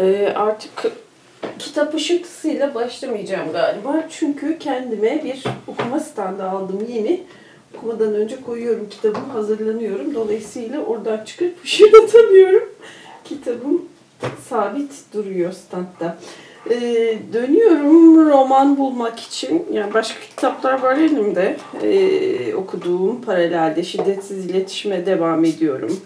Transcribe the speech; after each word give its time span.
Ee, 0.00 0.32
artık 0.34 0.92
kitap 1.58 1.94
ışıntısıyla 1.94 2.74
başlamayacağım 2.74 3.52
galiba. 3.52 4.04
Çünkü 4.10 4.58
kendime 4.58 5.24
bir 5.24 5.44
okuma 5.66 6.00
standı 6.00 6.44
aldım 6.44 6.86
yeni. 6.88 7.22
Okumadan 7.76 8.14
önce 8.14 8.40
koyuyorum 8.40 8.88
kitabımı, 8.90 9.32
hazırlanıyorum. 9.32 10.14
Dolayısıyla 10.14 10.80
oradan 10.80 11.24
çıkıp 11.24 11.54
ışıklatamıyorum. 11.64 12.68
Kitabım 13.24 13.82
sabit 14.48 14.92
duruyor 15.14 15.52
standta. 15.52 16.18
Ee, 16.70 17.18
dönüyorum 17.32 18.30
roman 18.30 18.78
bulmak 18.78 19.20
için. 19.20 19.66
Yani 19.72 19.94
başka 19.94 20.20
kitaplar 20.20 20.82
var 20.82 20.96
elimde. 20.96 21.56
Ee, 21.82 22.54
okuduğum 22.54 23.22
paralelde 23.22 23.82
şiddetsiz 23.82 24.46
iletişime 24.46 25.06
devam 25.06 25.44
ediyorum. 25.44 26.00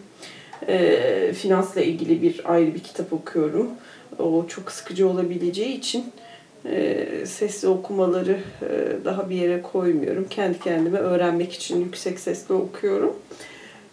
Ee, 0.68 1.32
finansla 1.32 1.80
ilgili 1.80 2.22
bir 2.22 2.40
ayrı 2.52 2.74
bir 2.74 2.80
kitap 2.80 3.12
okuyorum. 3.12 3.70
O 4.18 4.46
çok 4.48 4.70
sıkıcı 4.72 5.08
olabileceği 5.08 5.78
için 5.78 6.04
e, 6.66 7.06
sesli 7.26 7.68
okumaları 7.68 8.38
e, 8.62 9.04
daha 9.04 9.30
bir 9.30 9.36
yere 9.36 9.62
koymuyorum. 9.62 10.26
Kendi 10.30 10.60
kendime 10.60 10.98
öğrenmek 10.98 11.52
için 11.52 11.80
yüksek 11.80 12.20
sesle 12.20 12.54
okuyorum. 12.54 13.16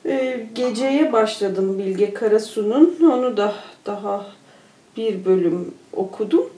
E, 0.05 0.45
geceye 0.55 1.13
başladım 1.13 1.79
Bilge 1.79 2.13
Karasu'nun. 2.13 2.97
Onu 3.11 3.37
da 3.37 3.53
daha 3.85 4.25
bir 4.97 5.25
bölüm 5.25 5.73
okudum. 5.93 6.49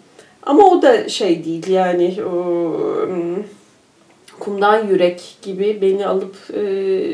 Ama 0.44 0.64
o 0.70 0.81
da 0.81 1.09
şey 1.09 1.45
değil 1.45 1.67
yani 1.67 2.16
o, 2.23 2.73
kumdan 4.39 4.88
yürek 4.88 5.38
gibi 5.41 5.80
beni 5.81 6.08
alıp 6.08 6.36
e, 6.50 6.64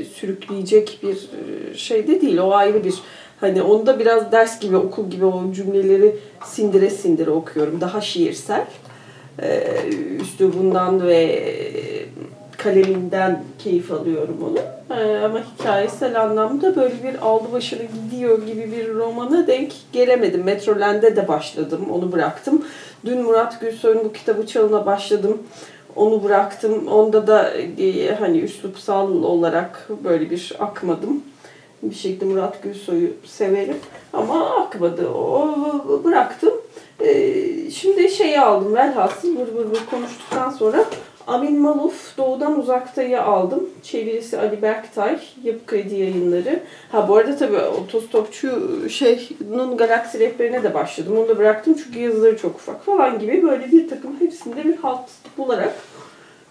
sürükleyecek 0.03 1.00
bir 1.03 1.16
e, 1.16 1.77
şey 1.77 2.08
de 2.08 2.22
değil. 2.22 2.38
O 2.38 2.52
ayrı 2.52 2.84
bir 2.84 2.95
hani 3.41 3.61
onda 3.61 3.99
biraz 3.99 4.31
ders 4.31 4.59
gibi 4.59 4.77
okul 4.77 5.09
gibi 5.09 5.25
o 5.25 5.52
cümleleri 5.53 6.16
sindire 6.45 6.89
sindire 6.89 7.31
okuyorum. 7.31 7.81
Daha 7.81 8.02
şiirsel. 8.02 8.66
E, 9.41 9.64
üslubundan 10.22 11.08
ve 11.08 11.44
kaleminden 12.59 13.44
keyif 13.59 13.91
alıyorum 13.91 14.38
onu. 14.44 14.59
Ee, 14.99 15.17
ama 15.17 15.39
hikayesel 15.39 16.22
anlamda 16.22 16.75
böyle 16.75 17.03
bir 17.03 17.25
aldı 17.27 17.52
başını 17.52 17.81
gidiyor 17.83 18.47
gibi 18.47 18.72
bir 18.72 18.95
romana 18.95 19.47
denk 19.47 19.71
gelemedim. 19.94 20.44
Metroland'e 20.44 21.16
de 21.16 21.27
başladım, 21.27 21.86
onu 21.92 22.11
bıraktım. 22.11 22.66
Dün 23.05 23.21
Murat 23.21 23.61
Gülsoy'un 23.61 24.03
bu 24.03 24.14
kitabı 24.14 24.47
çalına 24.47 24.86
başladım. 24.86 25.38
Onu 25.95 26.23
bıraktım. 26.23 26.88
Onda 26.88 27.27
da 27.27 27.53
e, 27.80 28.16
hani 28.16 28.39
üslupsal 28.39 29.23
olarak 29.23 29.89
böyle 30.03 30.30
bir 30.30 30.55
akmadım. 30.59 31.23
Bir 31.83 31.95
şekilde 31.95 32.25
Murat 32.25 32.63
Gülsoy'u 32.63 33.09
severim. 33.25 33.77
Ama 34.13 34.55
akmadı. 34.55 35.09
O 35.09 36.02
bıraktım. 36.03 36.53
Ee, 36.99 37.71
şimdi 37.71 38.09
şeyi 38.09 38.39
aldım. 38.39 38.75
Velhasıl 38.75 39.38
vır 39.38 39.47
vır 39.47 39.66
vır 39.66 39.86
konuştuktan 39.91 40.49
sonra 40.49 40.86
Amin 41.27 41.59
Maluf 41.59 42.17
Doğudan 42.17 42.59
Uzakta'yı 42.59 43.21
aldım. 43.21 43.69
Çevirisi 43.83 44.39
Ali 44.39 44.61
Berktay, 44.61 45.19
Yapı 45.44 45.66
Kredi 45.66 45.95
Yayınları. 45.95 46.59
Ha 46.91 47.08
bu 47.08 47.16
arada 47.16 47.38
tabii 47.38 47.58
otostopçu 47.58 48.49
şeyin 48.89 49.77
Galaksi 49.77 50.19
Rehberine 50.19 50.64
de 50.64 50.73
başladım. 50.73 51.17
Onu 51.17 51.27
da 51.27 51.38
bıraktım 51.38 51.75
çünkü 51.83 51.99
yazıları 51.99 52.38
çok 52.38 52.55
ufak 52.55 52.86
falan 52.86 53.19
gibi 53.19 53.43
böyle 53.43 53.71
bir 53.71 53.89
takım 53.89 54.19
hepsinde 54.19 54.64
bir 54.64 54.77
halt 54.77 55.09
bularak 55.38 55.73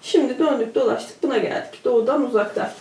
şimdi 0.02 0.38
döndük 0.38 0.74
dolaştık 0.74 1.22
buna 1.22 1.38
geldik. 1.38 1.84
Doğudan 1.84 2.26
Uzakta. 2.26 2.72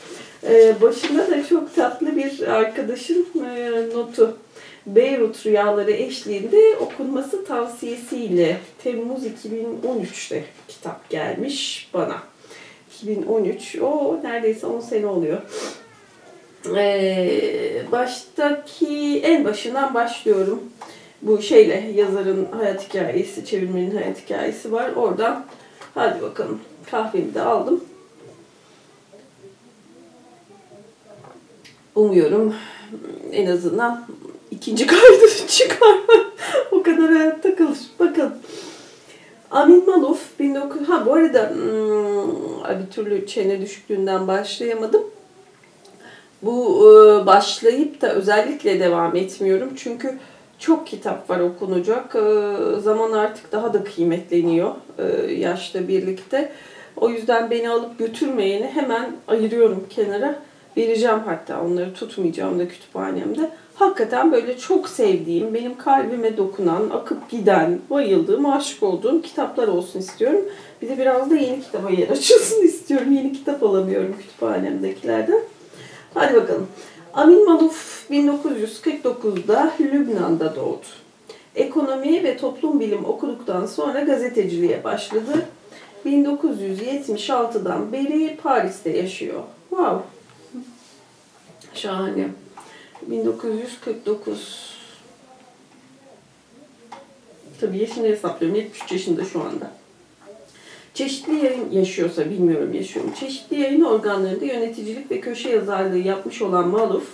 Ee, 0.44 0.76
başında 0.82 1.32
da 1.32 1.48
çok 1.48 1.76
tatlı 1.76 2.16
bir 2.16 2.48
arkadaşın 2.48 3.28
e, 3.46 3.72
notu. 3.94 4.38
Beyrut 4.86 5.46
Rüyaları 5.46 5.92
eşliğinde 5.92 6.78
okunması 6.80 7.46
tavsiyesiyle 7.46 8.58
Temmuz 8.84 9.24
2013'te 9.26 10.44
kitap 10.68 11.10
gelmiş 11.10 11.89
bana. 11.94 12.17
2013, 12.98 13.76
o 13.82 14.20
neredeyse 14.23 14.67
10 14.67 14.80
sene 14.80 15.08
oluyor. 15.08 15.42
Ee, 16.76 17.84
baştaki 17.92 19.22
en 19.23 19.45
başından 19.45 19.94
başlıyorum. 19.94 20.64
Bu 21.22 21.42
şeyle 21.42 21.92
yazarın 21.95 22.48
hayat 22.52 22.90
hikayesi, 22.90 23.45
çevirmenin 23.45 23.95
hayat 23.95 24.22
hikayesi 24.22 24.72
var. 24.72 24.92
Oradan 24.95 25.45
hadi 25.94 26.22
bakalım 26.22 26.60
kahvemi 26.92 27.34
de 27.34 27.42
aldım. 27.42 27.84
Umuyorum 31.98 32.54
en 33.32 33.48
azından 33.48 34.06
ikinci 34.52 34.88
kaydı 34.88 35.28
çıkar. 35.48 35.98
o 36.72 36.84
kadar 36.84 37.12
hayatta 37.12 37.56
kalır. 37.56 37.78
Bakın. 38.00 38.34
Amin 39.52 39.86
Maluf 39.86 40.40
19... 40.40 40.90
Ha 40.90 41.06
bu 41.06 41.14
arada 41.14 41.50
hmm, 41.50 42.80
bir 42.80 42.92
türlü 42.92 43.28
çene 43.28 43.62
düşüklüğünden 43.62 44.28
başlayamadım. 44.28 45.04
Bu 46.42 46.84
e, 46.86 47.26
başlayıp 47.26 48.02
da 48.02 48.14
özellikle 48.14 48.80
devam 48.80 49.16
etmiyorum. 49.16 49.70
Çünkü 49.76 50.18
çok 50.60 50.88
kitap 50.88 51.30
var 51.30 51.40
okunacak. 51.40 52.16
E, 52.16 52.22
zaman 52.82 53.12
artık 53.12 53.52
daha 53.52 53.74
da 53.74 53.84
kıymetleniyor 53.84 54.72
e, 54.98 55.34
yaşla 55.34 55.88
birlikte. 55.88 56.52
O 56.96 57.10
yüzden 57.10 57.52
beni 57.52 57.70
alıp 57.70 58.00
götürmeyeni 58.00 58.68
hemen 58.68 59.12
ayırıyorum 59.28 59.86
kenara. 59.90 60.47
Vereceğim 60.77 61.20
hatta 61.26 61.61
onları 61.61 61.93
tutmayacağım 61.93 62.60
da 62.60 62.67
kütüphanemde 62.67 63.49
hakikaten 63.76 64.32
böyle 64.32 64.58
çok 64.58 64.89
sevdiğim, 64.89 65.54
benim 65.54 65.77
kalbime 65.77 66.38
dokunan, 66.38 66.89
akıp 66.89 67.30
giden, 67.30 67.80
bayıldığım, 67.89 68.45
aşık 68.45 68.83
olduğum 68.83 69.21
kitaplar 69.21 69.67
olsun 69.67 69.99
istiyorum. 69.99 70.42
Bir 70.82 70.89
de 70.89 70.98
biraz 70.98 71.32
da 71.32 71.36
yeni 71.36 71.61
kitaba 71.61 71.89
yer 71.89 72.10
açılsın 72.10 72.61
istiyorum. 72.66 73.11
Yeni 73.11 73.33
kitap 73.33 73.64
alamıyorum 73.64 74.16
kütüphanemdekilerden. 74.20 75.39
Hadi 76.14 76.36
bakalım. 76.36 76.67
Amin 77.14 77.45
Maluf 77.45 78.05
1949'da 78.11 79.71
Lübnan'da 79.80 80.55
doğdu. 80.55 80.86
Ekonomi 81.55 82.23
ve 82.23 82.37
toplum 82.37 82.80
bilim 82.80 83.05
okuduktan 83.05 83.66
sonra 83.66 83.99
gazeteciliğe 83.99 84.83
başladı. 84.83 85.45
1976'dan 86.05 87.92
beri 87.93 88.37
Paris'te 88.43 88.98
yaşıyor. 88.98 89.43
Wow. 89.70 90.02
Şahane. 91.73 92.28
1949. 93.02 94.78
Tabii 97.61 97.78
yaşını 97.78 98.08
hesaplıyorum. 98.08 98.60
73 98.60 98.92
yaşında 98.92 99.26
şu 99.26 99.42
anda. 99.42 99.72
Çeşitli 100.94 101.45
yayın 101.45 101.72
yaşıyorsa 101.72 102.30
bilmiyorum 102.30 102.73
yaşıyor 102.73 103.05
mu. 103.05 103.11
Çeşitli 103.20 103.60
yayın 103.60 103.82
organlarında 103.82 104.45
yöneticilik 104.45 105.11
ve 105.11 105.20
köşe 105.20 105.50
yazarlığı 105.50 105.98
yapmış 105.98 106.42
olan 106.42 106.67
Maluf, 106.67 107.08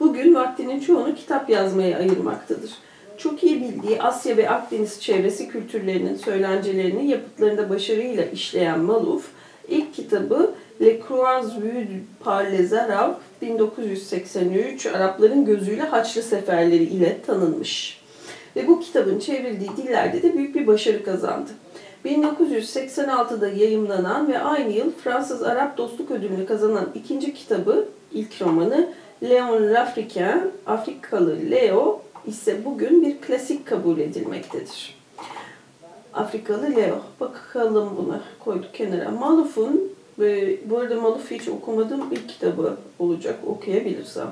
bugün 0.00 0.34
vaktinin 0.34 0.80
çoğunu 0.80 1.14
kitap 1.14 1.50
yazmaya 1.50 1.98
ayırmaktadır. 1.98 2.70
Çok 3.18 3.44
iyi 3.44 3.60
bildiği 3.60 4.02
Asya 4.02 4.36
ve 4.36 4.50
Akdeniz 4.50 5.00
çevresi 5.00 5.48
kültürlerinin 5.48 6.16
söylencelerini 6.16 7.10
yapıtlarında 7.10 7.70
başarıyla 7.70 8.24
işleyen 8.24 8.80
Maluf, 8.80 9.28
ilk 9.68 9.94
kitabı 9.94 10.54
Le 10.82 11.00
Croix 11.08 11.44
Vues 11.44 11.88
par 12.20 12.52
1983 13.42 14.86
Arapların 14.86 15.44
gözüyle 15.44 15.82
Haçlı 15.82 16.22
seferleri 16.22 16.84
ile 16.84 17.22
tanınmış. 17.26 18.00
Ve 18.56 18.68
bu 18.68 18.80
kitabın 18.80 19.18
çevrildiği 19.18 19.70
dillerde 19.76 20.22
de 20.22 20.34
büyük 20.34 20.54
bir 20.54 20.66
başarı 20.66 21.04
kazandı. 21.04 21.50
1986'da 22.04 23.48
yayımlanan 23.48 24.28
ve 24.28 24.38
aynı 24.38 24.72
yıl 24.72 24.92
Fransız 25.04 25.42
Arap 25.42 25.78
Dostluk 25.78 26.10
Ödülünü 26.10 26.46
kazanan 26.46 26.88
ikinci 26.94 27.34
kitabı, 27.34 27.88
ilk 28.12 28.42
romanı 28.42 28.88
Léon 29.22 29.74
l'Africain, 29.74 30.52
Afrikalı 30.66 31.36
Leo 31.50 32.02
ise 32.26 32.64
bugün 32.64 33.02
bir 33.02 33.20
klasik 33.20 33.66
kabul 33.66 33.98
edilmektedir. 33.98 34.98
Afrikalı 36.14 36.76
Leo. 36.76 36.98
Bakalım 37.20 37.96
buna 37.96 38.20
koyduk 38.38 38.74
kenara. 38.74 39.10
Maluf'un 39.10 39.92
ve 40.18 40.56
bu 40.64 40.78
arada 40.78 41.00
Maluf'u 41.00 41.34
hiç 41.34 41.48
okumadığım 41.48 42.12
ilk 42.12 42.28
kitabı 42.28 42.76
olacak 42.98 43.36
okuyabilirsem. 43.46 44.28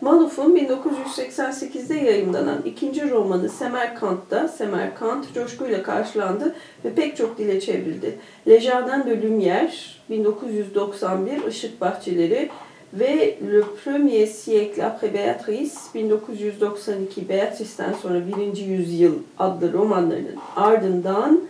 Maluf'un 0.00 0.56
1988'de 0.56 1.94
yayımlanan 1.94 2.62
ikinci 2.64 3.10
romanı 3.10 3.48
Semerkant'ta 3.48 4.48
Semerkant 4.48 5.34
coşkuyla 5.34 5.82
karşılandı 5.82 6.54
ve 6.84 6.94
pek 6.94 7.16
çok 7.16 7.38
dile 7.38 7.60
çevrildi. 7.60 8.18
Le 8.48 8.60
Jardin 8.60 9.10
de 9.10 9.26
Lumière 9.26 9.70
1991 10.10 11.46
Işık 11.48 11.80
Bahçeleri 11.80 12.50
ve 12.92 13.38
Le 13.52 13.62
Premier 13.84 14.26
Siècle 14.26 14.84
après 14.84 15.14
Béatrice 15.14 15.74
1992 15.94 17.28
Beatrice'den 17.28 17.92
sonra 17.92 18.26
birinci 18.26 18.64
yüzyıl 18.64 19.14
adlı 19.38 19.72
romanlarının 19.72 20.36
ardından 20.56 21.40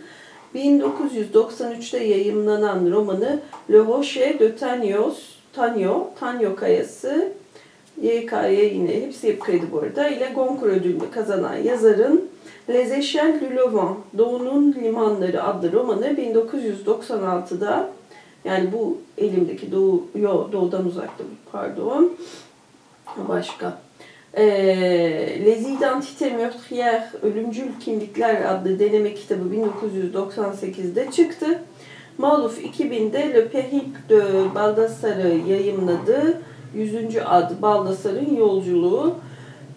1993'te 0.55 2.03
yayımlanan 2.03 2.91
romanı 2.91 3.39
Le 3.71 3.77
Rocher 3.77 4.39
de 4.39 4.55
Tanyos, 4.55 5.19
Tanyo, 5.53 6.07
Tanyo 6.19 6.55
Kayası 6.55 7.31
YK'ye 8.01 8.73
yine 8.73 9.01
hepsi 9.01 9.27
hep 9.27 9.39
kredi 9.39 9.71
bu 9.71 9.79
arada 9.79 10.07
ile 10.07 10.31
Goncourt 10.35 10.73
ödülünü 10.73 11.11
kazanan 11.11 11.55
yazarın 11.55 12.29
Les 12.69 12.91
Echelles 12.91 13.41
du 13.41 13.55
Levant, 13.55 13.97
Doğu'nun 14.17 14.73
Limanları 14.73 15.43
adlı 15.43 15.71
romanı 15.71 16.07
1996'da 16.07 17.89
yani 18.45 18.71
bu 18.71 18.97
elimdeki 19.17 19.71
Doğu, 19.71 20.03
yo, 20.15 20.51
Doğu'dan 20.51 20.85
uzakta 20.85 21.23
pardon 21.51 22.11
başka 23.29 23.77
ee, 24.37 25.45
Les 25.45 25.61
Identités 25.61 26.31
Meurtrières, 26.31 27.03
Ölümcül 27.23 27.79
Kimlikler 27.79 28.55
adlı 28.55 28.79
deneme 28.79 29.13
kitabı 29.13 29.43
1998'de 29.55 31.11
çıktı. 31.11 31.59
Maluf 32.17 32.59
2000'de 32.65 33.33
Le 33.33 33.47
Périple 33.47 34.09
de 34.09 34.55
Baldassar'ı 34.55 35.37
yayımladı. 35.47 36.41
100. 36.75 36.95
ad 37.25 37.61
Baldassar'ın 37.61 38.35
Yolculuğu. 38.35 39.15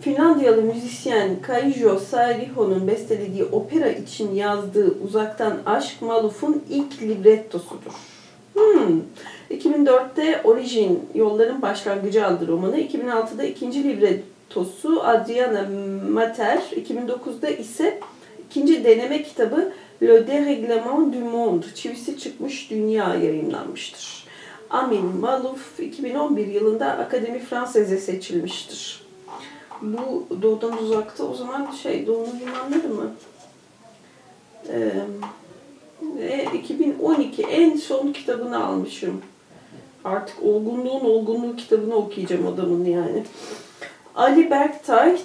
Finlandiyalı 0.00 0.62
müzisyen 0.62 1.30
Kaijo 1.42 1.98
Saariho'nun 1.98 2.86
bestelediği 2.86 3.44
opera 3.44 3.88
için 3.88 4.34
yazdığı 4.34 4.94
Uzaktan 5.04 5.58
Aşk 5.66 6.02
Maluf'un 6.02 6.62
ilk 6.70 7.02
librettosudur. 7.02 7.92
Hmm. 8.54 9.00
2004'te 9.50 10.40
Origin, 10.44 11.08
Yolların 11.14 11.62
Başlangıcı 11.62 12.26
adlı 12.26 12.48
romanı, 12.48 12.80
2006'da 12.80 13.44
ikinci 13.44 13.84
librettosu 14.54 15.02
Adriana 15.02 15.68
Mater, 16.10 16.58
2009'da 16.58 17.48
ise 17.48 18.00
ikinci 18.50 18.84
deneme 18.84 19.22
kitabı 19.22 19.72
Le 20.02 20.26
Dérèglement 20.26 21.12
du 21.12 21.18
Monde, 21.18 21.66
çivisi 21.74 22.18
çıkmış 22.18 22.70
dünya 22.70 23.14
yayınlanmıştır. 23.14 24.24
Amin 24.70 25.16
Maluf 25.16 25.80
2011 25.80 26.46
yılında 26.46 26.86
Akademi 26.86 27.38
Fransız'e 27.38 27.98
seçilmiştir. 27.98 29.04
Bu 29.82 30.26
doğudan 30.42 30.82
uzakta 30.82 31.24
o 31.24 31.34
zaman 31.34 31.70
şey 31.70 32.06
doğunun 32.06 32.40
limanları 32.40 32.88
mı? 32.88 33.14
Ee, 36.18 36.46
2012 36.54 37.42
en 37.42 37.76
son 37.76 38.12
kitabını 38.12 38.66
almışım. 38.66 39.22
Artık 40.04 40.42
olgunluğun 40.42 41.00
olgunluğu 41.00 41.56
kitabını 41.56 41.94
okuyacağım 41.94 42.46
adamın 42.46 42.84
yani. 42.84 43.24
Ali 44.14 44.50
Berktay, 44.50 45.18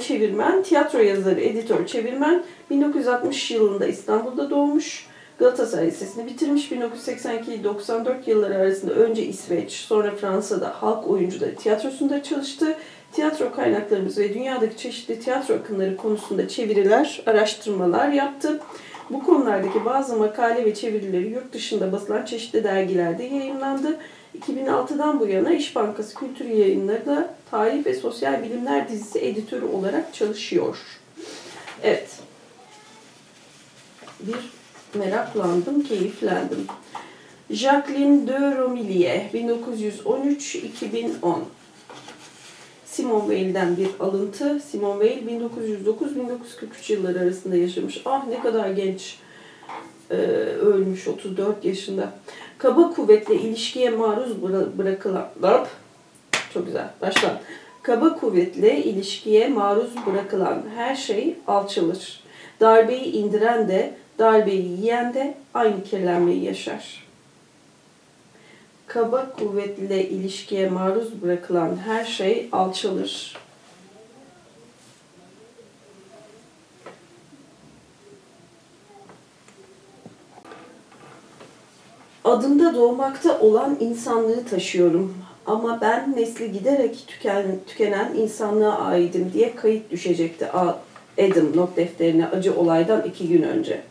çevirmen, 0.00 0.62
tiyatro 0.62 0.98
yazarı, 0.98 1.40
editör, 1.40 1.86
çevirmen. 1.86 2.44
1960 2.70 3.50
yılında 3.50 3.86
İstanbul'da 3.86 4.50
doğmuş. 4.50 5.06
Galatasaray 5.38 5.86
Lisesi'ni 5.86 6.26
bitirmiş. 6.26 6.72
1982-94 6.72 8.14
yılları 8.26 8.54
arasında 8.54 8.94
önce 8.94 9.22
İsveç, 9.26 9.72
sonra 9.72 10.10
Fransa'da 10.10 10.82
halk 10.82 11.08
oyuncuları 11.10 11.54
tiyatrosunda 11.54 12.22
çalıştı. 12.22 12.76
Tiyatro 13.12 13.52
kaynaklarımız 13.52 14.18
ve 14.18 14.34
dünyadaki 14.34 14.76
çeşitli 14.76 15.20
tiyatro 15.20 15.54
akımları 15.54 15.96
konusunda 15.96 16.48
çeviriler, 16.48 17.22
araştırmalar 17.26 18.08
yaptı. 18.08 18.60
Bu 19.10 19.24
konulardaki 19.24 19.84
bazı 19.84 20.16
makale 20.16 20.64
ve 20.64 20.74
çevirileri 20.74 21.28
yurt 21.28 21.52
dışında 21.52 21.92
basılan 21.92 22.24
çeşitli 22.24 22.64
dergilerde 22.64 23.24
yayınlandı. 23.24 23.98
2006'dan 24.40 25.20
bu 25.20 25.26
yana 25.26 25.54
İş 25.54 25.76
Bankası 25.76 26.14
Kültür 26.14 26.44
Yayınları'da 26.44 27.34
Tarih 27.50 27.86
ve 27.86 27.94
Sosyal 27.94 28.42
Bilimler 28.42 28.88
dizisi 28.88 29.18
editörü 29.18 29.64
olarak 29.64 30.14
çalışıyor. 30.14 30.78
Evet. 31.82 32.08
Bir 34.20 34.36
meraklandım, 34.98 35.82
keyiflendim. 35.82 36.66
Jacqueline 37.50 38.26
de 38.26 38.56
Romillier, 38.56 39.30
1913-2010. 39.34 41.38
Simone 42.86 43.26
Weil'den 43.26 43.76
bir 43.76 43.88
alıntı. 44.00 44.60
Simone 44.60 45.08
Weil 45.08 45.28
1909-1943 45.28 46.92
yılları 46.92 47.20
arasında 47.20 47.56
yaşamış. 47.56 48.02
Ah 48.04 48.26
ne 48.26 48.40
kadar 48.40 48.70
genç 48.70 49.18
e, 50.10 50.14
ölmüş 50.14 51.08
34 51.08 51.64
yaşında. 51.64 52.12
Kaba 52.64 52.94
kuvvetle 52.94 53.34
ilişkiye 53.34 53.90
maruz 53.90 54.42
bırakılan... 54.78 55.26
Çok 56.54 56.66
güzel. 56.66 56.88
Başla. 57.00 57.40
Kaba 57.82 58.16
kuvvetle 58.16 58.84
ilişkiye 58.84 59.48
maruz 59.48 59.90
bırakılan 60.06 60.62
her 60.76 60.96
şey 60.96 61.36
alçalır. 61.46 62.22
Darbeyi 62.60 63.04
indiren 63.04 63.68
de, 63.68 63.94
darbeyi 64.18 64.68
yiyen 64.68 65.14
de 65.14 65.34
aynı 65.54 65.84
kirlenmeyi 65.84 66.44
yaşar. 66.44 67.06
Kaba 68.86 69.30
kuvvetle 69.38 70.08
ilişkiye 70.08 70.68
maruz 70.68 71.22
bırakılan 71.22 71.76
her 71.76 72.04
şey 72.04 72.48
alçalır. 72.52 73.36
Adımda 82.24 82.74
doğmakta 82.74 83.40
olan 83.40 83.76
insanlığı 83.80 84.44
taşıyorum. 84.44 85.14
Ama 85.46 85.80
ben 85.80 86.14
nesli 86.16 86.52
giderek 86.52 87.04
tüken, 87.06 87.44
tükenen 87.66 88.14
insanlığa 88.14 88.78
aidim 88.78 89.30
diye 89.34 89.56
kayıt 89.56 89.90
düşecekti 89.90 90.46
Adam 91.18 91.56
not 91.56 91.76
defterine 91.76 92.26
acı 92.26 92.56
olaydan 92.60 93.02
iki 93.02 93.28
gün 93.28 93.42
önce. 93.42 93.82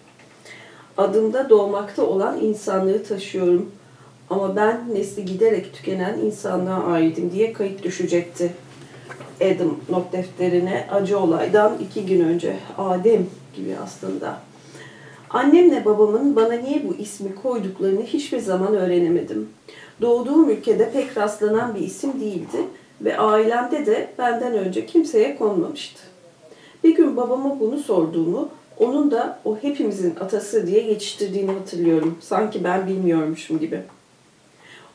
Adımda 0.97 1.49
doğmakta 1.49 2.05
olan 2.05 2.39
insanlığı 2.41 3.03
taşıyorum. 3.03 3.71
Ama 4.29 4.55
ben 4.55 4.93
nesli 4.93 5.25
giderek 5.25 5.73
tükenen 5.73 6.19
insanlığa 6.19 6.83
aidim 6.83 7.31
diye 7.31 7.53
kayıt 7.53 7.83
düşecekti. 7.83 8.53
Adam 9.41 9.77
not 9.89 10.13
defterine 10.13 10.87
acı 10.91 11.19
olaydan 11.19 11.77
iki 11.77 12.05
gün 12.05 12.19
önce. 12.19 12.57
Adem 12.77 13.25
gibi 13.55 13.75
aslında. 13.83 14.37
Annemle 15.33 15.85
babamın 15.85 16.35
bana 16.35 16.53
niye 16.53 16.83
bu 16.89 16.95
ismi 16.95 17.35
koyduklarını 17.35 18.03
hiçbir 18.03 18.39
zaman 18.39 18.75
öğrenemedim. 18.75 19.49
Doğduğum 20.01 20.49
ülkede 20.49 20.91
pek 20.91 21.17
rastlanan 21.17 21.75
bir 21.75 21.79
isim 21.79 22.19
değildi 22.19 22.57
ve 23.01 23.17
ailemde 23.17 23.85
de 23.85 24.09
benden 24.17 24.53
önce 24.53 24.85
kimseye 24.85 25.35
konmamıştı. 25.35 26.01
Bir 26.83 26.95
gün 26.95 27.17
babama 27.17 27.59
bunu 27.59 27.77
sorduğumu, 27.77 28.49
onun 28.77 29.11
da 29.11 29.39
o 29.45 29.57
hepimizin 29.61 30.15
atası 30.15 30.67
diye 30.67 30.81
geçiştirdiğini 30.81 31.51
hatırlıyorum. 31.51 32.17
Sanki 32.21 32.63
ben 32.63 32.87
bilmiyormuşum 32.87 33.59
gibi. 33.59 33.81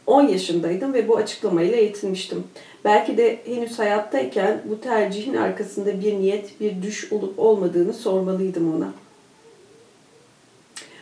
10 0.07 0.23
yaşındaydım 0.23 0.93
ve 0.93 1.09
bu 1.09 1.17
açıklamayla 1.17 1.77
yetinmiştim. 1.77 2.45
Belki 2.85 3.17
de 3.17 3.39
henüz 3.45 3.79
hayattayken 3.79 4.61
bu 4.71 4.81
tercihin 4.81 5.35
arkasında 5.35 6.01
bir 6.01 6.19
niyet, 6.19 6.61
bir 6.61 6.83
düş 6.83 7.13
olup 7.13 7.39
olmadığını 7.39 7.93
sormalıydım 7.93 8.77
ona.'' 8.77 9.08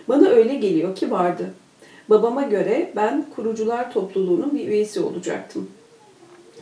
Bana 0.08 0.28
öyle 0.28 0.54
geliyor 0.54 0.96
ki 0.96 1.10
vardı. 1.10 1.50
Babama 2.10 2.42
göre 2.42 2.92
ben 2.96 3.26
kurucular 3.36 3.92
topluluğunun 3.92 4.54
bir 4.54 4.68
üyesi 4.68 5.00
olacaktım. 5.00 5.70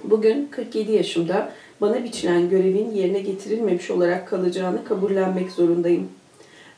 Bugün 0.04 0.48
47 0.50 0.92
yaşımda 0.92 1.52
bana 1.80 2.04
biçilen 2.04 2.50
görevin 2.50 2.90
yerine 2.90 3.20
getirilmemiş 3.20 3.90
olarak 3.90 4.28
kalacağını 4.28 4.84
kabullenmek 4.84 5.50
zorundayım. 5.50 6.08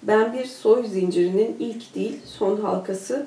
Ben 0.03 0.33
bir 0.33 0.45
soy 0.45 0.87
zincirinin 0.87 1.57
ilk 1.59 1.95
değil 1.95 2.21
son 2.25 2.61
halkası, 2.61 3.27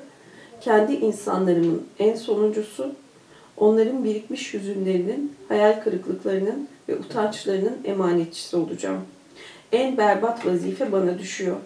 kendi 0.60 0.92
insanlarımın 0.92 1.82
en 1.98 2.14
sonuncusu, 2.14 2.92
onların 3.56 4.04
birikmiş 4.04 4.54
hüzünlerinin, 4.54 5.32
hayal 5.48 5.80
kırıklıklarının 5.80 6.68
ve 6.88 6.96
utançlarının 6.96 7.78
emanetçisi 7.84 8.56
olacağım. 8.56 9.00
En 9.72 9.96
berbat 9.96 10.46
vazife 10.46 10.92
bana 10.92 11.18
düşüyor. 11.18 11.56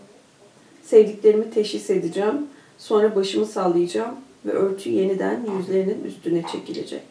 Sevdiklerimi 0.85 1.51
teşhis 1.51 1.91
edeceğim. 1.91 2.47
Sonra 2.79 3.17
başımı 3.17 3.47
sallayacağım 3.47 4.15
ve 4.47 4.53
örtü 4.53 4.91
yeniden 4.91 5.41
yüzlerinin 5.59 6.05
üstüne 6.05 6.43
çekilecek. 6.53 7.03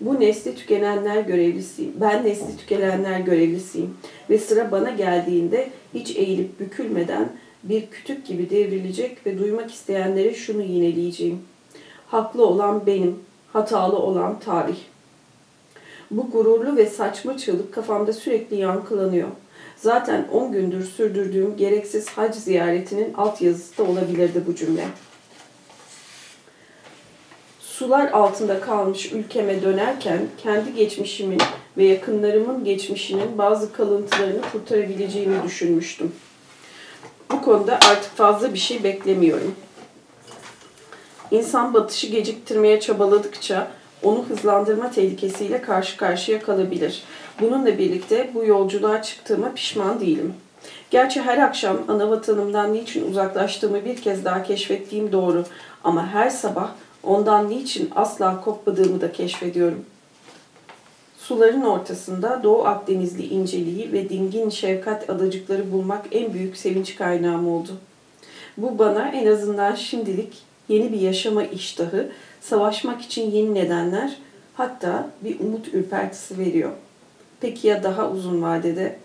Bu 0.00 0.20
nesli 0.20 0.54
tükenenler 0.54 1.20
görevlisiyim. 1.20 1.92
Ben 2.00 2.24
nesli 2.24 2.56
tükenenler 2.56 3.20
görevlisiyim. 3.20 3.96
Ve 4.30 4.38
sıra 4.38 4.70
bana 4.70 4.90
geldiğinde 4.90 5.70
hiç 5.94 6.16
eğilip 6.16 6.60
bükülmeden 6.60 7.32
bir 7.62 7.86
kütük 7.86 8.26
gibi 8.26 8.50
devrilecek 8.50 9.26
ve 9.26 9.38
duymak 9.38 9.70
isteyenlere 9.70 10.34
şunu 10.34 10.62
yineleyeceğim. 10.62 11.40
Haklı 12.06 12.46
olan 12.46 12.86
benim, 12.86 13.18
hatalı 13.52 13.96
olan 13.96 14.40
tarih. 14.40 14.78
Bu 16.10 16.30
gururlu 16.30 16.76
ve 16.76 16.86
saçma 16.86 17.36
çığlık 17.36 17.74
kafamda 17.74 18.12
sürekli 18.12 18.56
yankılanıyor.'' 18.56 19.47
Zaten 19.80 20.28
10 20.32 20.52
gündür 20.52 20.84
sürdürdüğüm 20.84 21.56
gereksiz 21.56 22.08
hac 22.08 22.34
ziyaretinin 22.34 23.14
altyazısı 23.14 23.78
da 23.78 23.82
olabilirdi 23.82 24.42
bu 24.46 24.54
cümle. 24.54 24.84
Sular 27.60 28.10
altında 28.12 28.60
kalmış 28.60 29.12
ülkeme 29.12 29.62
dönerken 29.62 30.18
kendi 30.42 30.74
geçmişimin 30.74 31.40
ve 31.76 31.84
yakınlarımın 31.84 32.64
geçmişinin 32.64 33.38
bazı 33.38 33.72
kalıntılarını 33.72 34.40
kurtarabileceğimi 34.52 35.42
düşünmüştüm. 35.44 36.12
Bu 37.30 37.42
konuda 37.42 37.74
artık 37.74 38.16
fazla 38.16 38.54
bir 38.54 38.58
şey 38.58 38.84
beklemiyorum. 38.84 39.54
İnsan 41.30 41.74
batışı 41.74 42.06
geciktirmeye 42.06 42.80
çabaladıkça 42.80 43.68
onu 44.02 44.24
hızlandırma 44.28 44.90
tehlikesiyle 44.90 45.62
karşı 45.62 45.96
karşıya 45.96 46.42
kalabilir. 46.42 47.02
Bununla 47.40 47.78
birlikte 47.78 48.30
bu 48.34 48.44
yolculuğa 48.44 49.02
çıktığıma 49.02 49.52
pişman 49.54 50.00
değilim. 50.00 50.34
Gerçi 50.90 51.22
her 51.22 51.38
akşam 51.38 51.76
ana 51.88 52.10
vatanımdan 52.10 52.72
niçin 52.72 53.10
uzaklaştığımı 53.10 53.84
bir 53.84 53.96
kez 53.96 54.24
daha 54.24 54.42
keşfettiğim 54.42 55.12
doğru 55.12 55.44
ama 55.84 56.06
her 56.06 56.30
sabah 56.30 56.70
ondan 57.02 57.50
niçin 57.50 57.90
asla 57.96 58.40
kopmadığımı 58.40 59.00
da 59.00 59.12
keşfediyorum. 59.12 59.84
Suların 61.18 61.62
ortasında 61.62 62.40
Doğu 62.42 62.64
Akdenizli 62.64 63.26
inceliği 63.26 63.92
ve 63.92 64.08
dingin 64.08 64.50
şefkat 64.50 65.10
adacıkları 65.10 65.72
bulmak 65.72 66.06
en 66.12 66.34
büyük 66.34 66.56
sevinç 66.56 66.96
kaynağım 66.96 67.48
oldu. 67.48 67.70
Bu 68.56 68.78
bana 68.78 69.08
en 69.08 69.26
azından 69.26 69.74
şimdilik 69.74 70.38
yeni 70.68 70.92
bir 70.92 71.00
yaşama 71.00 71.44
iştahı, 71.44 72.08
savaşmak 72.40 73.00
için 73.00 73.30
yeni 73.30 73.54
nedenler, 73.54 74.18
hatta 74.54 75.10
bir 75.24 75.40
umut 75.40 75.74
ürpertisi 75.74 76.38
veriyor. 76.38 76.72
Peki 77.40 77.68
ya 77.68 77.82
daha 77.82 78.10
uzun 78.10 78.42
vadede? 78.42 78.98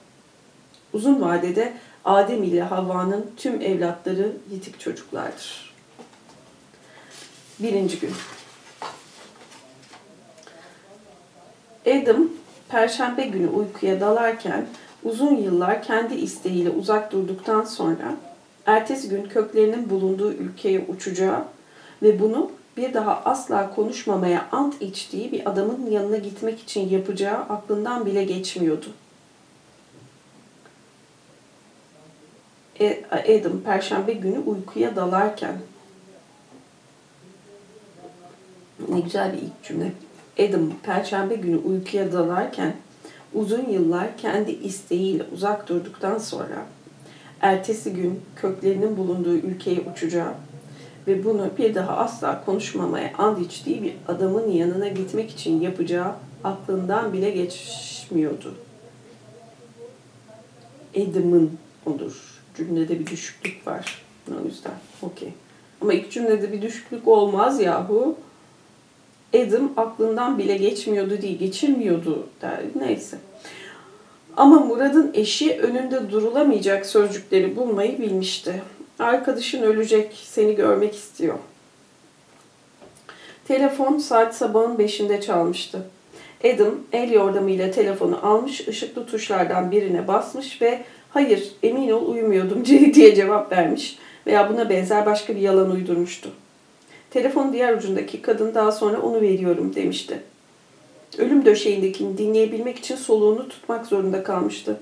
Uzun 0.93 1.21
vadede 1.21 1.73
Adem 2.05 2.43
ile 2.43 2.61
Havva'nın 2.61 3.31
tüm 3.37 3.61
evlatları 3.61 4.31
yitik 4.51 4.79
çocuklardır. 4.79 5.73
Birinci 7.59 7.99
gün. 7.99 8.11
Adam, 11.87 12.29
Perşembe 12.69 13.23
günü 13.23 13.47
uykuya 13.47 14.01
dalarken 14.01 14.65
uzun 15.03 15.35
yıllar 15.35 15.83
kendi 15.83 16.15
isteğiyle 16.15 16.69
uzak 16.69 17.11
durduktan 17.11 17.63
sonra 17.63 18.15
ertesi 18.65 19.09
gün 19.09 19.23
köklerinin 19.23 19.89
bulunduğu 19.89 20.33
ülkeye 20.33 20.85
uçacağı 20.87 21.43
ve 22.01 22.19
bunu 22.19 22.51
bir 22.77 22.93
daha 22.93 23.21
asla 23.25 23.75
konuşmamaya 23.75 24.47
ant 24.51 24.81
içtiği 24.81 25.31
bir 25.31 25.49
adamın 25.49 25.91
yanına 25.91 26.17
gitmek 26.17 26.59
için 26.59 26.89
yapacağı 26.89 27.37
aklından 27.37 28.05
bile 28.05 28.23
geçmiyordu. 28.23 28.85
E, 32.79 33.03
Adam 33.11 33.59
perşembe 33.59 34.13
günü 34.13 34.39
uykuya 34.39 34.95
dalarken 34.95 35.57
ne 38.89 38.99
güzel 38.99 39.33
bir 39.33 39.37
ilk 39.37 39.63
cümle. 39.63 39.91
Adam 40.39 40.71
perşembe 40.83 41.35
günü 41.35 41.57
uykuya 41.57 42.11
dalarken 42.11 42.75
uzun 43.33 43.69
yıllar 43.69 44.17
kendi 44.17 44.51
isteğiyle 44.51 45.23
uzak 45.33 45.69
durduktan 45.69 46.17
sonra 46.17 46.65
ertesi 47.41 47.93
gün 47.93 48.21
köklerinin 48.35 48.97
bulunduğu 48.97 49.35
ülkeye 49.35 49.81
uçacağı 49.93 50.33
ve 51.07 51.23
bunu 51.23 51.49
bir 51.57 51.75
daha 51.75 51.97
asla 51.97 52.45
konuşmamaya 52.45 53.13
and 53.17 53.37
içtiği 53.37 53.83
bir 53.83 53.93
adamın 54.07 54.51
yanına 54.51 54.87
gitmek 54.87 55.31
için 55.31 55.61
yapacağı 55.61 56.11
aklından 56.43 57.13
bile 57.13 57.29
geçmiyordu. 57.29 58.55
Adam'ın 60.95 61.57
olur. 61.85 62.41
Cümlede 62.57 62.99
bir 62.99 63.05
düşüklük 63.07 63.67
var. 63.67 64.03
O 64.29 64.45
yüzden 64.45 64.73
okey. 65.01 65.29
Ama 65.81 65.93
ilk 65.93 66.11
cümlede 66.11 66.51
bir 66.51 66.61
düşüklük 66.61 67.07
olmaz 67.07 67.61
yahu. 67.61 68.15
Adam 69.35 69.71
aklından 69.77 70.37
bile 70.37 70.57
geçmiyordu 70.57 71.21
değil, 71.21 71.39
geçirmiyordu 71.39 72.27
der. 72.41 72.59
Neyse. 72.75 73.17
Ama 74.37 74.59
Murad'ın 74.59 75.11
eşi 75.13 75.59
önünde 75.59 76.11
durulamayacak 76.11 76.85
sözcükleri 76.85 77.55
bulmayı 77.55 77.99
bilmişti. 77.99 78.61
Arkadaşın 78.99 79.63
ölecek, 79.63 80.13
seni 80.23 80.55
görmek 80.55 80.95
istiyor. 80.95 81.35
Telefon 83.47 83.97
saat 83.97 84.35
sabahın 84.35 84.77
beşinde 84.77 85.21
çalmıştı. 85.21 85.81
Adam 86.43 86.75
el 86.91 87.11
yordamıyla 87.11 87.71
telefonu 87.71 88.19
almış, 88.25 88.67
ışıklı 88.67 89.05
tuşlardan 89.05 89.71
birine 89.71 90.07
basmış 90.07 90.61
ve 90.61 90.83
hayır 91.09 91.51
emin 91.63 91.89
ol 91.89 92.07
uyumuyordum 92.07 92.65
diye 92.93 93.15
cevap 93.15 93.51
vermiş 93.51 93.97
veya 94.27 94.49
buna 94.49 94.69
benzer 94.69 95.05
başka 95.05 95.35
bir 95.35 95.41
yalan 95.41 95.71
uydurmuştu. 95.71 96.29
Telefon 97.09 97.53
diğer 97.53 97.77
ucundaki 97.77 98.21
kadın 98.21 98.55
daha 98.55 98.71
sonra 98.71 99.01
onu 99.01 99.21
veriyorum 99.21 99.75
demişti. 99.75 100.19
Ölüm 101.17 101.45
döşeğindekini 101.45 102.17
dinleyebilmek 102.17 102.79
için 102.79 102.95
soluğunu 102.95 103.49
tutmak 103.49 103.85
zorunda 103.85 104.23
kalmıştı. 104.23 104.79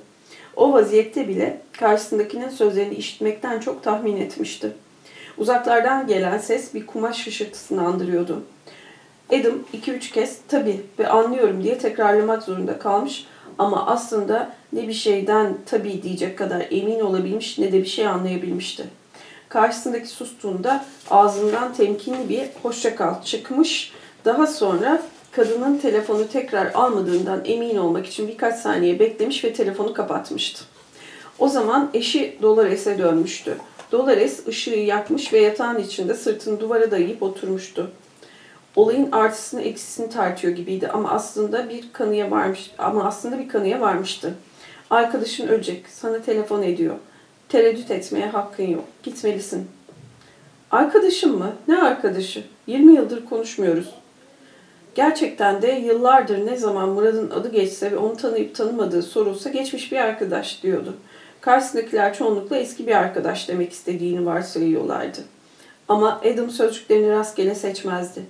O 0.55 0.73
vaziyette 0.73 1.27
bile 1.27 1.61
karşısındakinin 1.79 2.49
sözlerini 2.49 2.95
işitmekten 2.95 3.59
çok 3.59 3.83
tahmin 3.83 4.17
etmişti. 4.17 4.71
Uzaklardan 5.37 6.07
gelen 6.07 6.37
ses 6.37 6.73
bir 6.73 6.85
kumaş 6.85 7.27
hışırtısını 7.27 7.87
andırıyordu. 7.87 8.43
Adam 9.29 9.53
iki 9.73 9.91
üç 9.91 10.11
kez 10.11 10.37
tabi 10.47 10.81
ve 10.99 11.07
anlıyorum 11.07 11.63
diye 11.63 11.77
tekrarlamak 11.77 12.43
zorunda 12.43 12.79
kalmış 12.79 13.25
ama 13.57 13.85
aslında 13.85 14.51
ne 14.73 14.87
bir 14.87 14.93
şeyden 14.93 15.57
tabi 15.65 16.03
diyecek 16.03 16.37
kadar 16.37 16.65
emin 16.71 16.99
olabilmiş 16.99 17.57
ne 17.59 17.71
de 17.71 17.81
bir 17.81 17.87
şey 17.87 18.07
anlayabilmişti. 18.07 18.83
Karşısındaki 19.49 20.07
sustuğunda 20.07 20.85
ağzından 21.09 21.73
temkinli 21.73 22.29
bir 22.29 22.43
hoşça 22.63 22.95
kal 22.95 23.23
çıkmış. 23.23 23.91
Daha 24.25 24.47
sonra 24.47 25.01
kadının 25.31 25.77
telefonu 25.77 26.27
tekrar 26.27 26.71
almadığından 26.73 27.41
emin 27.45 27.77
olmak 27.77 28.05
için 28.05 28.27
birkaç 28.27 28.55
saniye 28.55 28.99
beklemiş 28.99 29.43
ve 29.43 29.53
telefonu 29.53 29.93
kapatmıştı. 29.93 30.63
O 31.39 31.47
zaman 31.47 31.89
eşi 31.93 32.37
Dolores'e 32.41 32.97
dönmüştü. 32.97 33.57
Dolores 33.91 34.47
ışığı 34.47 34.75
yakmış 34.75 35.33
ve 35.33 35.39
yatağın 35.39 35.79
içinde 35.79 36.13
sırtını 36.13 36.59
duvara 36.59 36.91
dayayıp 36.91 37.23
oturmuştu. 37.23 37.91
Olayın 38.75 39.11
artısını 39.11 39.61
eksisini 39.61 40.09
tartıyor 40.09 40.55
gibiydi 40.55 40.87
ama 40.87 41.11
aslında 41.11 41.69
bir 41.69 41.93
kanıya 41.93 42.31
varmış 42.31 42.71
ama 42.77 43.03
aslında 43.03 43.39
bir 43.39 43.49
kanıya 43.49 43.81
varmıştı. 43.81 44.33
Arkadaşın 44.89 45.47
ölecek. 45.47 45.85
Sana 45.89 46.21
telefon 46.21 46.61
ediyor. 46.61 46.95
Tereddüt 47.49 47.91
etmeye 47.91 48.25
hakkın 48.25 48.67
yok. 48.67 48.83
Gitmelisin. 49.03 49.67
Arkadaşım 50.71 51.37
mı? 51.37 51.53
Ne 51.67 51.81
arkadaşı? 51.81 52.43
20 52.67 52.95
yıldır 52.95 53.25
konuşmuyoruz. 53.25 54.00
Gerçekten 54.95 55.61
de 55.61 55.71
yıllardır 55.71 56.45
ne 56.45 56.57
zaman 56.57 56.89
Murat'ın 56.89 57.29
adı 57.29 57.51
geçse 57.51 57.91
ve 57.91 57.97
onu 57.97 58.17
tanıyıp 58.17 58.55
tanımadığı 58.55 59.01
sorulsa 59.01 59.49
geçmiş 59.49 59.91
bir 59.91 59.97
arkadaş 59.97 60.63
diyordu. 60.63 60.93
Karşısındakiler 61.41 62.13
çoğunlukla 62.13 62.57
eski 62.57 62.87
bir 62.87 62.95
arkadaş 62.95 63.47
demek 63.47 63.71
istediğini 63.71 64.25
varsayıyorlardı. 64.25 65.19
Ama 65.87 66.21
Adam 66.33 66.49
sözcüklerini 66.49 67.09
rastgele 67.11 67.55
seçmezdi. 67.55 68.21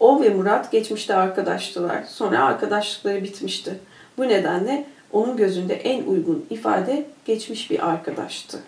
O 0.00 0.22
ve 0.22 0.28
Murat 0.28 0.72
geçmişte 0.72 1.14
arkadaştılar. 1.14 2.04
Sonra 2.08 2.44
arkadaşlıkları 2.44 3.24
bitmişti. 3.24 3.78
Bu 4.18 4.28
nedenle 4.28 4.86
onun 5.12 5.36
gözünde 5.36 5.74
en 5.74 6.04
uygun 6.04 6.46
ifade 6.50 7.06
geçmiş 7.24 7.70
bir 7.70 7.88
arkadaştı. 7.88 8.58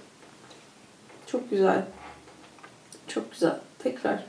Çok 1.26 1.50
güzel. 1.50 1.82
Çok 3.08 3.32
güzel. 3.32 3.56
Tekrar. 3.78 4.24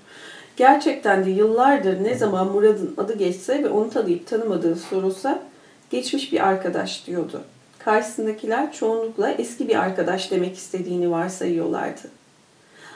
Gerçekten 0.57 1.25
de 1.25 1.29
yıllardır 1.29 2.03
ne 2.03 2.15
zaman 2.15 2.47
Murad'ın 2.47 2.93
adı 2.97 3.17
geçse 3.17 3.63
ve 3.63 3.69
onu 3.69 3.89
tanıyıp 3.89 4.27
tanımadığı 4.27 4.75
sorulsa 4.75 5.39
geçmiş 5.89 6.33
bir 6.33 6.47
arkadaş 6.47 7.07
diyordu. 7.07 7.41
Karşısındakiler 7.79 8.73
çoğunlukla 8.73 9.31
eski 9.31 9.67
bir 9.67 9.75
arkadaş 9.75 10.31
demek 10.31 10.55
istediğini 10.57 11.11
varsayıyorlardı. 11.11 12.01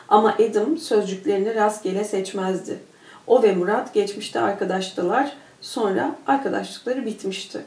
Ama 0.07 0.35
Adam 0.49 0.77
sözcüklerini 0.77 1.55
rastgele 1.55 2.03
seçmezdi. 2.03 2.79
O 3.27 3.43
ve 3.43 3.55
Murat 3.55 3.93
geçmişte 3.93 4.39
arkadaştılar, 4.39 5.33
sonra 5.61 6.15
arkadaşlıkları 6.27 7.05
bitmişti. 7.05 7.61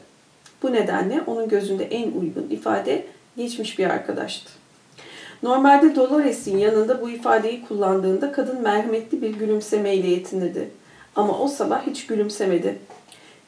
Bu 0.63 0.73
nedenle 0.73 1.21
onun 1.27 1.49
gözünde 1.49 1.85
en 1.85 2.11
uygun 2.11 2.47
ifade 2.49 3.05
geçmiş 3.37 3.79
bir 3.79 3.89
arkadaştı. 3.89 4.62
Normalde 5.43 5.95
Dolores'in 5.95 6.57
yanında 6.57 7.01
bu 7.01 7.09
ifadeyi 7.09 7.65
kullandığında 7.67 8.31
kadın 8.31 8.61
merhametli 8.61 9.21
bir 9.21 9.29
gülümsemeyle 9.29 10.07
yetinirdi. 10.07 10.69
Ama 11.15 11.39
o 11.39 11.47
sabah 11.47 11.87
hiç 11.87 12.07
gülümsemedi. 12.07 12.79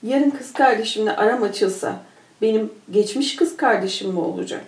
Yarın 0.04 0.30
kız 0.30 0.54
kardeşimle 0.54 1.16
aram 1.16 1.44
açılsa 1.44 1.96
benim 2.42 2.72
geçmiş 2.92 3.36
kız 3.36 3.58
kardeşim 3.58 4.12
mi 4.12 4.20
olacak? 4.20 4.64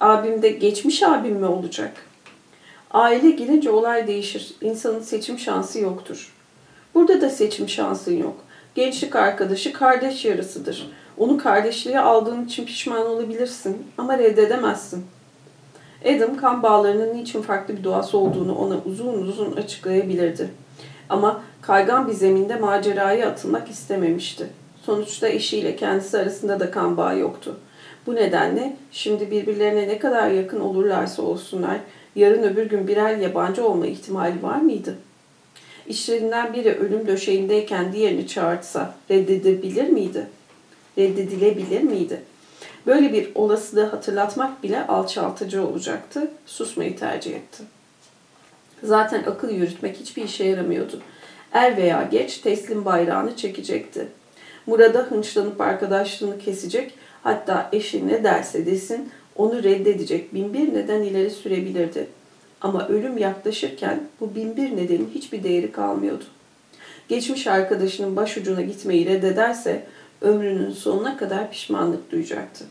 Abim 0.00 0.42
de 0.42 0.48
geçmiş 0.48 1.02
abim 1.02 1.36
mi 1.36 1.46
olacak? 1.46 1.92
Aile 2.90 3.30
girince 3.30 3.70
olay 3.70 4.06
değişir. 4.06 4.54
İnsanın 4.60 5.00
seçim 5.00 5.38
şansı 5.38 5.80
yoktur. 5.80 6.34
Burada 6.94 7.20
da 7.20 7.30
seçim 7.30 7.68
şansın 7.68 8.16
yok. 8.16 8.36
Gençlik 8.74 9.16
arkadaşı 9.16 9.72
kardeş 9.72 10.24
yarısıdır. 10.24 10.90
Onu 11.18 11.38
kardeşliğe 11.38 12.00
aldığın 12.00 12.46
için 12.46 12.66
pişman 12.66 13.06
olabilirsin 13.06 13.86
ama 13.98 14.18
reddedemezsin.'' 14.18 15.11
Adam 16.04 16.36
kan 16.36 16.62
bağlarının 16.62 17.14
niçin 17.14 17.42
farklı 17.42 17.76
bir 17.76 17.84
doğası 17.84 18.18
olduğunu 18.18 18.54
ona 18.54 18.76
uzun 18.86 19.22
uzun 19.22 19.52
açıklayabilirdi. 19.52 20.48
Ama 21.08 21.42
kaygan 21.60 22.08
bir 22.08 22.12
zeminde 22.12 22.56
maceraya 22.56 23.28
atılmak 23.28 23.70
istememişti. 23.70 24.46
Sonuçta 24.82 25.28
eşiyle 25.28 25.76
kendisi 25.76 26.18
arasında 26.18 26.60
da 26.60 26.70
kan 26.70 26.96
bağı 26.96 27.18
yoktu. 27.18 27.56
Bu 28.06 28.14
nedenle 28.14 28.76
şimdi 28.92 29.30
birbirlerine 29.30 29.88
ne 29.88 29.98
kadar 29.98 30.30
yakın 30.30 30.60
olurlarsa 30.60 31.22
olsunlar 31.22 31.76
yarın 32.16 32.42
öbür 32.42 32.66
gün 32.66 32.88
birer 32.88 33.16
yabancı 33.16 33.66
olma 33.66 33.86
ihtimali 33.86 34.42
var 34.42 34.56
mıydı? 34.56 34.98
İşlerinden 35.86 36.52
biri 36.54 36.74
ölüm 36.74 37.06
döşeğindeyken 37.06 37.92
diğerini 37.92 38.26
çağırsa 38.26 38.94
reddedebilir 39.10 39.88
miydi? 39.88 40.26
Reddedilebilir 40.98 41.82
miydi? 41.82 42.20
Böyle 42.86 43.12
bir 43.12 43.28
olasılığı 43.34 43.84
hatırlatmak 43.84 44.62
bile 44.62 44.86
alçaltıcı 44.86 45.66
olacaktı. 45.66 46.30
Susmayı 46.46 46.96
tercih 46.96 47.34
etti. 47.34 47.62
Zaten 48.82 49.24
akıl 49.24 49.50
yürütmek 49.50 49.96
hiçbir 49.96 50.24
işe 50.24 50.44
yaramıyordu. 50.44 51.00
Er 51.52 51.76
veya 51.76 52.08
geç 52.10 52.38
teslim 52.38 52.84
bayrağını 52.84 53.36
çekecekti. 53.36 54.08
Murad'a 54.66 54.98
hınçlanıp 54.98 55.60
arkadaşlığını 55.60 56.38
kesecek, 56.38 56.94
hatta 57.22 57.68
eşi 57.72 58.08
ne 58.08 58.24
derse 58.24 58.66
desin 58.66 59.10
onu 59.36 59.62
reddedecek 59.62 60.34
binbir 60.34 60.74
neden 60.74 61.02
ileri 61.02 61.30
sürebilirdi. 61.30 62.06
Ama 62.60 62.88
ölüm 62.88 63.18
yaklaşırken 63.18 64.00
bu 64.20 64.34
binbir 64.34 64.76
nedenin 64.76 65.10
hiçbir 65.14 65.44
değeri 65.44 65.72
kalmıyordu. 65.72 66.24
Geçmiş 67.08 67.46
arkadaşının 67.46 68.16
başucuna 68.16 68.62
gitmeyi 68.62 69.06
reddederse 69.06 69.86
ömrünün 70.22 70.70
sonuna 70.70 71.16
kadar 71.16 71.50
pişmanlık 71.50 72.12
duyacaktı. 72.12 72.64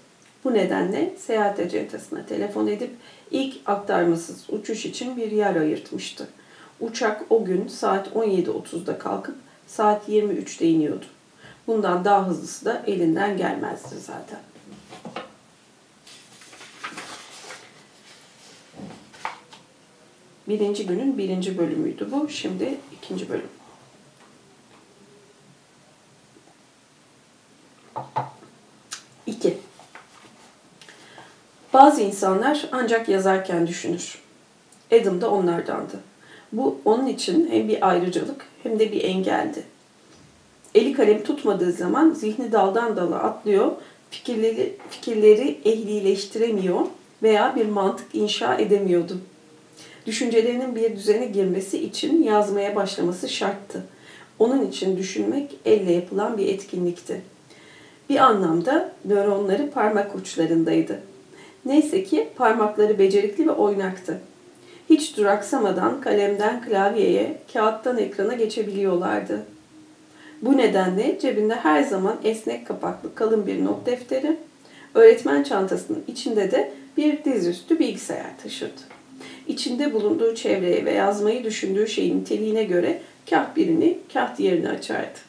Bu 0.44 0.54
nedenle 0.54 1.14
seyahat 1.20 1.60
acentasına 1.60 2.26
telefon 2.26 2.68
edip 2.68 2.92
ilk 3.32 3.56
aktarmasız 3.66 4.50
uçuş 4.50 4.86
için 4.86 5.18
bir 5.18 5.32
yer 5.32 5.56
ayırtmıştı. 5.56 6.28
Uçak 6.80 7.22
o 7.30 7.46
gün 7.46 7.68
saat 7.68 8.08
17.30'da 8.08 9.00
kalkıp 9.00 9.36
saat 9.68 10.10
23'te 10.10 10.68
iniyordu. 10.68 11.06
Bundan 11.68 12.06
daha 12.06 12.28
hızlısı 12.28 12.66
da 12.66 12.84
elinden 12.88 13.38
gelmezdi 13.38 13.96
zaten. 14.00 14.40
Birinci 20.48 20.86
günün 20.86 21.18
birinci 21.18 21.58
bölümüydü 21.58 22.08
bu. 22.12 22.30
Şimdi 22.30 22.76
ikinci 22.92 23.30
bölüm. 23.30 23.61
İki. 29.28 29.58
Bazı 31.74 32.02
insanlar 32.02 32.70
ancak 32.72 33.10
yazarken 33.10 33.68
düşünür. 33.68 34.22
Adam 34.92 35.22
da 35.22 35.32
onlardandı. 35.32 36.00
Bu 36.52 36.78
onun 36.86 37.08
için 37.08 37.50
hem 37.52 37.68
bir 37.68 37.90
ayrıcalık 37.90 38.46
hem 38.64 38.80
de 38.80 38.92
bir 38.92 39.04
engeldi. 39.04 39.64
Eli 40.76 40.94
kalem 40.94 41.24
tutmadığı 41.24 41.72
zaman 41.72 42.10
zihni 42.10 42.52
daldan 42.52 42.98
dala 42.98 43.24
atlıyor, 43.24 43.72
fikirleri, 44.10 44.76
fikirleri 44.90 45.60
ehlileştiremiyor 45.66 46.82
veya 47.24 47.56
bir 47.56 47.66
mantık 47.66 48.16
inşa 48.16 48.56
edemiyordu. 48.56 49.18
Düşüncelerinin 50.06 50.76
bir 50.76 50.96
düzene 50.96 51.26
girmesi 51.26 51.84
için 51.84 52.24
yazmaya 52.24 52.76
başlaması 52.76 53.30
şarttı. 53.30 53.84
Onun 54.40 54.68
için 54.68 54.98
düşünmek 54.98 55.56
elle 55.66 55.92
yapılan 55.92 56.38
bir 56.38 56.48
etkinlikti. 56.48 57.22
Bir 58.12 58.18
anlamda 58.18 58.92
nöronları 59.06 59.72
parmak 59.72 60.16
uçlarındaydı. 60.16 61.00
Neyse 61.66 62.04
ki 62.04 62.30
parmakları 62.36 63.00
becerikli 63.00 63.48
ve 63.48 63.52
oynaktı. 63.52 64.22
Hiç 64.90 65.18
duraksamadan 65.18 66.02
kalemden 66.02 66.62
klavyeye, 66.62 67.38
kağıttan 67.54 67.98
ekrana 67.98 68.34
geçebiliyorlardı. 68.34 69.46
Bu 70.42 70.58
nedenle 70.58 71.20
cebinde 71.20 71.56
her 71.56 71.84
zaman 71.84 72.16
esnek 72.24 72.68
kapaklı 72.68 73.16
kalın 73.16 73.48
bir 73.48 73.66
not 73.66 73.86
defteri, 73.86 74.38
öğretmen 74.96 75.44
çantasının 75.44 76.04
içinde 76.08 76.52
de 76.52 76.74
bir 76.98 77.24
dizüstü 77.24 77.80
bilgisayar 77.80 78.38
taşırdı. 78.44 78.82
İçinde 79.48 79.94
bulunduğu 79.94 80.36
çevreye 80.36 80.86
ve 80.86 80.92
yazmayı 80.92 81.44
düşündüğü 81.44 81.88
şeyin 81.88 82.20
niteliğine 82.20 82.64
göre 82.64 83.02
kah 83.30 83.56
birini, 83.56 83.98
kah 84.14 84.38
diğerini 84.38 84.70
açardı. 84.70 85.20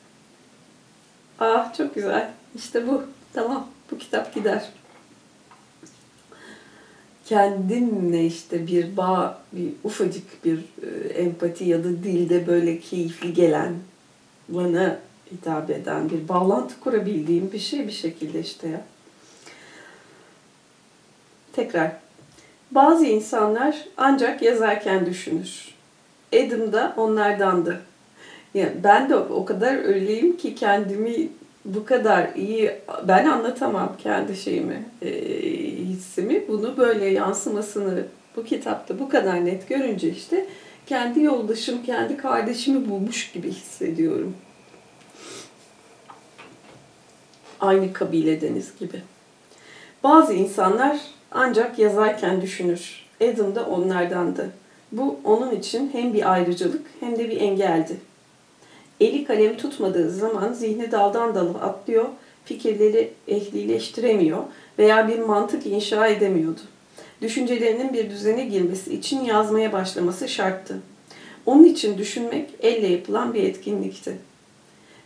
Ah 1.39 1.75
çok 1.75 1.95
güzel. 1.95 2.31
İşte 2.57 2.89
bu. 2.89 3.03
Tamam. 3.33 3.69
Bu 3.91 3.99
kitap 3.99 4.35
gider. 4.35 4.69
Kendinle 7.25 8.27
işte 8.27 8.67
bir 8.67 8.97
bağ, 8.97 9.39
bir 9.53 9.73
ufacık 9.85 10.45
bir 10.45 10.59
e, 10.59 11.09
empati 11.09 11.65
ya 11.65 11.85
da 11.85 11.89
dilde 11.89 12.47
böyle 12.47 12.81
keyifli 12.81 13.35
gelen, 13.35 13.75
bana 14.49 14.99
hitap 15.33 15.71
eden 15.71 16.11
bir 16.11 16.29
bağlantı 16.29 16.81
kurabildiğim 16.81 17.53
bir 17.53 17.59
şey 17.59 17.87
bir 17.87 17.93
şekilde 17.93 18.41
işte 18.41 18.69
ya. 18.69 18.85
Tekrar. 21.53 21.93
Bazı 22.71 23.07
insanlar 23.07 23.85
ancak 23.97 24.43
yazarken 24.43 25.07
düşünür. 25.07 25.75
Adam 26.33 26.73
da 26.73 26.95
onlardandı. 26.97 27.81
Yani 28.55 28.73
ben 28.85 29.11
de 29.11 29.17
o 29.17 29.45
kadar 29.45 29.75
öyleyim 29.85 30.37
ki 30.37 30.55
kendimi 30.55 31.29
bu 31.65 31.85
kadar 31.85 32.35
iyi 32.37 32.73
ben 33.09 33.27
anlatamam 33.27 33.97
kendi 34.03 34.37
şeyimi, 34.37 34.85
e, 35.03 35.11
hissimi. 35.77 36.49
Bunu 36.49 36.77
böyle 36.77 37.07
yansımasını 37.07 38.05
bu 38.37 38.45
kitapta 38.45 38.99
bu 38.99 39.09
kadar 39.09 39.45
net 39.45 39.69
görünce 39.69 40.11
işte 40.11 40.47
kendi 40.87 41.23
yoldaşım, 41.23 41.83
kendi 41.83 42.17
kardeşimi 42.17 42.91
bulmuş 42.91 43.33
gibi 43.33 43.51
hissediyorum. 43.51 44.37
Aynı 47.61 47.93
kabiledeniz 47.93 48.79
gibi. 48.79 49.03
Bazı 50.03 50.33
insanlar 50.33 51.01
ancak 51.31 51.79
yazarken 51.79 52.43
düşünür. 52.43 53.07
Adam 53.21 53.55
da 53.55 53.67
onlardandı. 53.67 54.51
Bu 54.93 55.21
onun 55.25 55.51
için 55.51 55.91
hem 55.93 56.15
bir 56.15 56.33
ayrıcalık 56.33 56.87
hem 57.01 57.19
de 57.19 57.31
bir 57.31 57.41
engeldi. 57.41 57.97
Eli 59.01 59.25
kalem 59.25 59.57
tutmadığı 59.57 60.11
zaman 60.11 60.53
zihni 60.53 60.93
daldan 60.93 61.35
dala 61.35 61.61
atlıyor, 61.61 62.05
fikirleri 62.45 63.13
ehlileştiremiyor 63.29 64.43
veya 64.79 65.09
bir 65.09 65.19
mantık 65.19 65.67
inşa 65.67 66.07
edemiyordu. 66.07 66.61
Düşüncelerinin 67.23 67.93
bir 67.93 68.11
düzene 68.11 68.45
girmesi 68.45 68.95
için 68.95 69.25
yazmaya 69.25 69.73
başlaması 69.73 70.29
şarttı. 70.29 70.79
Onun 71.47 71.65
için 71.65 71.99
düşünmek 71.99 72.51
elle 72.61 72.87
yapılan 72.87 73.35
bir 73.35 73.43
etkinlikti. 73.43 74.19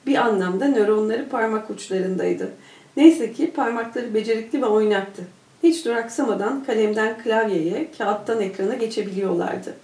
Bir 0.06 0.16
anlamda 0.16 0.68
nöronları 0.68 1.28
parmak 1.28 1.70
uçlarındaydı. 1.70 2.52
Neyse 2.96 3.32
ki 3.32 3.50
parmakları 3.50 4.14
becerikli 4.14 4.62
ve 4.62 4.66
oynaktı. 4.66 5.22
Hiç 5.62 5.84
duraksamadan 5.84 6.64
kalemden 6.64 7.18
klavyeye, 7.18 7.88
kağıttan 7.98 8.40
ekrana 8.40 8.74
geçebiliyorlardı. 8.74 9.74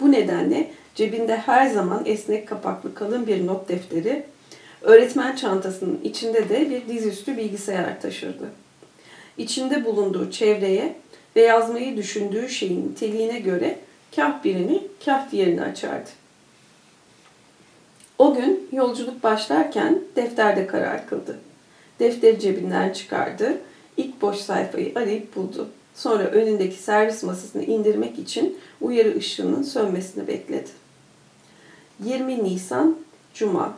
Bu 0.00 0.12
nedenle 0.12 0.70
cebinde 0.96 1.36
her 1.36 1.66
zaman 1.66 2.02
esnek 2.06 2.48
kapaklı 2.48 2.94
kalın 2.94 3.26
bir 3.26 3.46
not 3.46 3.68
defteri, 3.68 4.24
öğretmen 4.82 5.36
çantasının 5.36 6.00
içinde 6.04 6.48
de 6.48 6.70
bir 6.70 6.88
dizüstü 6.88 7.36
bilgisayar 7.36 8.00
taşırdı. 8.00 8.50
İçinde 9.38 9.84
bulunduğu 9.84 10.30
çevreye 10.30 10.96
ve 11.36 11.40
yazmayı 11.40 11.96
düşündüğü 11.96 12.48
şeyin 12.48 12.88
niteliğine 12.88 13.40
göre 13.40 13.78
kah 14.16 14.44
birini 14.44 14.82
kah 15.04 15.30
diğerini 15.30 15.62
açardı. 15.62 16.10
O 18.18 18.34
gün 18.34 18.68
yolculuk 18.72 19.22
başlarken 19.22 20.00
defterde 20.16 20.66
karar 20.66 21.08
kıldı. 21.08 21.38
Defteri 22.00 22.40
cebinden 22.40 22.92
çıkardı, 22.92 23.58
ilk 23.96 24.22
boş 24.22 24.36
sayfayı 24.36 24.92
arayıp 24.96 25.36
buldu. 25.36 25.68
Sonra 25.94 26.22
önündeki 26.22 26.76
servis 26.76 27.22
masasını 27.22 27.64
indirmek 27.64 28.18
için 28.18 28.58
uyarı 28.80 29.16
ışığının 29.16 29.62
sönmesini 29.62 30.26
bekledi. 30.26 30.85
20 32.04 32.44
Nisan 32.44 32.96
Cuma 33.34 33.74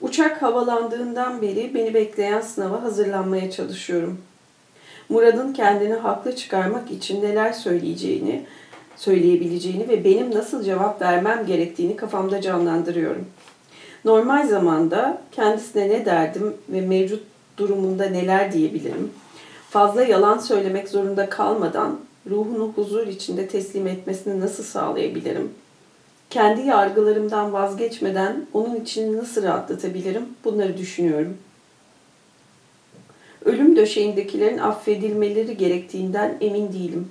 Uçak 0.00 0.42
havalandığından 0.42 1.42
beri 1.42 1.74
beni 1.74 1.94
bekleyen 1.94 2.40
sınava 2.40 2.82
hazırlanmaya 2.82 3.50
çalışıyorum. 3.50 4.18
Murad'ın 5.08 5.52
kendini 5.52 5.94
haklı 5.94 6.36
çıkarmak 6.36 6.90
için 6.90 7.22
neler 7.22 7.52
söyleyeceğini, 7.52 8.46
söyleyebileceğini 8.96 9.88
ve 9.88 10.04
benim 10.04 10.34
nasıl 10.34 10.62
cevap 10.64 11.02
vermem 11.02 11.46
gerektiğini 11.46 11.96
kafamda 11.96 12.40
canlandırıyorum. 12.40 13.26
Normal 14.04 14.48
zamanda 14.48 15.22
kendisine 15.32 15.88
ne 15.88 16.04
derdim 16.06 16.54
ve 16.68 16.80
mevcut 16.80 17.22
durumunda 17.56 18.04
neler 18.04 18.52
diyebilirim? 18.52 19.12
Fazla 19.70 20.02
yalan 20.02 20.38
söylemek 20.38 20.88
zorunda 20.88 21.28
kalmadan 21.28 21.98
ruhunu 22.30 22.72
huzur 22.74 23.06
içinde 23.06 23.48
teslim 23.48 23.86
etmesini 23.86 24.40
nasıl 24.40 24.62
sağlayabilirim? 24.62 25.50
Kendi 26.30 26.66
yargılarımdan 26.66 27.52
vazgeçmeden 27.52 28.46
onun 28.52 28.76
için 28.76 29.18
nasıl 29.18 29.42
rahatlatabilirim? 29.42 30.22
Bunları 30.44 30.78
düşünüyorum. 30.78 31.36
Ölüm 33.44 33.76
döşeğindekilerin 33.76 34.58
affedilmeleri 34.58 35.56
gerektiğinden 35.56 36.36
emin 36.40 36.72
değilim. 36.72 37.08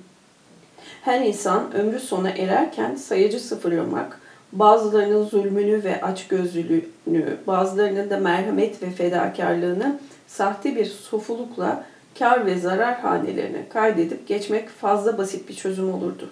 Her 1.02 1.20
insan 1.20 1.74
ömrü 1.74 2.00
sona 2.00 2.30
ererken 2.30 2.94
sayacı 2.94 3.40
sıfırlamak, 3.40 4.20
bazılarının 4.52 5.24
zulmünü 5.24 5.84
ve 5.84 6.00
açgözlülüğünü, 6.00 7.36
bazılarının 7.46 8.10
da 8.10 8.18
merhamet 8.18 8.82
ve 8.82 8.90
fedakarlığını 8.90 9.98
sahte 10.26 10.76
bir 10.76 10.86
sofulukla 10.86 11.84
kar 12.18 12.46
ve 12.46 12.58
zarar 12.58 13.00
hanelerine 13.00 13.68
kaydedip 13.68 14.28
geçmek 14.28 14.68
fazla 14.68 15.18
basit 15.18 15.48
bir 15.48 15.54
çözüm 15.54 15.94
olurdu. 15.94 16.30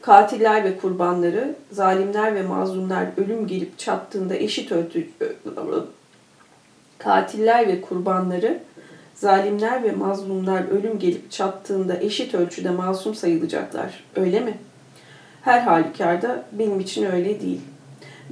Katiller 0.00 0.64
ve 0.64 0.76
kurbanları, 0.76 1.54
zalimler 1.70 2.34
ve 2.34 2.42
mazlumlar 2.42 3.06
ölüm 3.16 3.46
gelip 3.46 3.78
çattığında 3.78 4.34
eşit 4.34 4.72
ölçü 4.72 5.08
Katiller 6.98 7.68
ve 7.68 7.80
kurbanları, 7.80 8.58
zalimler 9.14 9.82
ve 9.82 9.92
mazlumlar 9.92 10.68
ölüm 10.68 10.98
gelip 10.98 11.30
çattığında 11.30 11.96
eşit 11.96 12.34
ölçüde 12.34 12.70
masum 12.70 13.14
sayılacaklar. 13.14 14.04
Öyle 14.16 14.40
mi? 14.40 14.58
Her 15.42 15.60
halükarda 15.60 16.44
benim 16.52 16.80
için 16.80 17.04
öyle 17.12 17.40
değil. 17.40 17.60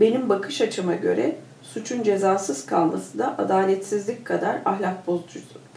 Benim 0.00 0.28
bakış 0.28 0.60
açıma 0.60 0.94
göre 0.94 1.36
suçun 1.74 2.02
cezasız 2.02 2.66
kalması 2.66 3.18
da 3.18 3.38
adaletsizlik 3.38 4.24
kadar 4.24 4.60
ahlak 4.64 5.06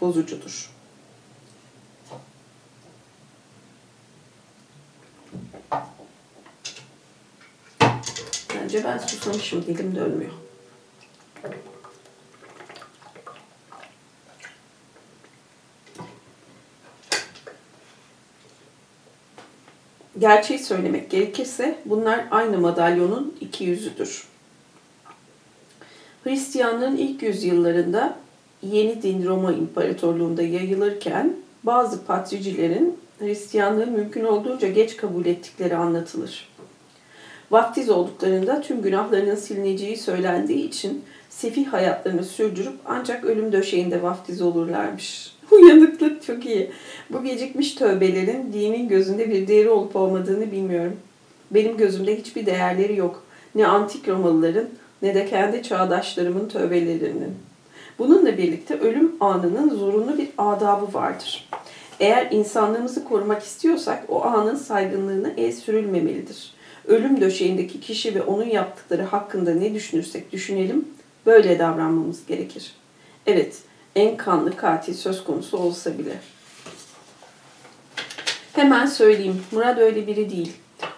bozucudur. 0.02 0.72
Bence 8.56 8.84
ben 8.84 8.98
susamışım, 8.98 9.66
dilim 9.66 9.96
dönmüyor. 9.96 10.32
Gerçeği 20.20 20.60
söylemek 20.60 21.12
gerekirse 21.12 21.80
bunlar 21.86 22.26
aynı 22.32 22.58
madalyonun 22.58 23.38
iki 23.42 23.64
yüzüdür. 23.64 24.35
Hristiyanlığın 26.26 26.98
ilk 26.98 27.24
yüzyıllarında 27.24 28.16
yeni 28.64 29.02
din 29.02 29.26
Roma 29.26 29.54
İmparatorluğu'nda 29.54 30.42
yayılırken 30.42 31.34
bazı 31.64 32.06
patricilerin 32.06 32.98
Hristiyanlığı 33.20 33.88
mümkün 33.88 34.26
olduğunca 34.26 34.68
geç 34.68 34.98
kabul 34.98 35.26
ettikleri 35.26 35.76
anlatılır. 35.76 36.50
Vaftiz 37.52 37.90
olduklarında 37.90 38.62
tüm 38.62 38.82
günahlarının 38.82 39.36
silineceği 39.36 39.98
söylendiği 39.98 40.68
için 40.68 41.04
sefih 41.30 41.68
hayatlarını 41.68 42.24
sürdürüp 42.24 42.76
ancak 42.86 43.26
ölüm 43.26 43.52
döşeğinde 43.52 44.04
vaftiz 44.04 44.42
olurlarmış. 44.42 45.36
Uyanıklık 45.52 46.24
çok 46.24 46.46
iyi. 46.46 46.72
Bu 47.10 47.24
gecikmiş 47.24 47.72
tövbelerin 47.72 48.54
dinin 48.54 48.88
gözünde 48.88 49.30
bir 49.30 49.48
değeri 49.48 49.70
olup 49.70 49.96
olmadığını 49.96 50.52
bilmiyorum. 50.52 50.98
Benim 51.52 51.78
gözümde 51.78 52.18
hiçbir 52.18 52.46
değerleri 52.46 52.96
yok. 52.96 53.24
Ne 53.56 53.68
antik 53.68 54.08
Romalıların 54.08 54.68
ne 55.02 55.16
de 55.16 55.26
kendi 55.26 55.64
çağdaşlarımın 55.64 56.50
tövbelerinin. 56.50 57.36
Bununla 58.00 58.38
birlikte 58.38 58.80
ölüm 58.80 59.16
anının 59.20 59.70
zorunlu 59.70 60.18
bir 60.18 60.30
adabı 60.38 60.94
vardır. 60.94 61.50
Eğer 62.00 62.32
insanlığımızı 62.32 63.04
korumak 63.04 63.44
istiyorsak 63.44 64.04
o 64.10 64.26
anın 64.26 64.56
saygınlığına 64.56 65.30
el 65.38 65.52
sürülmemelidir. 65.52 66.54
Ölüm 66.88 67.22
döşeğindeki 67.22 67.80
kişi 67.80 68.16
ve 68.16 68.22
onun 68.22 68.46
yaptıkları 68.46 69.04
hakkında 69.04 69.54
ne 69.54 69.74
düşünürsek 69.74 70.32
düşünelim, 70.32 70.88
böyle 71.26 71.60
davranmamız 71.60 72.26
gerekir. 72.26 72.72
Evet, 73.28 73.58
en 73.96 74.18
kanlı 74.18 74.58
katil 74.58 74.94
söz 74.94 75.24
konusu 75.24 75.58
olsa 75.58 75.98
bile. 75.98 76.16
Hemen 78.54 78.86
söyleyeyim, 78.86 79.42
Murat 79.52 79.78
öyle 79.78 80.08
biri 80.08 80.30
değil. 80.30 80.54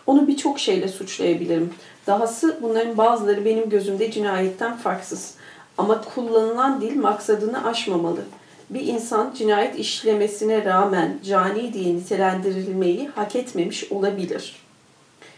Onu 0.07 0.27
birçok 0.27 0.59
şeyle 0.59 0.87
suçlayabilirim. 0.87 1.73
Dahası 2.07 2.57
bunların 2.61 2.97
bazıları 2.97 3.45
benim 3.45 3.69
gözümde 3.69 4.11
cinayetten 4.11 4.77
farksız. 4.77 5.33
Ama 5.77 6.01
kullanılan 6.01 6.81
dil 6.81 6.99
maksadını 6.99 7.67
aşmamalı. 7.67 8.21
Bir 8.69 8.81
insan 8.81 9.33
cinayet 9.37 9.79
işlemesine 9.79 10.65
rağmen 10.65 11.19
cani 11.25 11.73
diye 11.73 11.95
nitelendirilmeyi 11.95 13.07
hak 13.07 13.35
etmemiş 13.35 13.91
olabilir. 13.91 14.55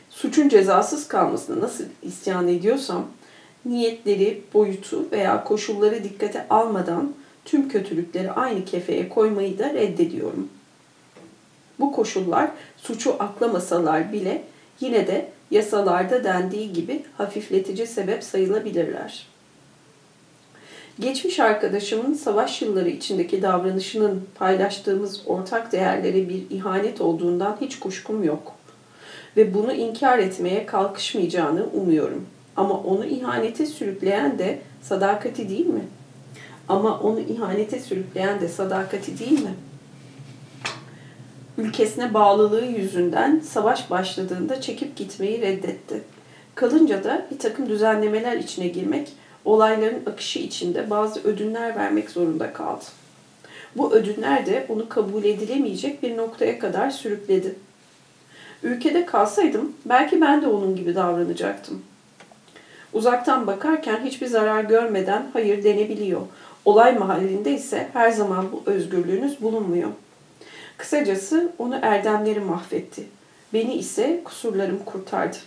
Suçun 0.09 0.49
cezasız 0.49 1.07
kalmasına 1.07 1.61
nasıl 1.61 1.83
isyan 2.03 2.47
ediyorsam, 2.47 3.05
niyetleri, 3.65 4.41
boyutu 4.53 5.05
veya 5.11 5.43
koşulları 5.43 6.03
dikkate 6.03 6.45
almadan 6.49 7.13
tüm 7.45 7.69
kötülükleri 7.69 8.31
aynı 8.31 8.65
kefeye 8.65 9.09
koymayı 9.09 9.59
da 9.59 9.73
reddediyorum. 9.73 10.49
Bu 11.79 11.91
koşullar 11.91 12.51
suçu 12.77 13.15
aklamasalar 13.19 14.13
bile 14.13 14.43
yine 14.79 15.07
de 15.07 15.29
yasalarda 15.51 16.23
dendiği 16.23 16.73
gibi 16.73 17.03
hafifletici 17.17 17.87
sebep 17.87 18.23
sayılabilirler. 18.23 19.27
Geçmiş 20.99 21.39
arkadaşımın 21.39 22.13
savaş 22.13 22.61
yılları 22.61 22.89
içindeki 22.89 23.41
davranışının 23.41 24.27
paylaştığımız 24.35 25.21
ortak 25.25 25.71
değerlere 25.71 26.29
bir 26.29 26.43
ihanet 26.49 27.01
olduğundan 27.01 27.57
hiç 27.61 27.79
kuşkum 27.79 28.23
yok. 28.23 28.55
Ve 29.37 29.53
bunu 29.53 29.73
inkar 29.73 30.19
etmeye 30.19 30.65
kalkışmayacağını 30.65 31.63
umuyorum. 31.73 32.25
Ama 32.55 32.73
onu 32.73 33.05
ihanete 33.05 33.65
sürükleyen 33.65 34.39
de 34.39 34.59
sadakati 34.81 35.49
değil 35.49 35.67
mi? 35.67 35.83
Ama 36.67 36.99
onu 36.99 37.19
ihanete 37.19 37.79
sürükleyen 37.79 38.41
de 38.41 38.47
sadakati 38.47 39.19
değil 39.19 39.39
mi?'' 39.39 39.68
Ülkesine 41.59 42.13
bağlılığı 42.13 42.65
yüzünden 42.65 43.39
savaş 43.39 43.91
başladığında 43.91 44.61
çekip 44.61 44.95
gitmeyi 44.95 45.41
reddetti. 45.41 46.01
Kalınca 46.55 47.03
da 47.03 47.25
bir 47.31 47.39
takım 47.39 47.69
düzenlemeler 47.69 48.37
içine 48.37 48.67
girmek, 48.67 49.13
olayların 49.45 50.01
akışı 50.05 50.39
içinde 50.39 50.89
bazı 50.89 51.23
ödünler 51.23 51.75
vermek 51.75 52.09
zorunda 52.09 52.53
kaldı. 52.53 52.85
Bu 53.75 53.93
ödünler 53.93 54.45
de 54.45 54.65
onu 54.69 54.89
kabul 54.89 55.23
edilemeyecek 55.23 56.03
bir 56.03 56.17
noktaya 56.17 56.59
kadar 56.59 56.89
sürükledi. 56.89 57.55
Ülkede 58.63 59.05
kalsaydım 59.05 59.73
belki 59.85 60.21
ben 60.21 60.41
de 60.41 60.47
onun 60.47 60.75
gibi 60.75 60.95
davranacaktım. 60.95 61.81
Uzaktan 62.93 63.47
bakarken 63.47 64.05
hiçbir 64.05 64.27
zarar 64.27 64.63
görmeden 64.63 65.27
hayır 65.33 65.63
denebiliyor. 65.63 66.21
Olay 66.65 66.97
mahallinde 66.97 67.51
ise 67.51 67.89
her 67.93 68.11
zaman 68.11 68.51
bu 68.51 68.63
özgürlüğünüz 68.65 69.41
bulunmuyor.'' 69.41 70.08
Kısacası 70.79 71.51
onu 71.57 71.79
erdemleri 71.81 72.39
mahvetti. 72.39 73.07
Beni 73.53 73.73
ise 73.75 74.21
kusurlarım 74.25 74.83
kurtardı. 74.85 75.37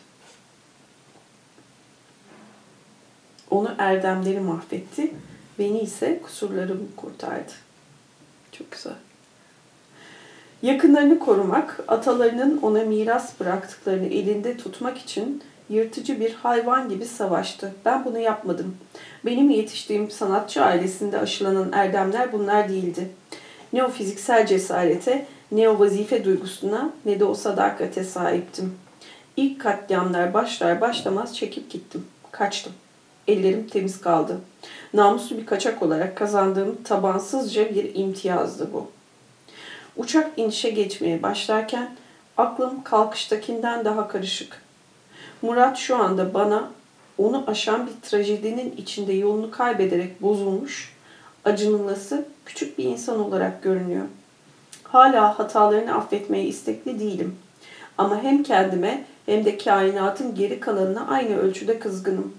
Onu 3.50 3.74
erdemleri 3.78 4.40
mahvetti. 4.40 5.14
Beni 5.58 5.80
ise 5.80 6.20
kusurlarım 6.22 6.88
kurtardı. 6.96 7.52
Çok 8.52 8.72
güzel. 8.72 8.92
Yakınlarını 10.62 11.18
korumak, 11.18 11.80
atalarının 11.88 12.58
ona 12.62 12.82
miras 12.84 13.40
bıraktıklarını 13.40 14.06
elinde 14.06 14.56
tutmak 14.56 14.98
için 14.98 15.42
yırtıcı 15.68 16.20
bir 16.20 16.34
hayvan 16.34 16.88
gibi 16.88 17.04
savaştı. 17.04 17.74
Ben 17.84 18.04
bunu 18.04 18.18
yapmadım. 18.18 18.76
Benim 19.24 19.50
yetiştiğim 19.50 20.10
sanatçı 20.10 20.64
ailesinde 20.64 21.18
aşılanan 21.18 21.72
erdemler 21.72 22.32
bunlar 22.32 22.68
değildi. 22.68 23.10
Ne 23.72 23.84
o 23.84 23.90
fiziksel 23.90 24.46
cesarete, 24.46 25.26
ne 25.52 25.68
o 25.68 25.78
vazife 25.78 26.24
duygusuna, 26.24 26.92
ne 27.04 27.20
de 27.20 27.24
o 27.24 27.34
sadakate 27.34 28.04
sahiptim. 28.04 28.74
İlk 29.36 29.60
katliamlar 29.60 30.34
başlar 30.34 30.80
başlamaz 30.80 31.36
çekip 31.36 31.70
gittim. 31.70 32.06
Kaçtım. 32.30 32.72
Ellerim 33.28 33.68
temiz 33.68 34.00
kaldı. 34.00 34.40
Namuslu 34.94 35.36
bir 35.36 35.46
kaçak 35.46 35.82
olarak 35.82 36.16
kazandığım 36.16 36.82
tabansızca 36.82 37.74
bir 37.74 37.94
imtiyazdı 37.94 38.72
bu. 38.72 38.90
Uçak 39.96 40.30
inişe 40.36 40.70
geçmeye 40.70 41.22
başlarken 41.22 41.96
aklım 42.36 42.82
kalkıştakinden 42.82 43.84
daha 43.84 44.08
karışık. 44.08 44.62
Murat 45.42 45.78
şu 45.78 45.96
anda 45.96 46.34
bana 46.34 46.70
onu 47.18 47.44
aşan 47.46 47.86
bir 47.86 48.08
trajedinin 48.08 48.74
içinde 48.76 49.12
yolunu 49.12 49.50
kaybederek 49.50 50.22
bozulmuş, 50.22 50.96
acınılası 51.44 52.24
küçük 52.44 52.78
bir 52.78 52.84
insan 52.84 53.20
olarak 53.20 53.62
görünüyor. 53.62 54.04
Hala 54.82 55.38
hatalarını 55.38 55.94
affetmeye 55.94 56.44
istekli 56.44 57.00
değilim. 57.00 57.36
Ama 57.98 58.22
hem 58.22 58.42
kendime 58.42 59.04
hem 59.26 59.44
de 59.44 59.58
kainatın 59.58 60.34
geri 60.34 60.60
kalanına 60.60 61.06
aynı 61.06 61.36
ölçüde 61.36 61.78
kızgınım. 61.78 62.34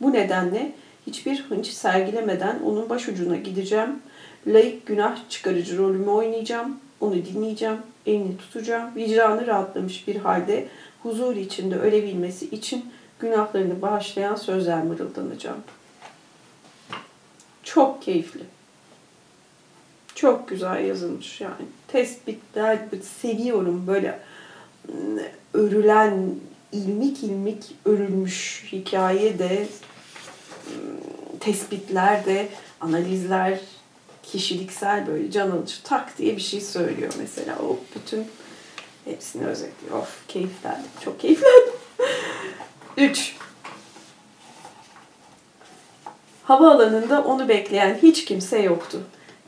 Bu 0.00 0.12
nedenle 0.12 0.72
hiçbir 1.06 1.44
hınç 1.48 1.66
sergilemeden 1.66 2.60
onun 2.64 2.88
başucuna 2.90 3.36
gideceğim. 3.36 3.98
Layık 4.46 4.86
günah 4.86 5.16
çıkarıcı 5.28 5.78
rolümü 5.78 6.10
oynayacağım. 6.10 6.76
Onu 7.00 7.14
dinleyeceğim, 7.14 7.78
elini 8.06 8.36
tutacağım. 8.36 8.94
Vicdanı 8.96 9.46
rahatlamış 9.46 10.08
bir 10.08 10.16
halde 10.16 10.68
huzur 11.02 11.36
içinde 11.36 11.76
ölebilmesi 11.76 12.46
için 12.46 12.84
günahlarını 13.18 13.82
bağışlayan 13.82 14.34
sözler 14.34 14.82
mırıldanacağım. 14.82 15.62
Çok 17.62 18.02
keyifli. 18.02 18.40
Çok 20.20 20.48
güzel 20.48 20.84
yazılmış 20.84 21.40
yani. 21.40 21.64
Tespitler 21.88 22.78
seviyorum 23.20 23.84
böyle 23.86 24.18
ıı, 24.88 25.22
örülen 25.54 26.34
ilmik 26.72 27.22
ilmik 27.22 27.64
örülmüş 27.84 28.68
hikaye 28.72 29.38
de 29.38 29.68
ıı, 30.66 31.38
tespitler 31.40 32.26
de 32.26 32.48
analizler 32.80 33.60
kişiliksel 34.22 35.06
böyle 35.06 35.30
can 35.30 35.50
alıcı 35.50 35.82
tak 35.82 36.18
diye 36.18 36.36
bir 36.36 36.42
şey 36.42 36.60
söylüyor 36.60 37.12
mesela 37.18 37.58
o 37.58 37.78
bütün 37.94 38.26
Hepsini 39.04 39.46
özetliyor. 39.46 39.98
Of 39.98 40.28
keyiflendim. 40.28 40.90
Çok 41.04 41.20
keyiflendim. 41.20 41.72
3. 42.96 43.36
Havaalanında 46.44 47.24
onu 47.24 47.48
bekleyen 47.48 47.98
hiç 48.02 48.24
kimse 48.24 48.58
yoktu. 48.58 49.00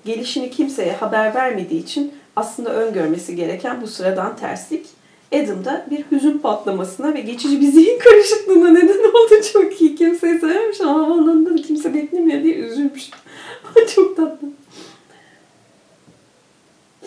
Gelişini 0.04 0.50
kimseye 0.50 0.92
haber 0.92 1.34
vermediği 1.34 1.82
için 1.82 2.14
aslında 2.36 2.74
öngörmesi 2.74 3.36
gereken 3.36 3.82
bu 3.82 3.86
sıradan 3.86 4.36
terslik 4.36 4.86
Adam'da 5.32 5.86
bir 5.90 6.04
hüzün 6.10 6.38
patlamasına 6.38 7.14
ve 7.14 7.20
geçici 7.20 7.60
bir 7.60 7.72
zihin 7.72 7.98
karışıklığına 8.04 8.68
neden 8.70 8.98
oldu. 8.98 9.34
Çok 9.52 9.80
iyi. 9.80 9.96
Kimseyi 9.96 10.40
ama 10.80 10.92
havaalanında 10.92 11.50
da 11.50 11.62
kimse 11.62 11.94
beklemiyor 11.94 12.42
diye 12.42 12.54
üzülmüş. 12.54 13.10
Çok 13.94 14.16
tatlı. 14.16 14.48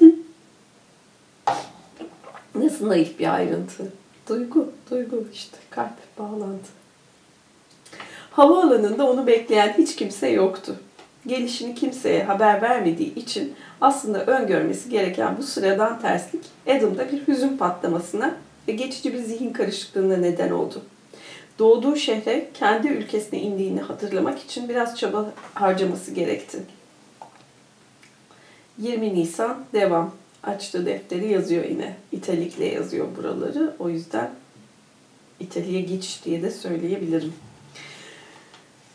Nasıl 2.55 2.87
naif 2.87 3.19
bir 3.19 3.35
ayrıntı. 3.35 3.91
Duygu, 4.29 4.71
duygu 4.91 5.27
işte 5.33 5.57
kalp, 5.69 6.17
bağlantı. 6.19 6.69
Havaalanında 8.31 9.09
onu 9.09 9.27
bekleyen 9.27 9.75
hiç 9.77 9.95
kimse 9.95 10.29
yoktu. 10.29 10.75
Gelişini 11.27 11.75
kimseye 11.75 12.23
haber 12.23 12.61
vermediği 12.61 13.15
için 13.15 13.53
aslında 13.81 14.25
öngörmesi 14.25 14.89
gereken 14.89 15.37
bu 15.37 15.43
sıradan 15.43 16.01
terslik 16.01 16.43
Adam'da 16.67 17.11
bir 17.11 17.27
hüzün 17.27 17.57
patlamasına 17.57 18.35
ve 18.67 18.71
geçici 18.71 19.13
bir 19.13 19.19
zihin 19.19 19.53
karışıklığına 19.53 20.17
neden 20.17 20.51
oldu. 20.51 20.81
Doğduğu 21.59 21.95
şehre 21.95 22.49
kendi 22.53 22.87
ülkesine 22.87 23.39
indiğini 23.39 23.81
hatırlamak 23.81 24.39
için 24.39 24.69
biraz 24.69 24.97
çaba 24.97 25.31
harcaması 25.53 26.11
gerekti. 26.11 26.59
20 28.77 29.13
Nisan 29.13 29.65
devam. 29.73 30.11
Açtı 30.43 30.85
defteri 30.85 31.31
yazıyor 31.31 31.65
yine. 31.65 31.95
İtalikle 32.11 32.65
yazıyor 32.65 33.07
buraları. 33.17 33.75
O 33.79 33.89
yüzden 33.89 34.31
İtalya'ya 35.39 35.81
geç 35.81 36.21
diye 36.25 36.41
de 36.41 36.51
söyleyebilirim. 36.51 37.33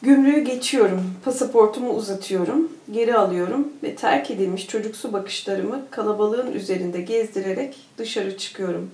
Gümrüğü 0.03 0.45
geçiyorum, 0.45 1.15
pasaportumu 1.25 1.91
uzatıyorum, 1.91 2.73
geri 2.93 3.15
alıyorum 3.15 3.69
ve 3.83 3.95
terk 3.95 4.31
edilmiş 4.31 4.67
çocuksu 4.67 5.13
bakışlarımı 5.13 5.83
kalabalığın 5.91 6.53
üzerinde 6.53 7.01
gezdirerek 7.01 7.77
dışarı 7.99 8.39
çıkıyorum. 8.39 8.91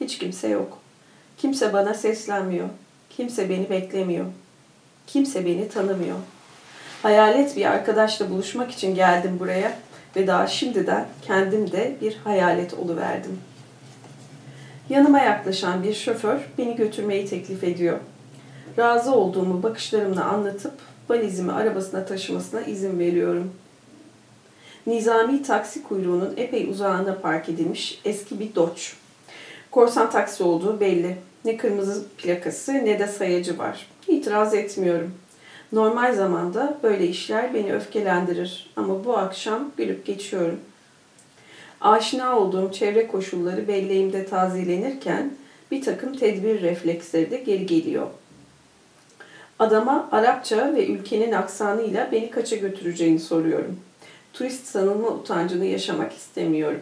Hiç 0.00 0.18
kimse 0.18 0.48
yok. 0.48 0.78
Kimse 1.38 1.72
bana 1.72 1.94
seslenmiyor. 1.94 2.68
Kimse 3.10 3.48
beni 3.48 3.70
beklemiyor. 3.70 4.26
Kimse 5.06 5.46
beni 5.46 5.68
tanımıyor. 5.68 6.16
Hayalet 7.02 7.56
bir 7.56 7.64
arkadaşla 7.66 8.30
buluşmak 8.30 8.70
için 8.70 8.94
geldim 8.94 9.36
buraya 9.40 9.78
ve 10.16 10.26
daha 10.26 10.46
şimdiden 10.46 11.06
kendim 11.22 11.72
de 11.72 11.96
bir 12.00 12.16
hayalet 12.24 12.74
oluverdim. 12.74 13.40
Yanıma 14.90 15.18
yaklaşan 15.20 15.82
bir 15.82 15.94
şoför 15.94 16.38
beni 16.58 16.76
götürmeyi 16.76 17.26
teklif 17.26 17.64
ediyor. 17.64 17.98
Razı 18.78 19.14
olduğumu 19.14 19.62
bakışlarımla 19.62 20.24
anlatıp 20.24 20.72
valizimi 21.08 21.52
arabasına 21.52 22.04
taşımasına 22.04 22.60
izin 22.60 22.98
veriyorum. 22.98 23.52
Nizami 24.86 25.42
taksi 25.42 25.82
kuyruğunun 25.82 26.34
epey 26.36 26.70
uzağına 26.70 27.14
park 27.14 27.48
edilmiş 27.48 28.00
eski 28.04 28.40
bir 28.40 28.54
Dodge. 28.54 28.82
Korsan 29.70 30.10
taksi 30.10 30.42
olduğu 30.42 30.80
belli. 30.80 31.16
Ne 31.44 31.56
kırmızı 31.56 32.04
plakası 32.18 32.72
ne 32.72 32.98
de 32.98 33.06
sayacı 33.06 33.58
var. 33.58 33.86
İtiraz 34.08 34.54
etmiyorum. 34.54 35.14
Normal 35.72 36.14
zamanda 36.14 36.78
böyle 36.82 37.06
işler 37.06 37.54
beni 37.54 37.74
öfkelendirir 37.74 38.70
ama 38.76 39.04
bu 39.04 39.18
akşam 39.18 39.70
gülüp 39.76 40.06
geçiyorum. 40.06 40.60
Aşina 41.80 42.38
olduğum 42.38 42.72
çevre 42.72 43.06
koşulları 43.06 43.68
belleğimde 43.68 44.26
tazelenirken 44.26 45.30
bir 45.70 45.82
takım 45.82 46.12
tedbir 46.16 46.62
refleksleri 46.62 47.30
de 47.30 47.36
geri 47.36 47.66
geliyor. 47.66 48.06
Adama 49.60 50.08
Arapça 50.12 50.74
ve 50.74 50.86
ülkenin 50.86 51.32
aksanıyla 51.32 52.12
beni 52.12 52.30
kaça 52.30 52.56
götüreceğini 52.56 53.20
soruyorum. 53.20 53.80
Turist 54.32 54.66
sanılma 54.66 55.08
utancını 55.08 55.64
yaşamak 55.64 56.12
istemiyorum. 56.12 56.80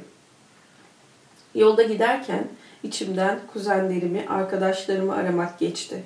Yolda 1.54 1.82
giderken 1.82 2.44
içimden 2.82 3.38
kuzenlerimi, 3.52 4.24
arkadaşlarımı 4.28 5.14
aramak 5.14 5.58
geçti. 5.58 6.02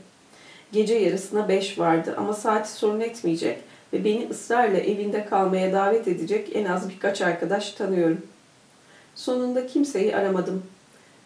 Gece 0.72 0.94
yarısına 0.94 1.48
beş 1.48 1.78
vardı 1.78 2.14
ama 2.16 2.34
saati 2.34 2.72
sorun 2.72 3.00
etmeyecek 3.00 3.58
ve 3.92 4.04
beni 4.04 4.28
ısrarla 4.30 4.78
evinde 4.78 5.24
kalmaya 5.24 5.72
davet 5.72 6.08
edecek 6.08 6.56
en 6.56 6.64
az 6.64 6.90
birkaç 6.90 7.22
arkadaş 7.22 7.72
tanıyorum. 7.72 8.26
Sonunda 9.14 9.66
kimseyi 9.66 10.16
aramadım. 10.16 10.62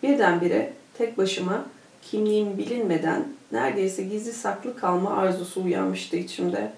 Birdenbire 0.03 0.73
tek 0.99 1.19
başıma 1.19 1.67
kimliğim 2.03 2.59
bilinmeden 2.59 3.36
neredeyse 3.53 4.03
gizli 4.03 4.33
saklı 4.33 4.77
kalma 4.77 5.17
arzusu 5.17 5.63
uyanmıştı 5.63 6.17
içimde. 6.17 6.73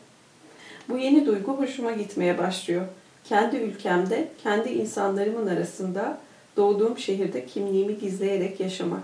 Bu 0.88 0.98
yeni 0.98 1.26
duygu 1.26 1.59
hoşuma 1.59 1.92
gitmeye 1.92 2.38
başlıyor. 2.38 2.87
Kendi 3.24 3.57
ülkemde, 3.57 4.28
kendi 4.42 4.68
insanlarımın 4.68 5.46
arasında 5.46 6.18
doğduğum 6.57 6.98
şehirde 6.98 7.46
kimliğimi 7.46 7.98
gizleyerek 7.98 8.61
yaşamak. 8.61 9.02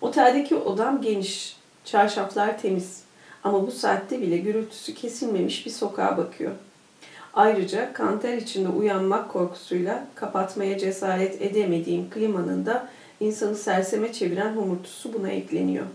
Oteldeki 0.00 0.56
odam 0.56 1.02
geniş, 1.02 1.56
çarşaflar 1.84 2.58
temiz 2.58 3.02
ama 3.44 3.66
bu 3.66 3.70
saatte 3.70 4.22
bile 4.22 4.36
gürültüsü 4.36 4.94
kesilmemiş 4.94 5.66
bir 5.66 5.70
sokağa 5.70 6.16
bakıyor. 6.16 6.52
Ayrıca 7.34 7.92
kanter 7.92 8.36
içinde 8.36 8.68
uyanmak 8.68 9.28
korkusuyla 9.28 10.06
kapatmaya 10.14 10.78
cesaret 10.78 11.42
edemediğim 11.42 12.10
klimanın 12.10 12.66
da 12.66 12.88
insanı 13.24 13.56
serseme 13.56 14.12
çeviren 14.12 14.56
homurtusu 14.56 15.12
buna 15.14 15.28
ekleniyor. 15.28 15.86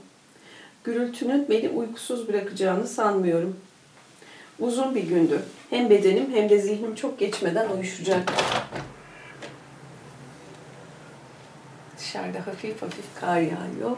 Gürültünün 0.83 1.49
beni 1.49 1.69
uykusuz 1.69 2.27
bırakacağını 2.27 2.87
sanmıyorum. 2.87 3.55
Uzun 4.59 4.95
bir 4.95 5.03
gündü. 5.03 5.41
Hem 5.69 5.89
bedenim 5.89 6.31
hem 6.33 6.49
de 6.49 6.59
zihnim 6.59 6.95
çok 6.95 7.19
geçmeden 7.19 7.69
uyuşacak. 7.69 8.31
Dışarıda 11.97 12.47
hafif 12.47 12.81
hafif 12.81 13.05
kar 13.19 13.41
yağıyor. 13.41 13.97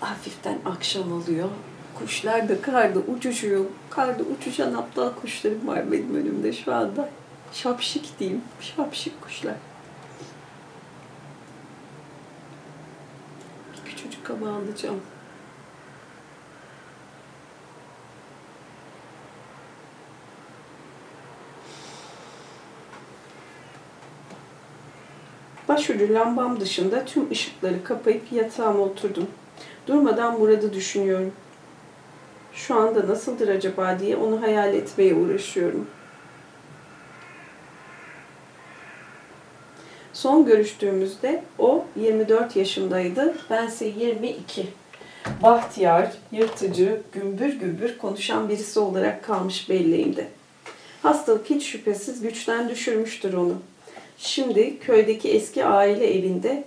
Hafiften 0.00 0.58
akşam 0.64 1.12
oluyor. 1.12 1.48
Kuşlar 1.98 2.48
da 2.48 2.62
karda 2.62 2.98
uçuşuyor. 2.98 3.64
Karda 3.90 4.22
uçuşan 4.22 4.74
aptal 4.74 5.12
kuşlarım 5.14 5.66
var 5.66 5.92
benim 5.92 6.14
önümde 6.14 6.52
şu 6.52 6.74
anda. 6.74 7.08
Şapşik 7.52 8.18
diyeyim. 8.18 8.42
Şapşik 8.60 9.22
kuşlar. 9.22 9.54
Kaba 14.30 14.50
alacağım. 14.50 15.00
Başucu 25.68 26.14
lambam 26.14 26.60
dışında 26.60 27.04
tüm 27.04 27.30
ışıkları 27.30 27.84
kapayıp 27.84 28.32
yatağıma 28.32 28.80
oturdum. 28.80 29.26
Durmadan 29.86 30.38
Murat'ı 30.38 30.72
düşünüyorum. 30.72 31.32
Şu 32.52 32.74
anda 32.74 33.08
nasıldır 33.08 33.48
acaba 33.48 33.98
diye 33.98 34.16
onu 34.16 34.42
hayal 34.42 34.74
etmeye 34.74 35.14
uğraşıyorum. 35.14 35.86
Son 40.12 40.46
görüştüğümüzde 40.46 41.42
o 41.58 41.84
24 41.96 42.56
yaşındaydı, 42.56 43.34
bense 43.50 43.86
22. 43.86 44.66
Bahtiyar, 45.42 46.12
yırtıcı, 46.32 47.00
gümbür 47.12 47.60
gümbür 47.60 47.98
konuşan 47.98 48.48
birisi 48.48 48.80
olarak 48.80 49.24
kalmış 49.24 49.70
belleğimde. 49.70 50.26
Hastalık 51.02 51.50
hiç 51.50 51.66
şüphesiz 51.66 52.20
güçten 52.22 52.68
düşürmüştür 52.68 53.34
onu. 53.34 53.54
Şimdi 54.18 54.78
köydeki 54.78 55.30
eski 55.30 55.64
aile 55.64 56.18
evinde 56.18 56.64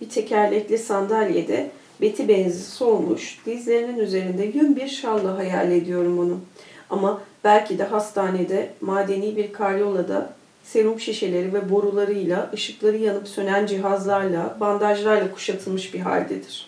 bir 0.00 0.08
tekerlekli 0.08 0.78
sandalyede 0.78 1.70
beti 2.00 2.28
benzi 2.28 2.62
solmuş, 2.62 3.38
dizlerinin 3.46 3.98
üzerinde 3.98 4.44
yün 4.44 4.76
bir 4.76 4.88
şalla 4.88 5.38
hayal 5.38 5.72
ediyorum 5.72 6.18
onu. 6.18 6.40
Ama 6.90 7.22
belki 7.44 7.78
de 7.78 7.84
hastanede, 7.84 8.70
madeni 8.80 9.36
bir 9.36 9.52
karyolada 9.52 10.32
serum 10.64 11.00
şişeleri 11.00 11.54
ve 11.54 11.70
borularıyla, 11.70 12.50
ışıkları 12.54 12.96
yanıp 12.96 13.28
sönen 13.28 13.66
cihazlarla, 13.66 14.56
bandajlarla 14.60 15.32
kuşatılmış 15.32 15.94
bir 15.94 16.00
haldedir. 16.00 16.66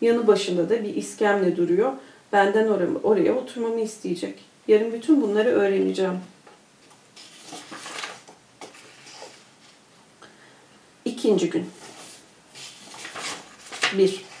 Yanı 0.00 0.26
başında 0.26 0.70
da 0.70 0.84
bir 0.84 0.94
iskemle 0.94 1.56
duruyor. 1.56 1.92
Benden 2.32 2.68
oraya, 2.68 2.88
oraya 3.02 3.34
oturmamı 3.34 3.80
isteyecek. 3.80 4.34
Yarın 4.68 4.92
bütün 4.92 5.22
bunları 5.22 5.48
öğreneceğim. 5.48 6.18
İkinci 11.04 11.50
gün. 11.50 11.66
Bir. 13.98 14.31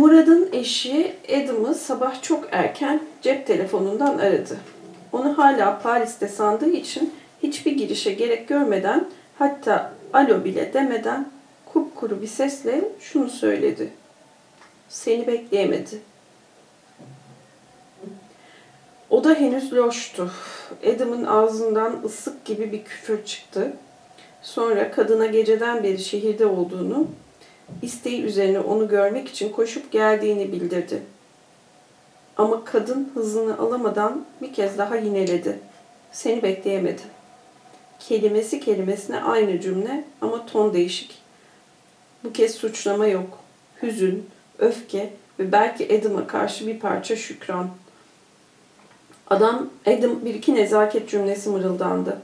Murad'ın 0.00 0.48
eşi 0.52 1.12
Adam'ı 1.28 1.74
sabah 1.74 2.22
çok 2.22 2.48
erken 2.52 3.02
cep 3.22 3.46
telefonundan 3.46 4.18
aradı. 4.18 4.56
Onu 5.12 5.38
hala 5.38 5.78
Paris'te 5.82 6.28
sandığı 6.28 6.70
için 6.70 7.14
hiçbir 7.42 7.72
girişe 7.72 8.12
gerek 8.12 8.48
görmeden 8.48 9.08
hatta 9.38 9.92
alo 10.12 10.44
bile 10.44 10.74
demeden 10.74 11.28
kupkuru 11.72 12.22
bir 12.22 12.26
sesle 12.26 12.84
şunu 13.00 13.30
söyledi. 13.30 13.90
Seni 14.88 15.26
bekleyemedi. 15.26 15.98
O 19.10 19.24
da 19.24 19.34
henüz 19.34 19.72
loştu. 19.72 20.30
Adam'ın 20.94 21.24
ağzından 21.24 22.02
ısık 22.04 22.44
gibi 22.44 22.72
bir 22.72 22.84
küfür 22.84 23.24
çıktı. 23.24 23.72
Sonra 24.42 24.90
kadına 24.90 25.26
geceden 25.26 25.82
beri 25.82 25.98
şehirde 25.98 26.46
olduğunu, 26.46 27.06
isteği 27.82 28.22
üzerine 28.22 28.60
onu 28.60 28.88
görmek 28.88 29.28
için 29.28 29.52
koşup 29.52 29.92
geldiğini 29.92 30.52
bildirdi. 30.52 31.02
Ama 32.36 32.64
kadın 32.64 33.10
hızını 33.14 33.58
alamadan 33.58 34.24
bir 34.42 34.52
kez 34.52 34.78
daha 34.78 34.96
yineledi. 34.96 35.58
Seni 36.12 36.42
bekleyemedi. 36.42 37.02
Kelimesi 37.98 38.60
kelimesine 38.60 39.22
aynı 39.22 39.60
cümle 39.60 40.04
ama 40.20 40.46
ton 40.46 40.74
değişik. 40.74 41.18
Bu 42.24 42.32
kez 42.32 42.54
suçlama 42.54 43.06
yok. 43.06 43.38
Hüzün, 43.82 44.26
öfke 44.58 45.10
ve 45.38 45.52
belki 45.52 45.98
Adam'a 45.98 46.26
karşı 46.26 46.66
bir 46.66 46.78
parça 46.78 47.16
şükran. 47.16 47.70
Adam, 49.26 49.70
Adam 49.86 50.24
bir 50.24 50.34
iki 50.34 50.54
nezaket 50.54 51.08
cümlesi 51.08 51.48
mırıldandı. 51.48 52.18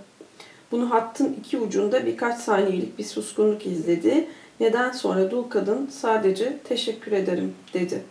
Bunu 0.70 0.90
hattın 0.90 1.37
iki 1.40 1.59
ucunda 1.59 2.06
birkaç 2.06 2.40
saniyelik 2.40 2.98
bir 2.98 3.04
suskunluk 3.04 3.66
izledi. 3.66 4.28
Neden 4.61 4.92
sonra 4.92 5.31
dul 5.31 5.42
kadın 5.42 5.90
sadece 5.92 6.59
teşekkür 6.64 7.12
ederim 7.12 7.55
dedi. 7.75 8.03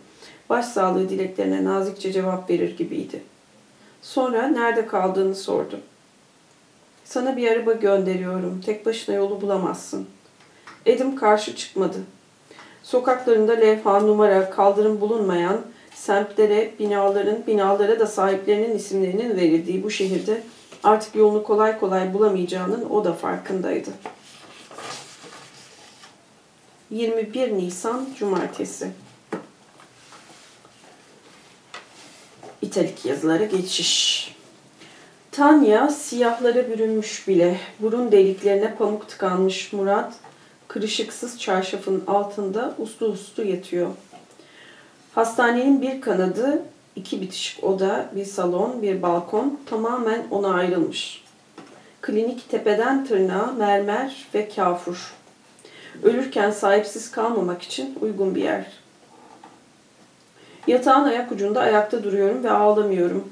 Başsağlığı 0.50 1.08
dileklerine 1.08 1.64
nazikçe 1.64 2.12
cevap 2.12 2.50
verir 2.50 2.76
gibiydi. 2.76 3.22
Sonra 4.02 4.48
nerede 4.48 4.86
kaldığını 4.86 5.34
sordu. 5.34 5.80
Sana 7.04 7.36
bir 7.36 7.50
araba 7.50 7.72
gönderiyorum. 7.72 8.60
Tek 8.66 8.86
başına 8.86 9.14
yolu 9.14 9.40
bulamazsın. 9.40 10.06
Edim 10.86 11.16
karşı 11.16 11.56
çıkmadı. 11.56 11.98
Sokaklarında 12.82 13.52
levha, 13.52 14.00
numara, 14.00 14.50
kaldırım 14.50 15.00
bulunmayan, 15.00 15.60
semtlere, 15.94 16.70
binaların, 16.78 17.46
binalara 17.46 18.00
da 18.00 18.06
sahiplerinin 18.06 18.76
isimlerinin 18.76 19.36
verildiği 19.36 19.82
bu 19.82 19.90
şehirde 19.90 20.42
artık 20.84 21.14
yolunu 21.14 21.42
kolay 21.42 21.80
kolay 21.80 22.14
bulamayacağının 22.14 22.90
o 22.90 23.04
da 23.04 23.12
farkındaydı. 23.12 23.90
21 26.90 27.52
Nisan 27.52 28.06
Cumartesi 28.18 28.90
İtalik 32.62 33.04
yazılara 33.04 33.44
geçiş. 33.44 34.34
Tanya 35.32 35.88
siyahlara 35.88 36.68
bürünmüş 36.70 37.28
bile. 37.28 37.60
Burun 37.80 38.12
deliklerine 38.12 38.74
pamuk 38.74 39.08
tıkanmış 39.08 39.72
Murat, 39.72 40.14
kırışıksız 40.68 41.40
çarşafın 41.40 42.04
altında 42.06 42.74
uslu 42.78 43.06
uslu 43.06 43.44
yatıyor. 43.44 43.90
Hastanenin 45.14 45.82
bir 45.82 46.00
kanadı, 46.00 46.62
iki 46.96 47.20
bitişik 47.20 47.64
oda, 47.64 48.10
bir 48.14 48.24
salon, 48.24 48.82
bir 48.82 49.02
balkon 49.02 49.60
tamamen 49.66 50.26
ona 50.30 50.54
ayrılmış. 50.54 51.24
Klinik 52.02 52.50
tepeden 52.50 53.06
tırnağa 53.06 53.52
mermer 53.58 54.26
ve 54.34 54.48
kafur. 54.48 55.14
Ölürken 56.02 56.50
sahipsiz 56.50 57.10
kalmamak 57.10 57.62
için 57.62 57.98
uygun 58.00 58.34
bir 58.34 58.42
yer. 58.42 58.66
Yatağın 60.66 61.04
ayak 61.04 61.32
ucunda 61.32 61.60
ayakta 61.60 62.04
duruyorum 62.04 62.44
ve 62.44 62.50
ağlamıyorum. 62.50 63.28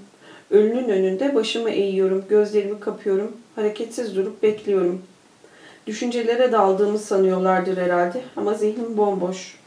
Ölünün 0.50 0.88
önünde 0.88 1.34
başımı 1.34 1.70
eğiyorum, 1.70 2.24
gözlerimi 2.28 2.80
kapıyorum, 2.80 3.36
hareketsiz 3.56 4.16
durup 4.16 4.42
bekliyorum. 4.42 5.02
Düşüncelere 5.86 6.52
daldığımı 6.52 6.98
sanıyorlardır 6.98 7.76
herhalde 7.76 8.22
ama 8.36 8.54
zihnim 8.54 8.96
bomboş. 8.96 9.58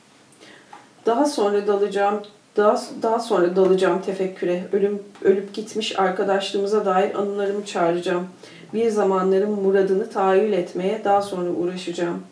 Daha 1.06 1.26
sonra 1.26 1.68
dalacağım, 1.68 2.22
daha, 2.58 2.82
daha 3.02 3.20
sonra 3.20 3.56
dalacağım 3.56 4.02
tefekküre. 4.02 4.64
Ölüm, 4.74 5.04
ölüp 5.24 5.54
gitmiş 5.54 6.00
arkadaşlığımıza 6.00 6.86
dair 6.86 7.16
anılarımı 7.16 7.66
çağıracağım. 7.66 8.28
Bir 8.74 8.90
zamanların 8.90 9.52
muradını 9.52 10.10
tahayyül 10.10 10.54
etmeye 10.54 11.02
daha 11.04 11.22
sonra 11.22 11.50
uğraşacağım. 11.50 12.24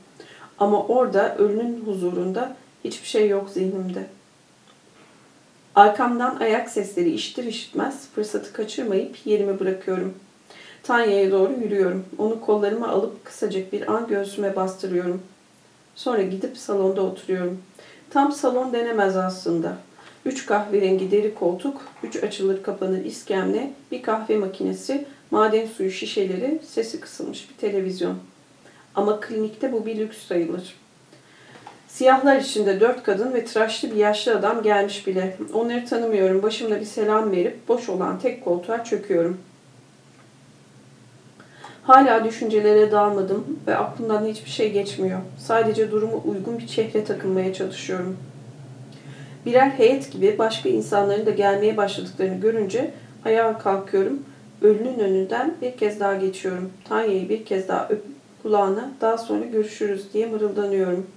Ama 0.59 0.87
orada 0.87 1.37
ölünün 1.37 1.83
huzurunda 1.85 2.55
hiçbir 2.83 3.07
şey 3.07 3.29
yok 3.29 3.49
zihnimde.'' 3.49 4.15
Arkamdan 5.75 6.35
ayak 6.35 6.69
sesleri 6.69 7.11
işitir 7.11 7.43
işitmez 7.43 8.07
fırsatı 8.15 8.53
kaçırmayıp 8.53 9.17
yerimi 9.25 9.59
bırakıyorum. 9.59 10.13
Tanya'ya 10.83 11.31
doğru 11.31 11.53
yürüyorum. 11.53 12.05
Onu 12.17 12.41
kollarıma 12.41 12.87
alıp 12.87 13.25
kısacık 13.25 13.73
bir 13.73 13.93
an 13.93 14.07
göğsüme 14.07 14.55
bastırıyorum. 14.55 15.21
Sonra 15.95 16.21
gidip 16.21 16.57
salonda 16.57 17.01
oturuyorum. 17.01 17.61
Tam 18.09 18.31
salon 18.31 18.73
denemez 18.73 19.17
aslında. 19.17 19.77
Üç 20.25 20.45
kahverengi 20.45 21.11
deri 21.11 21.35
koltuk, 21.35 21.81
üç 22.03 22.23
açılır 22.23 22.63
kapanır 22.63 23.05
iskemle, 23.05 23.73
bir 23.91 24.03
kahve 24.03 24.37
makinesi, 24.37 25.05
maden 25.31 25.67
suyu 25.67 25.91
şişeleri, 25.91 26.59
sesi 26.67 26.99
kısılmış 26.99 27.49
bir 27.49 27.55
televizyon. 27.55 28.17
Ama 28.95 29.19
klinikte 29.19 29.73
bu 29.73 29.85
bir 29.85 29.97
lüks 29.97 30.17
sayılır. 30.17 30.75
Siyahlar 31.87 32.39
içinde 32.39 32.79
dört 32.79 33.03
kadın 33.03 33.33
ve 33.33 33.45
tıraşlı 33.45 33.91
bir 33.91 33.95
yaşlı 33.95 34.37
adam 34.37 34.63
gelmiş 34.63 35.07
bile. 35.07 35.37
Onları 35.53 35.85
tanımıyorum. 35.85 36.43
Başımda 36.43 36.79
bir 36.79 36.85
selam 36.85 37.31
verip 37.31 37.67
boş 37.67 37.89
olan 37.89 38.19
tek 38.19 38.45
koltuğa 38.45 38.83
çöküyorum. 38.83 39.37
Hala 41.83 42.23
düşüncelere 42.23 42.91
dalmadım 42.91 43.59
ve 43.67 43.77
aklımdan 43.77 44.25
hiçbir 44.25 44.49
şey 44.49 44.71
geçmiyor. 44.71 45.19
Sadece 45.37 45.91
durumu 45.91 46.21
uygun 46.25 46.59
bir 46.59 46.67
çehre 46.67 47.03
takınmaya 47.03 47.53
çalışıyorum. 47.53 48.17
Birer 49.45 49.69
heyet 49.69 50.11
gibi 50.11 50.35
başka 50.37 50.69
insanların 50.69 51.25
da 51.25 51.31
gelmeye 51.31 51.77
başladıklarını 51.77 52.41
görünce 52.41 52.91
ayağa 53.25 53.57
kalkıyorum. 53.57 54.23
Ölünün 54.61 54.99
önünden 54.99 55.53
bir 55.61 55.77
kez 55.77 55.99
daha 55.99 56.15
geçiyorum. 56.15 56.71
Tanya'yı 56.89 57.29
bir 57.29 57.45
kez 57.45 57.67
daha 57.67 57.87
öp 57.89 58.14
kulağına 58.45 58.89
daha 59.01 59.17
sonra 59.17 59.45
görüşürüz 59.45 60.13
diye 60.13 60.25
mırıldanıyorum. 60.25 61.07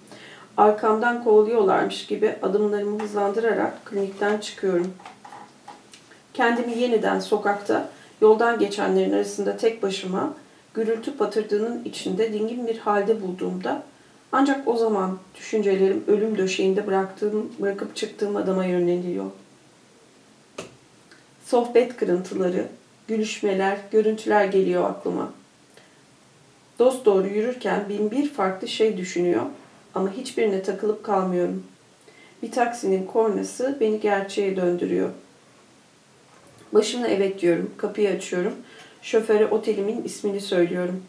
Arkamdan 0.57 1.25
kovalıyorlarmış 1.25 2.07
gibi 2.07 2.37
adımlarımı 2.43 3.03
hızlandırarak 3.03 3.85
klinikten 3.85 4.39
çıkıyorum. 4.39 4.95
Kendimi 6.35 6.79
yeniden 6.79 7.21
sokakta, 7.21 7.89
yoldan 8.21 8.59
geçenlerin 8.59 9.13
arasında 9.13 9.57
tek 9.57 9.83
başıma, 9.83 10.35
gürültü 10.75 11.17
patırdığının 11.17 11.85
içinde 11.85 12.33
dingin 12.33 12.67
bir 12.67 12.79
halde 12.79 13.23
bulduğumda 13.23 13.83
ancak 14.33 14.69
o 14.69 14.77
zaman 14.77 15.19
düşüncelerim 15.35 16.05
ölüm 16.07 16.39
döşeğinde 16.39 16.87
bıraktığım, 16.87 17.53
bırakıp 17.59 17.97
çıktığım 17.97 18.37
adama 18.37 18.65
yöneliyor. 18.65 19.27
Sohbet 21.47 21.97
kırıntıları, 21.97 22.67
gülüşmeler, 23.09 23.79
görüntüler 23.91 24.45
geliyor 24.45 24.85
aklıma. 24.91 25.38
Dost 26.79 27.07
doğru 27.07 27.27
yürürken 27.27 27.89
bin 27.89 28.11
bir 28.11 28.29
farklı 28.29 28.69
şey 28.69 28.97
düşünüyor 28.97 29.43
ama 29.95 30.13
hiçbirine 30.13 30.63
takılıp 30.63 31.05
kalmıyorum. 31.05 31.65
Bir 32.43 32.51
taksinin 32.51 33.07
kornası 33.07 33.77
beni 33.81 34.01
gerçeğe 34.01 34.57
döndürüyor. 34.57 35.11
Başımla 36.73 37.09
evet 37.09 37.41
diyorum, 37.41 37.71
kapıyı 37.77 38.11
açıyorum. 38.11 38.53
Şoföre 39.03 39.47
otelimin 39.47 40.05
ismini 40.05 40.41
söylüyorum. 40.41 41.03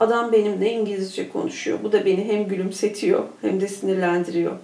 Adam 0.00 0.32
benimle 0.32 0.72
İngilizce 0.72 1.28
konuşuyor. 1.28 1.78
Bu 1.82 1.92
da 1.92 2.04
beni 2.04 2.24
hem 2.24 2.48
gülümsetiyor 2.48 3.24
hem 3.40 3.60
de 3.60 3.68
sinirlendiriyor. 3.68 4.56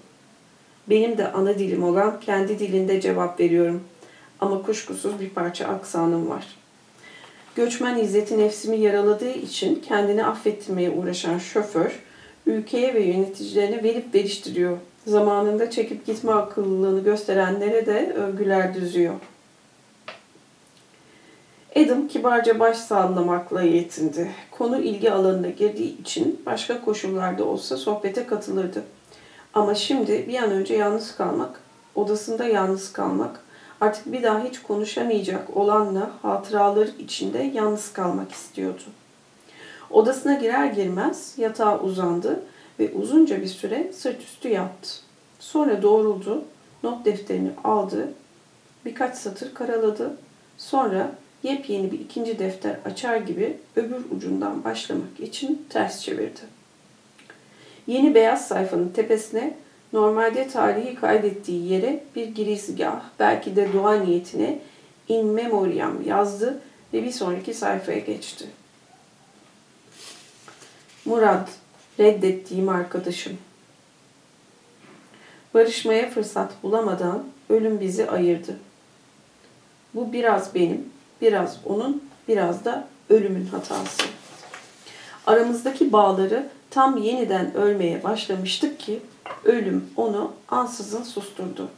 Benim 0.91 1.19
de 1.19 1.33
ana 1.33 1.59
dilim 1.59 1.85
olan 1.85 2.21
kendi 2.21 2.59
dilinde 2.59 3.01
cevap 3.01 3.41
veriyorum. 3.41 3.83
Ama 4.41 4.63
kuşkusuz 4.63 5.21
bir 5.21 5.31
parça 5.31 5.67
aksanım 5.67 6.31
var. 6.31 6.62
Göçmen 7.57 7.99
izzeti 7.99 8.39
nefsimi 8.39 8.81
yaraladığı 8.81 9.33
için 9.33 9.83
kendini 9.89 10.25
affettirmeye 10.25 10.91
uğraşan 10.91 11.39
şoför, 11.39 12.03
ülkeye 12.47 12.95
ve 12.95 13.01
yöneticilerine 13.03 13.83
verip 13.83 14.15
veriştiriyor. 14.15 14.79
Zamanında 15.07 15.71
çekip 15.71 16.07
gitme 16.07 16.33
akıllılığını 16.33 17.05
gösterenlere 17.05 17.87
de 17.87 18.13
övgüler 18.13 18.75
düzüyor. 18.75 19.15
Adam 21.77 22.09
kibarca 22.09 22.61
baş 22.61 22.77
sallamakla 22.77 23.63
yetindi. 23.63 24.31
Konu 24.51 24.81
ilgi 24.81 25.13
alanına 25.13 25.49
girdiği 25.49 26.01
için 26.01 26.41
başka 26.47 26.85
koşullarda 26.85 27.45
olsa 27.45 27.77
sohbete 27.77 28.27
katılırdı. 28.27 28.83
Ama 29.55 29.75
şimdi 29.75 30.25
bir 30.29 30.43
an 30.43 30.51
önce 30.51 30.75
yalnız 30.75 31.17
kalmak, 31.17 31.61
odasında 31.95 32.45
yalnız 32.45 32.93
kalmak, 32.93 33.41
artık 33.83 34.13
bir 34.13 34.23
daha 34.23 34.45
hiç 34.45 34.63
konuşamayacak 34.63 35.57
olanla 35.57 36.11
hatıraları 36.23 36.91
içinde 36.99 37.51
yalnız 37.55 37.93
kalmak 37.93 38.33
istiyordu. 38.33 38.83
Odasına 39.91 40.35
girer 40.35 40.67
girmez 40.67 41.35
yatağa 41.39 41.81
uzandı 41.81 42.43
ve 42.79 42.93
uzunca 42.93 43.41
bir 43.41 43.47
süre 43.47 43.93
sırt 43.93 44.23
üstü 44.23 44.49
yattı. 44.49 44.89
Sonra 45.41 45.83
doğruldu 45.83 46.45
not 46.83 47.05
defterini 47.05 47.51
aldı, 47.65 48.13
birkaç 48.85 49.17
satır 49.17 49.55
karaladı. 49.55 50.17
Sonra 50.59 51.13
yepyeni 51.43 51.93
bir 51.93 52.01
ikinci 52.01 52.39
defter 52.39 52.77
açar 52.85 53.17
gibi 53.17 53.57
öbür 53.77 54.17
ucundan 54.17 54.65
başlamak 54.65 55.21
için 55.21 55.67
ters 55.69 56.01
çevirdi. 56.01 56.41
Yeni 57.87 58.15
beyaz 58.15 58.49
sayfanın 58.49 58.89
tepesine 58.89 59.57
normalde 59.93 60.49
tarihi 60.49 60.95
kaydettiği 60.95 61.73
yere 61.73 62.05
bir 62.17 62.27
girizgah, 62.27 63.03
belki 63.19 63.57
de 63.57 63.73
dua 63.73 63.95
niyetine 63.95 64.59
in 65.09 65.27
memoriam 65.27 66.03
yazdı 66.07 66.63
ve 66.93 67.03
bir 67.05 67.13
sonraki 67.13 67.55
sayfaya 67.55 67.99
geçti. 67.99 68.47
Murad, 71.05 71.49
reddettiğim 71.99 72.69
arkadaşım. 72.69 73.39
Barışmaya 75.55 76.11
fırsat 76.11 76.53
bulamadan 76.63 77.25
ölüm 77.51 77.81
bizi 77.81 78.11
ayırdı. 78.11 78.57
Bu 79.95 80.13
biraz 80.13 80.55
benim, 80.55 80.89
biraz 81.21 81.59
onun, 81.65 82.05
biraz 82.29 82.65
da 82.65 82.89
ölümün 83.11 83.47
hatası. 83.47 84.03
Aramızdaki 85.27 85.93
bağları 85.93 86.49
tam 86.73 86.97
yeniden 86.97 87.55
ölmeye 87.55 88.03
başlamıştık 88.03 88.81
ki 88.81 89.01
ölüm 89.45 89.91
onu 89.97 90.33
ansızın 90.49 91.03
susturdu. 91.03 91.69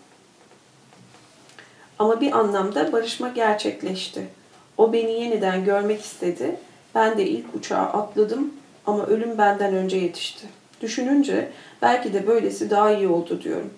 Ama 1.98 2.20
bir 2.20 2.38
anlamda 2.38 2.92
barışma 2.92 3.28
gerçekleşti. 3.28 4.26
O 4.78 4.92
beni 4.92 5.12
yeniden 5.12 5.64
görmek 5.64 6.00
istedi. 6.00 6.56
Ben 6.94 7.18
de 7.18 7.26
ilk 7.26 7.54
uçağa 7.54 7.76
atladım 7.76 8.54
ama 8.86 9.06
ölüm 9.06 9.38
benden 9.38 9.74
önce 9.74 9.96
yetişti. 9.96 10.46
Düşününce 10.80 11.52
belki 11.82 12.12
de 12.12 12.26
böylesi 12.26 12.70
daha 12.70 12.90
iyi 12.90 13.08
oldu 13.08 13.42
diyorum. 13.42 13.70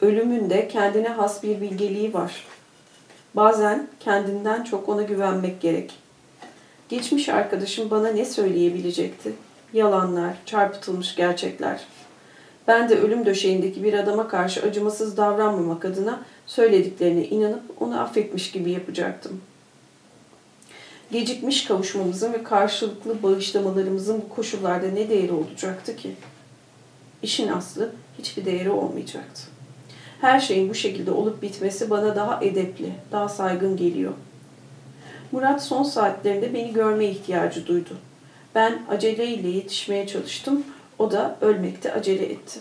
Ölümün 0.00 0.50
de 0.50 0.68
kendine 0.68 1.08
has 1.08 1.42
bir 1.42 1.60
bilgeliği 1.60 2.14
var. 2.14 2.46
Bazen 3.34 3.88
kendinden 4.00 4.64
çok 4.64 4.88
ona 4.88 5.02
güvenmek 5.02 5.60
gerek. 5.60 5.94
Geçmiş 6.88 7.28
arkadaşım 7.28 7.90
bana 7.90 8.08
ne 8.08 8.24
söyleyebilecekti? 8.24 9.32
Yalanlar, 9.72 10.36
çarpıtılmış 10.46 11.16
gerçekler. 11.16 11.80
Ben 12.68 12.88
de 12.88 12.98
ölüm 12.98 13.26
döşeğindeki 13.26 13.84
bir 13.84 13.94
adama 13.94 14.28
karşı 14.28 14.62
acımasız 14.62 15.16
davranmamak 15.16 15.84
adına 15.84 16.20
söylediklerine 16.46 17.24
inanıp 17.24 17.62
onu 17.80 18.00
affetmiş 18.00 18.52
gibi 18.52 18.70
yapacaktım. 18.70 19.40
Gecikmiş 21.12 21.64
kavuşmamızın 21.64 22.32
ve 22.32 22.42
karşılıklı 22.42 23.22
bağışlamalarımızın 23.22 24.22
bu 24.22 24.34
koşullarda 24.34 24.86
ne 24.86 25.08
değeri 25.08 25.32
olacaktı 25.32 25.96
ki? 25.96 26.14
İşin 27.22 27.48
aslı 27.48 27.92
hiçbir 28.18 28.44
değeri 28.44 28.70
olmayacaktı. 28.70 29.42
Her 30.20 30.40
şeyin 30.40 30.68
bu 30.70 30.74
şekilde 30.74 31.10
olup 31.10 31.42
bitmesi 31.42 31.90
bana 31.90 32.16
daha 32.16 32.44
edepli, 32.44 32.92
daha 33.12 33.28
saygın 33.28 33.76
geliyor. 33.76 34.12
Murat 35.32 35.64
son 35.64 35.82
saatlerinde 35.82 36.54
beni 36.54 36.72
görme 36.72 37.06
ihtiyacı 37.06 37.66
duydu. 37.66 37.96
Ben 38.54 38.82
aceleyle 38.90 39.48
yetişmeye 39.48 40.06
çalıştım. 40.06 40.64
O 40.98 41.10
da 41.10 41.36
ölmekte 41.40 41.92
acele 41.92 42.26
etti. 42.26 42.60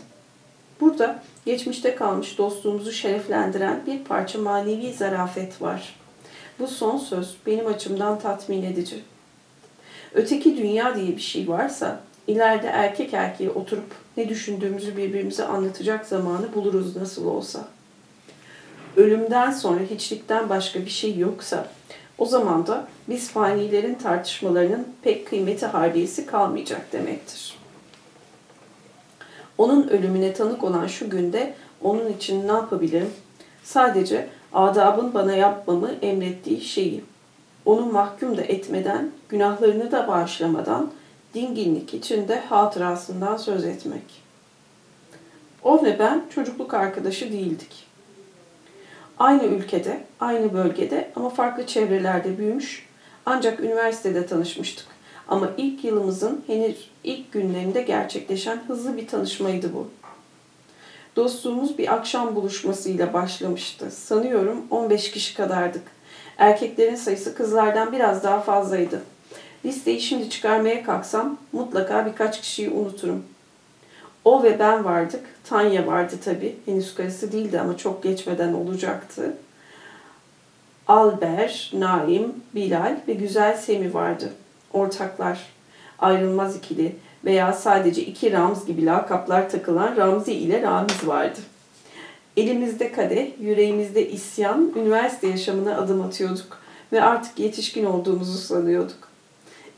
Burada 0.82 1.24
geçmişte 1.46 1.96
kalmış 1.96 2.38
dostluğumuzu 2.38 2.92
şereflendiren 2.92 3.82
bir 3.88 4.04
parça 4.04 4.40
manevi 4.40 4.94
zarafet 4.94 5.62
var. 5.62 5.96
Bu 6.60 6.68
son 6.68 6.98
söz 6.98 7.36
benim 7.46 7.68
açımdan 7.68 8.20
tatmin 8.20 8.64
edici. 8.64 9.04
Öteki 10.14 10.58
dünya 10.58 10.96
diye 10.96 11.08
bir 11.08 11.22
şey 11.22 11.48
varsa 11.48 12.00
ileride 12.28 12.68
erkek 12.68 13.14
erkeğe 13.14 13.50
oturup 13.50 13.96
ne 14.18 14.30
düşündüğümüzü 14.30 14.98
birbirimize 14.98 15.46
anlatacak 15.46 16.06
zamanı 16.06 16.54
buluruz 16.54 16.96
nasıl 16.96 17.26
olsa. 17.26 17.68
Ölümden 18.98 19.52
sonra 19.52 19.80
hiçlikten 19.92 20.50
başka 20.50 20.80
bir 20.80 20.90
şey 20.90 21.18
yoksa 21.18 21.68
o 22.20 22.26
zaman 22.26 22.68
da 22.68 22.88
biz 23.10 23.30
fanilerin 23.30 23.96
tartışmalarının 23.96 24.88
pek 25.02 25.28
kıymeti 25.28 25.66
harbiyesi 25.66 26.26
kalmayacak 26.26 26.94
demektir. 26.94 27.60
Onun 29.58 29.88
ölümüne 29.88 30.34
tanık 30.34 30.64
olan 30.64 30.88
şu 30.88 31.10
günde 31.10 31.54
onun 31.82 32.14
için 32.14 32.48
ne 32.48 32.52
yapabilirim? 32.52 33.10
Sadece 33.64 34.30
adabın 34.54 35.14
bana 35.14 35.36
yapmamı 35.36 35.92
emrettiği 36.02 36.62
şeyi. 36.62 37.04
Onu 37.66 37.86
mahkum 37.86 38.38
da 38.38 38.42
etmeden, 38.42 39.12
günahlarını 39.30 39.92
da 39.92 40.08
bağışlamadan, 40.08 40.92
dinginlik 41.34 41.94
içinde 41.94 42.40
hatırasından 42.40 43.38
söz 43.38 43.66
etmek. 43.66 44.04
O 45.64 45.84
ve 45.84 46.00
ben 46.00 46.24
çocukluk 46.36 46.74
arkadaşı 46.74 47.32
değildik. 47.32 47.89
Aynı 49.20 49.44
ülkede, 49.44 50.00
aynı 50.20 50.54
bölgede 50.54 51.12
ama 51.16 51.30
farklı 51.30 51.68
çevrelerde 51.68 52.38
büyümüş, 52.38 52.90
ancak 53.26 53.60
üniversitede 53.60 54.26
tanışmıştık. 54.26 54.86
Ama 55.28 55.50
ilk 55.58 55.84
yılımızın 55.84 56.44
henüz 56.48 56.90
ilk 57.04 57.32
günlerinde 57.32 57.82
gerçekleşen 57.82 58.62
hızlı 58.68 58.98
bir 58.98 59.08
tanışmaydı 59.08 59.74
bu. 59.74 59.88
Dostluğumuz 61.16 61.78
bir 61.78 61.94
akşam 61.94 62.36
buluşmasıyla 62.36 63.14
başlamıştı. 63.14 63.92
Sanıyorum 63.92 64.66
15 64.72 65.12
kişi 65.12 65.36
kadardık. 65.36 65.84
Erkeklerin 66.38 66.96
sayısı 66.96 67.36
kızlardan 67.36 67.92
biraz 67.92 68.24
daha 68.24 68.42
fazlaydı. 68.42 69.02
Listeyi 69.66 70.02
şimdi 70.02 70.30
çıkarmaya 70.30 70.84
kalksam 70.84 71.38
mutlaka 71.52 72.06
birkaç 72.06 72.42
kişiyi 72.42 72.70
unuturum. 72.70 73.24
O 74.30 74.44
ve 74.44 74.60
ben 74.60 74.86
vardık. 74.86 75.22
Tanya 75.44 75.88
vardı 75.88 76.16
tabii. 76.26 76.56
Henüz 76.66 76.96
karısı 76.96 77.32
değildi 77.32 77.60
ama 77.60 77.78
çok 77.78 78.04
geçmeden 78.04 78.54
olacaktı. 78.54 79.34
Alber, 80.88 81.72
Naim, 81.74 82.34
Bilal 82.56 82.98
ve 83.08 83.14
güzel 83.14 83.58
Semi 83.58 83.94
vardı. 83.94 84.30
Ortaklar, 84.74 85.40
ayrılmaz 86.00 86.56
ikili 86.56 86.96
veya 87.26 87.54
sadece 87.54 88.02
iki 88.02 88.32
Ramz 88.32 88.66
gibi 88.66 88.86
lakaplar 88.86 89.50
takılan 89.50 89.96
Ramzi 89.98 90.34
ile 90.34 90.62
Ramiz 90.62 91.08
vardı. 91.08 91.40
Elimizde 92.38 92.92
kadeh, 92.92 93.28
yüreğimizde 93.40 94.10
isyan, 94.10 94.72
üniversite 94.76 95.28
yaşamına 95.28 95.78
adım 95.78 96.02
atıyorduk 96.02 96.60
ve 96.92 97.02
artık 97.02 97.40
yetişkin 97.40 97.86
olduğumuzu 97.86 98.38
sanıyorduk. 98.38 99.09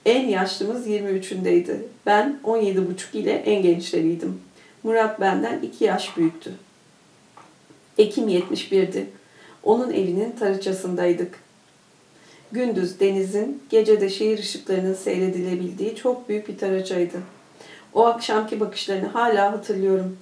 En 0.06 0.28
yaşlımız 0.28 0.88
23'ündeydi. 0.88 1.78
Ben 2.06 2.40
17,5 2.44 3.18
ile 3.18 3.32
en 3.32 3.62
gençleriydim. 3.62 4.42
Murat 4.84 5.22
benden 5.22 5.60
2 5.62 5.84
yaş 5.84 6.18
büyüktü. 6.18 6.52
Ekim 7.98 8.30
71'di. 8.30 9.10
Onun 9.64 9.92
evinin 9.92 10.32
tarıçasındaydık. 10.32 11.40
Gündüz 12.52 13.00
denizin, 13.00 13.64
gece 13.70 14.02
de 14.02 14.10
şehir 14.10 14.40
ışıklarının 14.40 14.94
seyredilebildiği 14.94 15.96
çok 15.96 16.30
büyük 16.30 16.48
bir 16.48 16.58
taraçaydı. 16.58 17.18
O 17.94 18.06
akşamki 18.06 18.60
bakışlarını 18.60 19.08
hala 19.08 19.52
hatırlıyorum. 19.52 20.18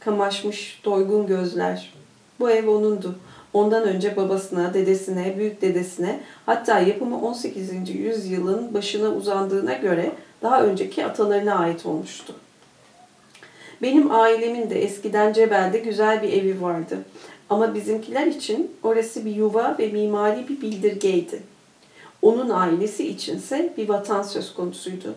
Kamaşmış, 0.00 0.80
doygun 0.84 1.26
gözler. 1.26 1.94
Bu 2.40 2.50
ev 2.50 2.70
onundu. 2.70 3.18
Ondan 3.52 3.82
önce 3.82 4.16
babasına, 4.16 4.74
dedesine, 4.74 5.34
büyük 5.38 5.62
dedesine 5.62 6.20
hatta 6.46 6.78
yapımı 6.78 7.20
18. 7.22 7.94
yüzyılın 7.94 8.74
başına 8.74 9.08
uzandığına 9.08 9.74
göre 9.74 10.12
daha 10.42 10.62
önceki 10.62 11.06
atalarına 11.06 11.54
ait 11.54 11.86
olmuştu. 11.86 12.34
Benim 13.82 14.10
ailemin 14.10 14.70
de 14.70 14.82
eskiden 14.82 15.32
Cebel'de 15.32 15.78
güzel 15.78 16.22
bir 16.22 16.32
evi 16.32 16.62
vardı. 16.62 16.98
Ama 17.50 17.74
bizimkiler 17.74 18.26
için 18.26 18.76
orası 18.82 19.24
bir 19.24 19.34
yuva 19.34 19.76
ve 19.78 19.88
mimari 19.88 20.48
bir 20.48 20.60
bildirgeydi. 20.60 21.42
Onun 22.22 22.50
ailesi 22.50 23.08
içinse 23.08 23.72
bir 23.76 23.88
vatan 23.88 24.22
söz 24.22 24.54
konusuydu. 24.54 25.14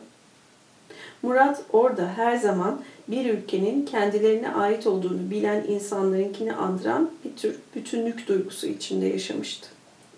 Murat 1.23 1.63
orada 1.73 2.13
her 2.17 2.35
zaman 2.35 2.81
bir 3.07 3.33
ülkenin 3.33 3.85
kendilerine 3.85 4.49
ait 4.49 4.87
olduğunu 4.87 5.31
bilen 5.31 5.63
insanlarınkini 5.67 6.53
andıran 6.53 7.11
bir 7.25 7.35
tür 7.35 7.55
bütünlük 7.75 8.27
duygusu 8.27 8.67
içinde 8.67 9.05
yaşamıştı. 9.05 9.67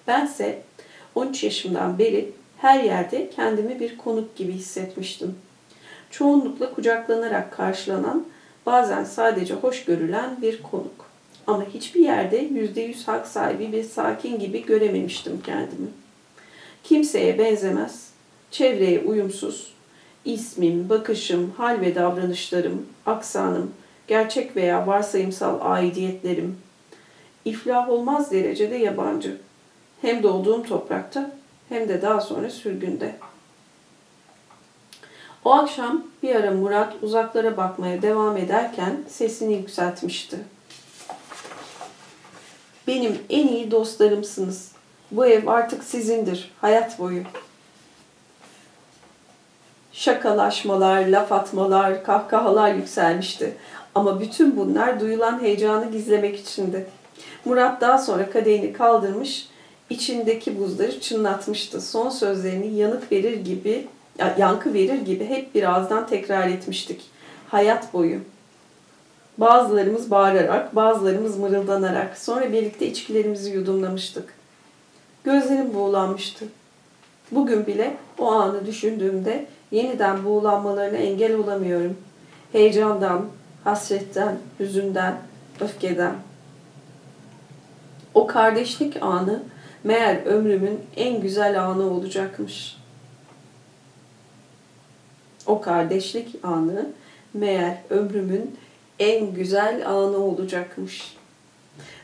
Bense 0.07 0.61
13 1.15 1.43
yaşımdan 1.43 1.99
beri 1.99 2.31
her 2.57 2.83
yerde 2.83 3.29
kendimi 3.29 3.79
bir 3.79 3.97
konuk 3.97 4.35
gibi 4.35 4.53
hissetmiştim. 4.53 5.35
Çoğunlukla 6.09 6.73
kucaklanarak 6.73 7.51
karşılanan, 7.51 8.25
bazen 8.65 9.03
sadece 9.03 9.53
hoş 9.53 9.85
görülen 9.85 10.41
bir 10.41 10.63
konuk. 10.63 11.05
Ama 11.47 11.65
hiçbir 11.73 11.99
yerde 11.99 12.37
yüzde 12.37 12.81
yüz 12.81 13.07
hak 13.07 13.27
sahibi 13.27 13.71
bir 13.71 13.83
sakin 13.83 14.39
gibi 14.39 14.65
görememiştim 14.65 15.41
kendimi. 15.45 15.87
Kimseye 16.83 17.37
benzemez, 17.37 18.09
çevreye 18.51 18.99
uyumsuz, 18.99 19.74
ismim, 20.25 20.89
bakışım, 20.89 21.53
hal 21.57 21.81
ve 21.81 21.95
davranışlarım, 21.95 22.85
aksanım, 23.05 23.71
gerçek 24.07 24.55
veya 24.55 24.87
varsayımsal 24.87 25.57
aidiyetlerim, 25.61 26.57
iflah 27.45 27.89
olmaz 27.89 28.31
derecede 28.31 28.75
yabancı. 28.75 29.37
Hem 30.01 30.23
doğduğum 30.23 30.63
toprakta 30.63 31.31
hem 31.69 31.89
de 31.89 32.01
daha 32.01 32.21
sonra 32.21 32.49
sürgünde. 32.49 33.15
O 35.45 35.51
akşam 35.51 36.03
bir 36.23 36.35
ara 36.35 36.51
Murat 36.51 36.93
uzaklara 37.01 37.57
bakmaya 37.57 38.01
devam 38.01 38.37
ederken 38.37 38.97
sesini 39.07 39.53
yükseltmişti. 39.53 40.37
Benim 42.87 43.19
en 43.29 43.47
iyi 43.47 43.71
dostlarımsınız. 43.71 44.71
Bu 45.11 45.25
ev 45.25 45.47
artık 45.47 45.83
sizindir, 45.83 46.51
hayat 46.61 46.99
boyu. 46.99 47.23
Şakalaşmalar, 50.05 51.07
laf 51.07 51.31
atmalar, 51.31 52.03
kahkahalar 52.03 52.73
yükselmişti. 52.73 53.53
Ama 53.95 54.19
bütün 54.19 54.57
bunlar 54.57 54.99
duyulan 54.99 55.41
heyecanı 55.41 55.91
gizlemek 55.91 56.39
içindi. 56.39 56.85
Murat 57.45 57.81
daha 57.81 57.97
sonra 57.97 58.29
kadehini 58.29 58.73
kaldırmış, 58.73 59.47
içindeki 59.89 60.59
buzları 60.59 60.99
çınlatmıştı. 60.99 61.81
Son 61.81 62.09
sözlerini 62.09 62.75
yanık 62.75 63.11
verir 63.11 63.37
gibi, 63.37 63.87
yankı 64.37 64.73
verir 64.73 65.01
gibi 65.01 65.25
hep 65.25 65.55
birazdan 65.55 66.07
tekrar 66.07 66.47
etmiştik. 66.47 67.01
Hayat 67.49 67.93
boyu. 67.93 68.19
Bazılarımız 69.37 70.11
bağırarak, 70.11 70.75
bazılarımız 70.75 71.37
mırıldanarak, 71.37 72.17
sonra 72.17 72.53
birlikte 72.53 72.87
içkilerimizi 72.87 73.51
yudumlamıştık. 73.51 74.33
Gözlerim 75.23 75.73
buğulanmıştı. 75.73 76.45
Bugün 77.31 77.67
bile 77.67 77.97
o 78.19 78.31
anı 78.31 78.65
düşündüğümde 78.65 79.45
yeniden 79.71 80.25
buğulanmalarına 80.25 80.97
engel 80.97 81.35
olamıyorum. 81.35 81.97
Heyecandan, 82.51 83.25
hasretten, 83.63 84.37
hüzünden, 84.59 85.17
öfkeden. 85.61 86.15
O 88.13 88.27
kardeşlik 88.27 89.03
anı 89.03 89.43
meğer 89.83 90.25
ömrümün 90.25 90.81
en 90.95 91.21
güzel 91.21 91.63
anı 91.65 91.83
olacakmış. 91.83 92.77
O 95.45 95.61
kardeşlik 95.61 96.35
anı 96.43 96.89
meğer 97.33 97.77
ömrümün 97.89 98.57
en 98.99 99.33
güzel 99.33 99.89
anı 99.89 100.17
olacakmış. 100.17 101.15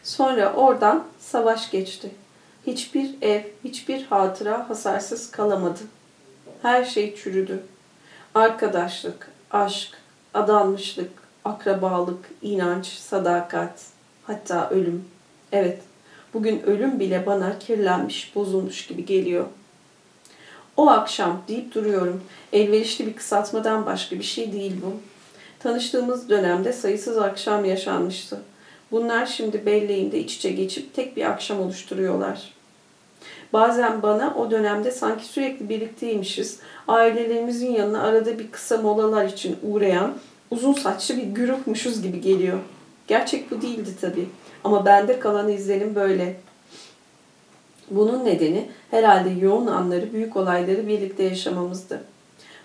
Sonra 0.04 0.54
oradan 0.54 1.04
savaş 1.20 1.72
geçti. 1.72 2.12
Hiçbir 2.68 3.16
ev, 3.22 3.42
hiçbir 3.64 4.06
hatıra 4.06 4.70
hasarsız 4.70 5.32
kalamadı. 5.32 5.80
Her 6.62 6.86
şey 6.86 7.16
çürüdü. 7.16 7.64
Arkadaşlık, 8.36 9.32
aşk, 9.52 9.90
adanmışlık, 10.34 11.12
akrabalık, 11.46 12.30
inanç, 12.42 12.86
sadakat, 12.88 13.86
hatta 14.24 14.70
ölüm. 14.70 15.06
Evet, 15.52 15.80
bugün 16.34 16.62
ölüm 16.62 17.00
bile 17.00 17.26
bana 17.26 17.60
kirlenmiş, 17.60 18.36
bozulmuş 18.36 18.88
gibi 18.88 19.06
geliyor. 19.06 19.46
O 20.78 20.90
akşam 20.90 21.42
deyip 21.48 21.76
duruyorum. 21.76 22.24
Elverişli 22.54 23.08
bir 23.08 23.14
kısaltmadan 23.14 23.86
başka 23.86 24.16
bir 24.16 24.24
şey 24.24 24.52
değil 24.52 24.76
bu. 24.86 24.94
Tanıştığımız 25.60 26.30
dönemde 26.30 26.74
sayısız 26.74 27.18
akşam 27.18 27.66
yaşanmıştı. 27.66 28.42
Bunlar 28.92 29.26
şimdi 29.26 29.66
belleğimde 29.66 30.20
iç 30.20 30.36
içe 30.36 30.52
geçip 30.52 30.94
tek 30.94 31.18
bir 31.18 31.26
akşam 31.26 31.62
oluşturuyorlar. 31.62 32.54
Bazen 33.54 34.02
bana 34.02 34.36
o 34.38 34.52
dönemde 34.52 34.92
sanki 34.92 35.26
sürekli 35.26 35.70
birlikteymişiz, 35.70 36.60
ailelerimizin 36.88 37.72
yanına 37.72 38.04
arada 38.04 38.40
bir 38.40 38.52
kısa 38.52 38.78
molalar 38.78 39.26
için 39.26 39.58
uğrayan 39.64 40.14
uzun 40.52 40.74
saçlı 40.74 41.18
bir 41.18 41.36
grupmuşuz 41.36 42.02
gibi 42.02 42.22
geliyor. 42.22 42.60
Gerçek 43.08 43.52
bu 43.52 43.62
değildi 43.62 43.90
tabii. 44.02 44.30
Ama 44.64 44.86
bende 44.86 45.20
kalan 45.20 45.50
izlenim 45.50 45.96
böyle. 45.96 46.36
Bunun 47.90 48.26
nedeni 48.26 48.70
herhalde 48.92 49.30
yoğun 49.30 49.68
anları, 49.68 50.14
büyük 50.14 50.38
olayları 50.38 50.88
birlikte 50.88 51.24
yaşamamızdı. 51.24 52.04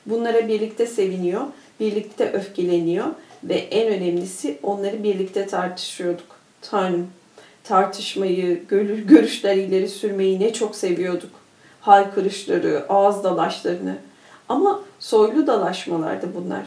Bunlara 0.07 0.48
birlikte 0.48 0.86
seviniyor, 0.86 1.40
birlikte 1.80 2.32
öfkeleniyor 2.32 3.07
ve 3.44 3.54
en 3.54 3.92
önemlisi 3.92 4.59
onları 4.62 5.02
birlikte 5.02 5.46
tartışıyorduk. 5.46 6.36
Tanrım, 6.61 7.07
tartışmayı, 7.69 8.67
görüşler 9.09 9.57
ileri 9.57 9.89
sürmeyi 9.89 10.41
ne 10.41 10.53
çok 10.53 10.77
seviyorduk. 10.77 11.31
Haykırışları, 11.81 12.87
ağız 12.89 13.25
dalaşlarını. 13.25 13.97
Ama 14.49 14.81
soylu 14.99 15.47
dalaşmalardı 15.47 16.29
bunlar. 16.35 16.67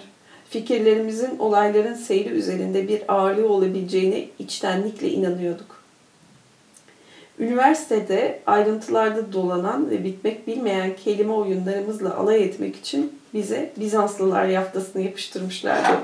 Fikirlerimizin 0.50 1.40
olayların 1.40 1.94
seyri 1.94 2.30
üzerinde 2.30 2.88
bir 2.88 3.14
ağırlığı 3.14 3.50
olabileceğine 3.50 4.26
içtenlikle 4.40 5.10
inanıyorduk. 5.10 5.80
Üniversitede 7.40 8.40
ayrıntılarda 8.46 9.34
dolanan 9.34 9.90
ve 9.90 10.04
bitmek 10.04 10.48
bilmeyen 10.48 10.96
kelime 10.96 11.34
oyunlarımızla 11.34 12.18
alay 12.18 12.44
etmek 12.44 12.76
için 12.76 13.20
bize 13.34 13.74
Bizanslılar 13.80 14.46
yaftasını 14.46 15.02
yapıştırmışlardı. 15.02 16.00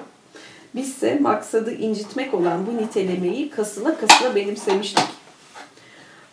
Bizse 0.76 1.20
maksadı 1.20 1.74
incitmek 1.74 2.34
olan 2.34 2.68
bu 2.68 2.78
nitelemeyi 2.78 3.50
kasıla 3.50 3.98
kasıla 3.98 4.36
benimsemiştik. 4.36 5.06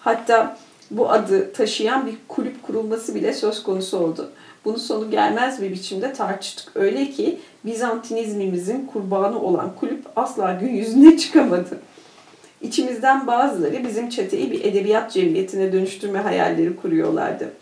Hatta 0.00 0.56
bu 0.90 1.10
adı 1.10 1.52
taşıyan 1.52 2.06
bir 2.06 2.14
kulüp 2.28 2.62
kurulması 2.62 3.14
bile 3.14 3.32
söz 3.32 3.62
konusu 3.62 3.98
oldu. 3.98 4.30
Bunu 4.64 4.78
sonu 4.78 5.10
gelmez 5.10 5.62
bir 5.62 5.72
biçimde 5.72 6.12
tartıştık. 6.12 6.76
Öyle 6.76 7.10
ki 7.10 7.38
Bizantinizmimizin 7.64 8.86
kurbanı 8.86 9.42
olan 9.42 9.70
kulüp 9.80 10.04
asla 10.16 10.52
gün 10.52 10.68
yüzüne 10.68 11.16
çıkamadı. 11.18 11.78
İçimizden 12.60 13.26
bazıları 13.26 13.84
bizim 13.84 14.08
çeteyi 14.08 14.50
bir 14.50 14.64
edebiyat 14.64 15.12
cemiyetine 15.12 15.72
dönüştürme 15.72 16.18
hayalleri 16.18 16.76
kuruyorlardı. 16.76 17.52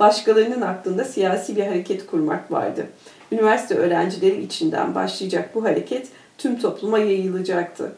Başkalarının 0.00 0.60
aklında 0.60 1.04
siyasi 1.04 1.56
bir 1.56 1.66
hareket 1.66 2.06
kurmak 2.06 2.52
vardı. 2.52 2.86
Üniversite 3.32 3.74
öğrencileri 3.74 4.42
içinden 4.42 4.94
başlayacak 4.94 5.54
bu 5.54 5.64
hareket 5.64 6.08
tüm 6.38 6.60
topluma 6.60 6.98
yayılacaktı. 6.98 7.92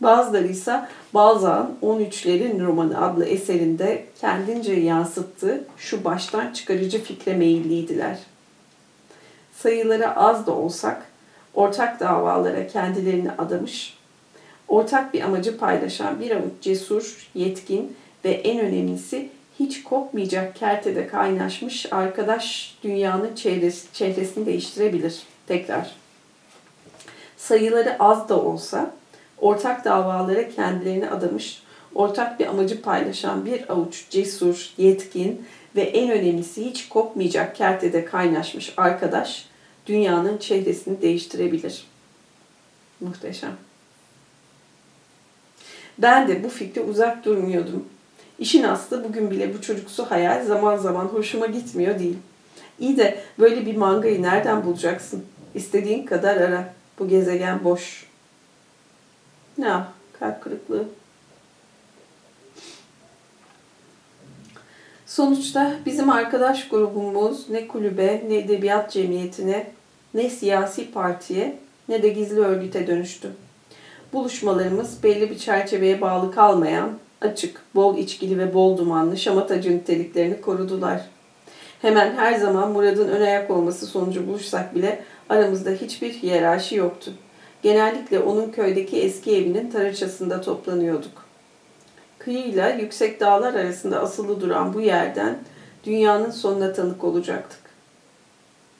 Bazıları 0.00 0.46
ise 0.46 0.80
Balzac'ın 1.14 1.76
13'lerin 1.82 2.64
romanı 2.64 3.04
adlı 3.04 3.24
eserinde 3.24 4.04
kendince 4.20 4.72
yansıttığı 4.72 5.64
şu 5.76 6.04
baştan 6.04 6.52
çıkarıcı 6.52 7.04
fikre 7.04 7.34
meyilliydiler. 7.34 8.18
Sayıları 9.56 10.16
az 10.16 10.46
da 10.46 10.52
olsak 10.52 11.06
ortak 11.54 12.00
davalara 12.00 12.66
kendilerini 12.66 13.30
adamış, 13.32 13.98
ortak 14.68 15.14
bir 15.14 15.20
amacı 15.20 15.58
paylaşan 15.58 16.20
bir 16.20 16.30
avuç 16.30 16.52
cesur, 16.60 17.28
yetkin 17.34 17.96
ve 18.24 18.30
en 18.30 18.60
önemlisi 18.60 19.28
hiç 19.58 19.82
kopmayacak 19.82 20.56
kertede 20.56 21.06
kaynaşmış 21.06 21.92
arkadaş 21.92 22.76
dünyanın 22.84 23.34
çehresi, 23.34 23.92
çehresini 23.92 24.46
değiştirebilir. 24.46 25.22
Tekrar. 25.46 26.03
Sayıları 27.48 27.96
az 27.98 28.28
da 28.28 28.40
olsa 28.40 28.90
ortak 29.38 29.84
davalara 29.84 30.48
kendilerini 30.48 31.10
adamış, 31.10 31.62
ortak 31.94 32.40
bir 32.40 32.46
amacı 32.46 32.82
paylaşan 32.82 33.46
bir 33.46 33.72
avuç 33.72 34.10
cesur, 34.10 34.70
yetkin 34.78 35.46
ve 35.76 35.82
en 35.82 36.10
önemlisi 36.10 36.64
hiç 36.64 36.88
kopmayacak 36.88 37.56
kertede 37.56 38.04
kaynaşmış 38.04 38.74
arkadaş 38.76 39.46
dünyanın 39.86 40.38
çehresini 40.38 41.02
değiştirebilir. 41.02 41.86
Muhteşem. 43.00 43.52
Ben 45.98 46.28
de 46.28 46.44
bu 46.44 46.48
fikre 46.48 46.80
uzak 46.80 47.24
durmuyordum. 47.24 47.88
İşin 48.38 48.62
aslı 48.62 49.04
bugün 49.04 49.30
bile 49.30 49.54
bu 49.54 49.62
çocuksu 49.62 50.10
hayal 50.10 50.44
zaman 50.44 50.76
zaman 50.76 51.04
hoşuma 51.04 51.46
gitmiyor 51.46 51.98
değil. 51.98 52.16
İyi 52.78 52.96
de 52.96 53.20
böyle 53.38 53.66
bir 53.66 53.76
mangayı 53.76 54.22
nereden 54.22 54.64
bulacaksın? 54.64 55.24
İstediğin 55.54 56.06
kadar 56.06 56.36
ara. 56.36 56.74
Bu 56.98 57.08
gezegen 57.08 57.64
boş. 57.64 58.06
Ne 59.58 59.66
yap? 59.66 59.92
Kalp 60.18 60.42
kırıklığı. 60.42 60.84
Sonuçta 65.06 65.72
bizim 65.86 66.10
arkadaş 66.10 66.68
grubumuz 66.68 67.50
ne 67.50 67.68
kulübe, 67.68 68.24
ne 68.28 68.36
edebiyat 68.36 68.92
cemiyetine, 68.92 69.66
ne 70.14 70.30
siyasi 70.30 70.92
partiye, 70.92 71.56
ne 71.88 72.02
de 72.02 72.08
gizli 72.08 72.40
örgüte 72.40 72.86
dönüştü. 72.86 73.30
Buluşmalarımız 74.12 75.02
belli 75.02 75.30
bir 75.30 75.38
çerçeveye 75.38 76.00
bağlı 76.00 76.34
kalmayan, 76.34 76.90
açık, 77.20 77.60
bol 77.74 77.98
içkili 77.98 78.38
ve 78.38 78.54
bol 78.54 78.78
dumanlı 78.78 79.16
şamatacı 79.16 79.76
niteliklerini 79.76 80.40
korudular. 80.40 81.00
Hemen 81.82 82.16
her 82.16 82.34
zaman 82.34 82.70
Murad'ın 82.70 83.08
ön 83.08 83.22
ayak 83.22 83.50
olması 83.50 83.86
sonucu 83.86 84.26
buluşsak 84.26 84.74
bile 84.74 85.04
aramızda 85.28 85.70
hiçbir 85.70 86.12
hiyerarşi 86.12 86.76
yoktu. 86.76 87.12
Genellikle 87.62 88.18
onun 88.18 88.50
köydeki 88.50 89.00
eski 89.00 89.36
evinin 89.36 89.70
taraçasında 89.70 90.40
toplanıyorduk. 90.40 91.24
Kıyıyla 92.18 92.68
yüksek 92.68 93.20
dağlar 93.20 93.54
arasında 93.54 94.00
asılı 94.00 94.40
duran 94.40 94.74
bu 94.74 94.80
yerden 94.80 95.38
dünyanın 95.84 96.30
sonuna 96.30 96.72
tanık 96.72 97.04
olacaktık. 97.04 97.60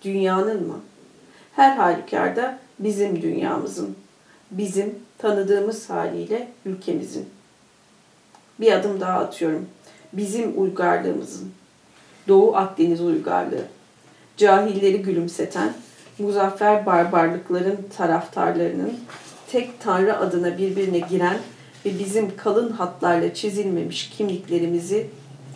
Dünyanın 0.03 0.67
mı? 0.67 0.81
Her 1.57 1.77
halükarda 1.77 2.59
bizim 2.79 3.23
dünyamızın, 3.23 3.97
bizim 4.51 4.99
tanıdığımız 5.19 5.91
haliyle 5.91 6.49
ülkemizin. 6.67 7.29
Bir 8.61 8.73
adım 8.73 9.01
daha 9.01 9.19
atıyorum. 9.19 9.69
Bizim 10.13 10.63
uygarlığımızın. 10.63 11.53
Doğu 12.29 12.57
Akdeniz 12.57 13.01
uygarlığı. 13.01 13.65
Cahilleri 14.37 15.03
gülümseten, 15.03 15.73
muzaffer 16.19 16.87
barbarlıkların 16.87 17.79
taraftarlarının 17.97 18.99
tek 19.51 19.81
tanrı 19.81 20.19
adına 20.19 20.59
birbirine 20.59 20.99
giren 20.99 21.39
ve 21.85 21.99
bizim 21.99 22.37
kalın 22.37 22.71
hatlarla 22.71 23.35
çizilmemiş 23.35 24.11
kimliklerimizi 24.11 25.07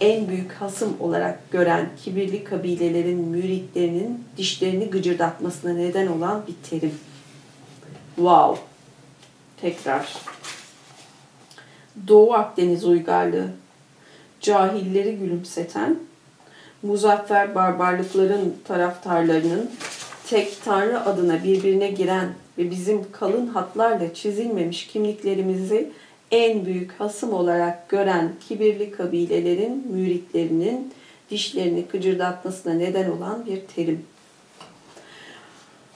en 0.01 0.29
büyük 0.29 0.53
hasım 0.53 0.97
olarak 1.01 1.51
gören 1.51 1.89
kibirli 2.05 2.45
kabilelerin 2.45 3.21
müritlerinin 3.21 4.25
dişlerini 4.37 4.91
gıcırdatmasına 4.91 5.73
neden 5.73 6.07
olan 6.07 6.43
bir 6.47 6.71
terim. 6.71 6.95
Wow. 8.17 8.61
Tekrar. 9.61 10.17
Doğu 12.09 12.35
Akdeniz 12.35 12.85
uygarlığı. 12.85 13.49
Cahilleri 14.41 15.17
gülümseten, 15.17 15.99
muzaffer 16.83 17.55
barbarlıkların 17.55 18.57
taraftarlarının 18.65 19.71
tek 20.31 20.65
tanrı 20.65 21.05
adına 21.05 21.45
birbirine 21.45 21.91
giren 21.91 22.29
ve 22.59 22.71
bizim 22.71 23.13
kalın 23.13 23.47
hatlarla 23.47 24.15
çizilmemiş 24.15 24.87
kimliklerimizi 24.87 25.91
en 26.31 26.67
büyük 26.67 26.93
hasım 26.93 27.33
olarak 27.33 27.89
gören 27.89 28.33
kibirli 28.49 28.91
kabilelerin 28.91 29.87
müritlerinin 29.93 30.93
dişlerini 31.31 31.87
kıcırdatmasına 31.87 32.75
neden 32.75 33.11
olan 33.11 33.47
bir 33.47 33.61
terim. 33.61 34.05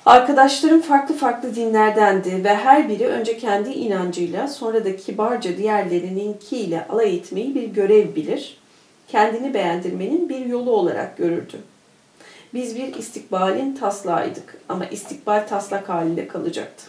Arkadaşlarım 0.07 0.81
farklı 0.81 1.15
farklı 1.15 1.55
dinlerdendi 1.55 2.45
ve 2.45 2.55
her 2.55 2.89
biri 2.89 3.07
önce 3.07 3.39
kendi 3.39 3.71
inancıyla 3.71 4.49
sonra 4.49 4.85
da 4.85 4.97
kibarca 4.97 5.57
diğerlerininkiyle 5.57 6.87
alay 6.89 7.17
etmeyi 7.17 7.55
bir 7.55 7.69
görev 7.69 8.15
bilir, 8.15 8.59
kendini 9.09 9.55
beğendirmenin 9.55 10.29
bir 10.29 10.47
yolu 10.47 10.71
olarak 10.71 11.17
görürdü. 11.17 11.72
Biz 12.55 12.77
bir 12.77 12.95
istikbalin 12.95 13.75
taslağıydık 13.77 14.59
ama 14.69 14.87
istikbal 14.87 15.47
taslak 15.49 15.89
halinde 15.89 16.29
kalacaktı. 16.29 16.87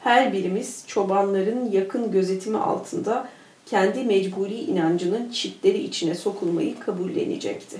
Her 0.00 0.32
birimiz 0.32 0.84
çobanların 0.86 1.70
yakın 1.70 2.12
gözetimi 2.12 2.58
altında 2.58 3.28
kendi 3.66 4.04
mecburi 4.04 4.54
inancının 4.54 5.30
çitleri 5.30 5.78
içine 5.78 6.14
sokulmayı 6.14 6.80
kabullenecekti. 6.80 7.76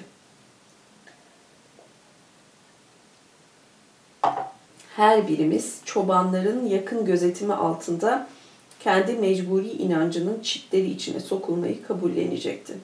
Her 4.97 5.29
birimiz 5.29 5.81
çobanların 5.85 6.67
yakın 6.67 7.05
gözetimi 7.05 7.55
altında 7.55 8.27
kendi 8.81 9.13
mecburi 9.13 9.69
inancının 9.69 10.41
çitleri 10.43 10.91
içine 10.91 11.21
sokulmayı 11.21 11.83
kabullenecekti. 11.83 12.75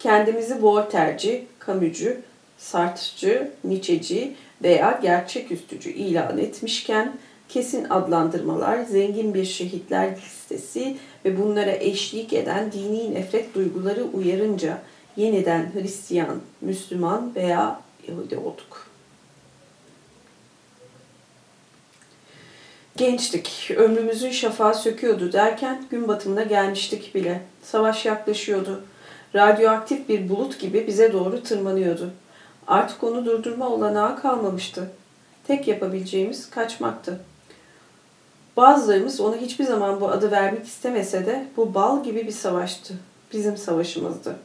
Kendimizi 0.00 0.62
Voltaire'ci, 0.62 1.46
Camus'cu, 1.66 2.16
Sartre'cı, 2.58 3.50
Nietzsche'ci 3.64 4.34
veya 4.62 4.98
gerçeküstücü 5.02 5.90
ilan 5.90 6.38
etmişken 6.38 7.16
kesin 7.48 7.84
adlandırmalar, 7.90 8.82
zengin 8.82 9.34
bir 9.34 9.44
şehitler 9.44 10.16
listesi 10.16 10.96
ve 11.24 11.40
bunlara 11.40 11.70
eşlik 11.70 12.32
eden 12.32 12.72
dini 12.72 13.14
nefret 13.14 13.54
duyguları 13.54 14.04
uyarınca 14.04 14.78
yeniden 15.16 15.70
Hristiyan, 15.74 16.40
Müslüman 16.60 17.34
veya 17.34 17.80
Yahudi 18.08 18.36
olduk. 18.36 18.88
Gençtik, 22.96 23.70
ömrümüzün 23.76 24.30
şafağı 24.30 24.74
söküyordu 24.74 25.32
derken 25.32 25.84
gün 25.90 26.08
batımına 26.08 26.42
gelmiştik 26.42 27.14
bile. 27.14 27.42
Savaş 27.62 28.06
yaklaşıyordu. 28.06 28.84
Radyoaktif 29.34 30.08
bir 30.08 30.28
bulut 30.28 30.60
gibi 30.60 30.86
bize 30.86 31.12
doğru 31.12 31.42
tırmanıyordu. 31.42 32.10
Artık 32.68 33.04
onu 33.04 33.24
durdurma 33.24 33.68
olanağı 33.68 34.22
kalmamıştı. 34.22 34.90
Tek 35.46 35.68
yapabileceğimiz 35.68 36.50
kaçmaktı. 36.50 37.20
Bazılarımız 38.56 39.20
ona 39.20 39.36
hiçbir 39.36 39.64
zaman 39.64 40.00
bu 40.00 40.08
adı 40.08 40.30
vermek 40.30 40.66
istemese 40.66 41.26
de 41.26 41.46
bu 41.56 41.74
bal 41.74 42.04
gibi 42.04 42.26
bir 42.26 42.32
savaştı. 42.32 42.94
Bizim 43.32 43.56
savaşımızdı. 43.56 44.36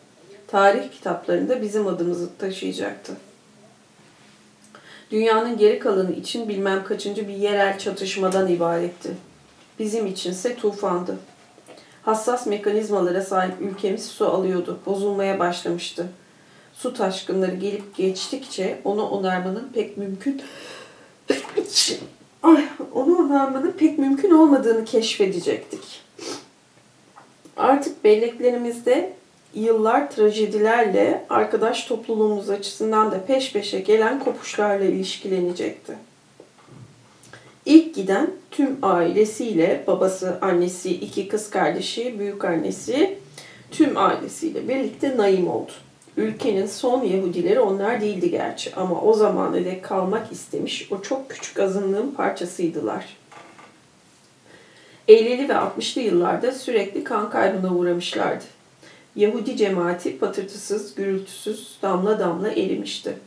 Tarih 0.47 0.91
kitaplarında 0.91 1.61
bizim 1.61 1.87
adımızı 1.87 2.29
taşıyacaktı. 2.37 3.13
Dünyanın 5.11 5.57
geri 5.57 5.79
kalanı 5.79 6.11
için 6.11 6.49
bilmem 6.49 6.83
kaçıncı 6.83 7.27
bir 7.27 7.33
yerel 7.33 7.79
çatışmadan 7.79 8.47
ibaretti. 8.47 9.09
Bizim 9.79 10.05
içinse 10.07 10.55
tufandı. 10.55 11.17
Hassas 12.01 12.47
mekanizmalara 12.47 13.21
sahip 13.21 13.61
ülkemiz 13.61 14.05
su 14.05 14.27
alıyordu, 14.27 14.79
bozulmaya 14.85 15.39
başlamıştı. 15.39 16.07
Su 16.73 16.93
taşkınları 16.93 17.55
gelip 17.55 17.95
geçtikçe 17.95 18.79
onu 18.83 19.07
onarmanın 19.09 19.69
pek 19.73 19.97
mümkün 19.97 20.41
Ay, 22.43 22.65
onu 22.93 23.17
onarmanın 23.17 23.71
pek 23.71 23.99
mümkün 23.99 24.31
olmadığını 24.31 24.85
keşfedecektik. 24.85 26.01
Artık 27.57 28.03
belleklerimizde 28.03 29.13
yıllar 29.53 30.11
trajedilerle 30.11 31.25
arkadaş 31.29 31.85
topluluğumuz 31.85 32.49
açısından 32.49 33.11
da 33.11 33.25
peş 33.25 33.53
peşe 33.53 33.79
gelen 33.79 34.19
kopuşlarla 34.19 34.85
ilişkilenecekti. 34.85 35.93
İlk 37.65 37.95
giden 37.95 38.31
tüm 38.51 38.77
ailesiyle 38.81 39.83
babası, 39.87 40.37
annesi, 40.41 40.91
iki 40.91 41.27
kız 41.27 41.49
kardeşi, 41.49 42.19
büyük 42.19 42.45
annesi 42.45 43.17
tüm 43.71 43.97
ailesiyle 43.97 44.67
birlikte 44.67 45.17
Naim 45.17 45.47
oldu. 45.47 45.71
Ülkenin 46.17 46.65
son 46.65 47.03
Yahudileri 47.03 47.59
onlar 47.59 48.01
değildi 48.01 48.31
gerçi 48.31 48.75
ama 48.75 49.01
o 49.01 49.13
zamana 49.13 49.55
dek 49.55 49.83
kalmak 49.83 50.31
istemiş 50.31 50.91
o 50.91 51.01
çok 51.01 51.29
küçük 51.29 51.59
azınlığın 51.59 52.11
parçasıydılar. 52.11 53.17
50'li 55.07 55.49
ve 55.49 55.53
60'lı 55.53 56.01
yıllarda 56.01 56.51
sürekli 56.51 57.03
kan 57.03 57.29
kaybına 57.29 57.75
uğramışlardı. 57.75 58.43
Yahudi 59.15 59.57
cemaati 59.57 60.19
patırtısız, 60.19 60.95
gürültüsüz, 60.95 61.77
damla 61.81 62.19
damla 62.19 62.51
erimişti. 62.51 63.17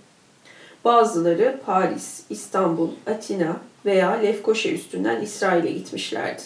Bazıları 0.84 1.60
Paris, 1.66 2.22
İstanbul, 2.30 2.90
Atina 3.06 3.56
veya 3.84 4.10
Lefkoşa 4.10 4.68
üstünden 4.68 5.20
İsrail'e 5.20 5.72
gitmişlerdi. 5.72 6.42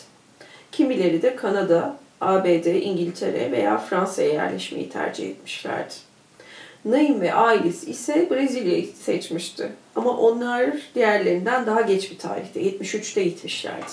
Kimileri 0.72 1.22
de 1.22 1.36
Kanada, 1.36 1.96
ABD, 2.20 2.64
İngiltere 2.64 3.52
veya 3.52 3.78
Fransa'ya 3.78 4.32
yerleşmeyi 4.32 4.88
tercih 4.88 5.30
etmişlerdi. 5.30 6.09
Naim 6.84 7.20
ve 7.20 7.34
ailesi 7.34 7.90
ise 7.90 8.28
Brezilya'yı 8.30 8.86
seçmişti. 8.86 9.72
Ama 9.96 10.10
onlar 10.18 10.70
diğerlerinden 10.94 11.66
daha 11.66 11.80
geç 11.80 12.10
bir 12.10 12.18
tarihte, 12.18 12.62
73'te 12.62 13.24
gitmişlerdi. 13.24 13.90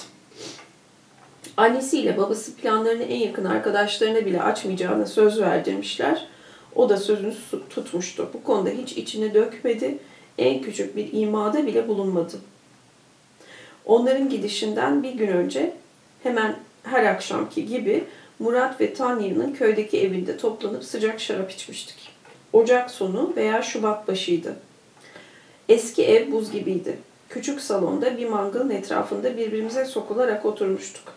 Annesiyle 1.58 2.18
babası 2.18 2.56
planlarını 2.56 3.04
en 3.04 3.20
yakın 3.20 3.46
arkadaşlarına 3.46 4.26
bile 4.26 4.42
açmayacağına 4.42 5.06
söz 5.06 5.42
verdirmişler. 5.42 6.28
O 6.76 6.90
da 6.90 6.98
sözünü 6.98 7.34
tutmuştu. 7.70 8.30
Bu 8.34 8.44
konuda 8.44 8.70
hiç 8.70 8.92
içine 8.92 9.34
dökmedi, 9.34 9.98
en 10.38 10.62
küçük 10.62 10.96
bir 10.96 11.14
imada 11.14 11.68
bile 11.68 11.88
bulunmadı. 11.88 12.38
Onların 13.86 14.30
gidişinden 14.30 15.04
bir 15.04 15.14
gün 15.14 15.28
önce 15.28 15.74
hemen 16.24 16.56
her 16.84 17.06
akşamki 17.06 17.66
gibi 17.66 18.04
Murat 18.40 18.82
ve 18.82 18.94
Tanya'nın 18.94 19.54
köydeki 19.54 20.02
evinde 20.02 20.38
toplanıp 20.38 20.84
sıcak 20.84 21.20
şarap 21.20 21.52
içmiştik. 21.52 22.17
Ocak 22.54 22.92
sonu 22.92 23.34
veya 23.36 23.62
Şubat 23.62 24.08
başıydı. 24.08 24.56
Eski 25.70 26.06
ev 26.06 26.32
buz 26.32 26.52
gibiydi. 26.52 26.98
Küçük 27.30 27.62
salonda 27.62 28.18
bir 28.18 28.30
mangalın 28.30 28.70
etrafında 28.70 29.38
birbirimize 29.38 29.86
sokularak 29.86 30.46
oturmuştuk. 30.46 31.14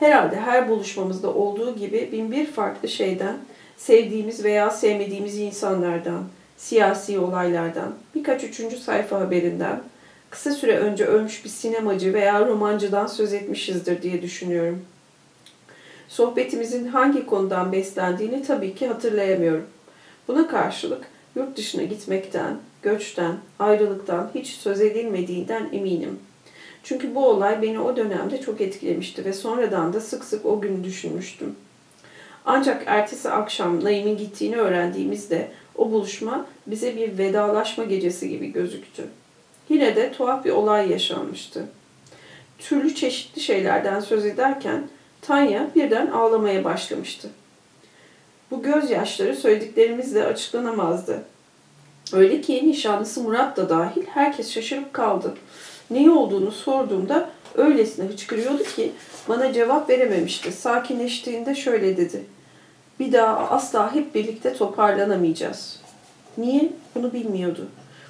Herhalde 0.00 0.36
her 0.36 0.68
buluşmamızda 0.68 1.34
olduğu 1.34 1.76
gibi 1.76 2.08
bin 2.12 2.32
bir 2.32 2.46
farklı 2.46 2.88
şeyden, 2.88 3.36
sevdiğimiz 3.76 4.44
veya 4.44 4.70
sevmediğimiz 4.70 5.38
insanlardan, 5.38 6.24
siyasi 6.56 7.18
olaylardan, 7.18 7.94
birkaç 8.14 8.44
üçüncü 8.44 8.76
sayfa 8.76 9.20
haberinden, 9.20 9.82
kısa 10.30 10.50
süre 10.50 10.78
önce 10.78 11.04
ölmüş 11.04 11.44
bir 11.44 11.48
sinemacı 11.48 12.14
veya 12.14 12.46
romancıdan 12.46 13.06
söz 13.06 13.32
etmişizdir 13.32 14.02
diye 14.02 14.22
düşünüyorum. 14.22 14.84
Sohbetimizin 16.08 16.86
hangi 16.86 17.26
konudan 17.26 17.72
beslendiğini 17.72 18.42
tabii 18.42 18.74
ki 18.74 18.88
hatırlayamıyorum. 18.88 19.66
Buna 20.30 20.48
karşılık 20.48 21.06
yurt 21.36 21.56
dışına 21.56 21.82
gitmekten, 21.82 22.58
göçten, 22.82 23.36
ayrılıktan 23.58 24.30
hiç 24.34 24.46
söz 24.46 24.80
edilmediğinden 24.80 25.68
eminim. 25.72 26.18
Çünkü 26.82 27.14
bu 27.14 27.26
olay 27.26 27.62
beni 27.62 27.80
o 27.80 27.96
dönemde 27.96 28.40
çok 28.40 28.60
etkilemişti 28.60 29.24
ve 29.24 29.32
sonradan 29.32 29.92
da 29.92 30.00
sık 30.00 30.24
sık 30.24 30.46
o 30.46 30.60
günü 30.60 30.84
düşünmüştüm. 30.84 31.56
Ancak 32.44 32.82
ertesi 32.86 33.30
akşam 33.30 33.84
Naim'in 33.84 34.16
gittiğini 34.16 34.56
öğrendiğimizde 34.56 35.48
o 35.76 35.90
buluşma 35.90 36.46
bize 36.66 36.96
bir 36.96 37.18
vedalaşma 37.18 37.84
gecesi 37.84 38.28
gibi 38.28 38.52
gözüktü. 38.52 39.04
Yine 39.68 39.96
de 39.96 40.12
tuhaf 40.12 40.44
bir 40.44 40.50
olay 40.50 40.90
yaşanmıştı. 40.90 41.66
Türlü 42.58 42.94
çeşitli 42.94 43.40
şeylerden 43.40 44.00
söz 44.00 44.26
ederken 44.26 44.88
Tanya 45.22 45.70
birden 45.74 46.06
ağlamaya 46.06 46.64
başlamıştı. 46.64 47.28
Bu 48.50 48.62
gözyaşları 48.62 49.36
söylediklerimizle 49.36 50.24
açıklanamazdı. 50.24 51.22
Öyle 52.12 52.40
ki 52.40 52.68
nişanlısı 52.68 53.22
Murat 53.22 53.56
da 53.56 53.68
dahil 53.68 54.02
herkes 54.06 54.52
şaşırıp 54.52 54.92
kaldı. 54.92 55.34
Ne 55.90 56.10
olduğunu 56.10 56.52
sorduğumda 56.52 57.30
Öylesine 57.54 58.06
hıçkırıyordu 58.08 58.62
ki 58.62 58.92
bana 59.28 59.52
cevap 59.52 59.90
verememişti. 59.90 60.52
Sakinleştiğinde 60.52 61.54
şöyle 61.54 61.96
dedi. 61.96 62.24
Bir 63.00 63.12
daha 63.12 63.36
asla 63.36 63.94
hep 63.94 64.14
birlikte 64.14 64.54
toparlanamayacağız. 64.54 65.80
Niye? 66.38 66.72
Bunu 66.94 67.12
bilmiyordu. 67.12 67.66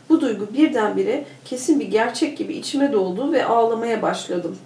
Bu 0.08 0.20
duygu 0.20 0.48
birdenbire 0.54 1.24
kesin 1.44 1.80
bir 1.80 1.86
gerçek 1.86 2.38
gibi 2.38 2.54
içime 2.54 2.92
doldu 2.92 3.32
ve 3.32 3.44
ağlamaya 3.44 4.02
başladım. 4.02 4.58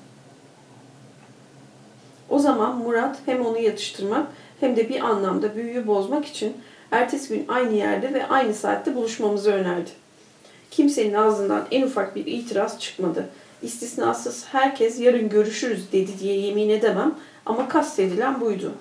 O 2.30 2.38
zaman 2.38 2.76
Murat 2.76 3.18
hem 3.26 3.46
onu 3.46 3.58
yatıştırmak 3.58 4.26
hem 4.64 4.76
de 4.76 4.88
bir 4.88 5.00
anlamda 5.00 5.56
büyüyü 5.56 5.86
bozmak 5.86 6.24
için 6.24 6.56
ertesi 6.90 7.28
gün 7.28 7.44
aynı 7.48 7.74
yerde 7.74 8.14
ve 8.14 8.26
aynı 8.26 8.54
saatte 8.54 8.94
buluşmamızı 8.94 9.52
önerdi. 9.52 9.90
Kimsenin 10.70 11.14
ağzından 11.14 11.66
en 11.70 11.82
ufak 11.82 12.16
bir 12.16 12.26
itiraz 12.26 12.80
çıkmadı. 12.80 13.28
İstisnasız 13.62 14.44
herkes 14.52 15.00
yarın 15.00 15.28
görüşürüz 15.28 15.92
dedi 15.92 16.18
diye 16.20 16.40
yemin 16.40 16.68
edemem 16.68 17.14
ama 17.46 17.68
kastedilen 17.68 18.40
buydu. 18.40 18.72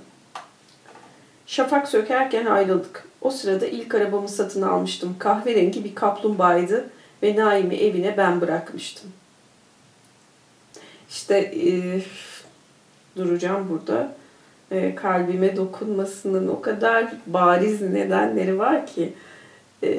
Şafak 1.45 1.87
sökerken 1.87 2.45
ayrıldık. 2.45 3.07
O 3.21 3.31
sırada 3.31 3.67
ilk 3.67 3.95
arabamı 3.95 4.29
satın 4.29 4.61
almıştım. 4.61 5.15
Kahverengi 5.19 5.83
bir 5.83 5.95
kaplumbağaydı 5.95 6.89
ve 7.23 7.35
Naim'i 7.35 7.75
evine 7.75 8.17
ben 8.17 8.41
bırakmıştım. 8.41 9.11
İşte 11.09 11.37
e, 11.37 12.01
duracağım 13.17 13.69
burada. 13.69 14.22
E, 14.73 14.95
kalbime 14.95 15.55
dokunmasının 15.55 16.47
o 16.47 16.61
kadar 16.61 17.13
bariz 17.27 17.81
nedenleri 17.81 18.59
var 18.59 18.87
ki. 18.87 19.13
E, 19.83 19.89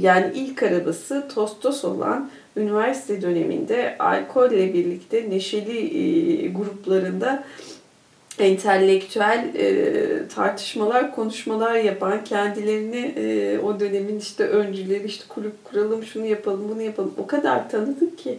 yani 0.00 0.32
ilk 0.34 0.62
arabası 0.62 1.28
Tostos 1.34 1.84
olan 1.84 2.30
üniversite 2.56 3.22
döneminde 3.22 3.96
alkolle 3.98 4.74
birlikte 4.74 5.30
neşeli 5.30 5.78
e, 5.78 6.48
gruplarında 6.48 7.44
entelektüel 8.38 9.54
e, 9.54 10.28
tartışmalar, 10.28 11.14
konuşmalar 11.14 11.74
yapan, 11.74 12.24
kendilerini 12.24 13.14
e, 13.16 13.58
o 13.58 13.80
dönemin 13.80 14.18
işte 14.18 14.44
öncüleri, 14.44 15.06
işte 15.06 15.24
kulüp 15.28 15.64
kuralım, 15.64 16.04
şunu 16.04 16.26
yapalım, 16.26 16.68
bunu 16.68 16.82
yapalım. 16.82 17.14
O 17.18 17.26
kadar 17.26 17.70
tanıdık 17.70 18.18
ki, 18.18 18.38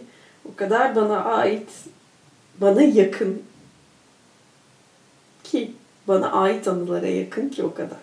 o 0.52 0.56
kadar 0.56 0.96
bana 0.96 1.24
ait, 1.24 1.68
bana 2.60 2.82
yakın 2.82 3.42
ki, 5.54 5.72
bana 6.08 6.32
ait 6.32 6.68
anılara 6.68 7.06
yakın 7.06 7.48
ki 7.48 7.62
o 7.62 7.74
kadar. 7.74 7.98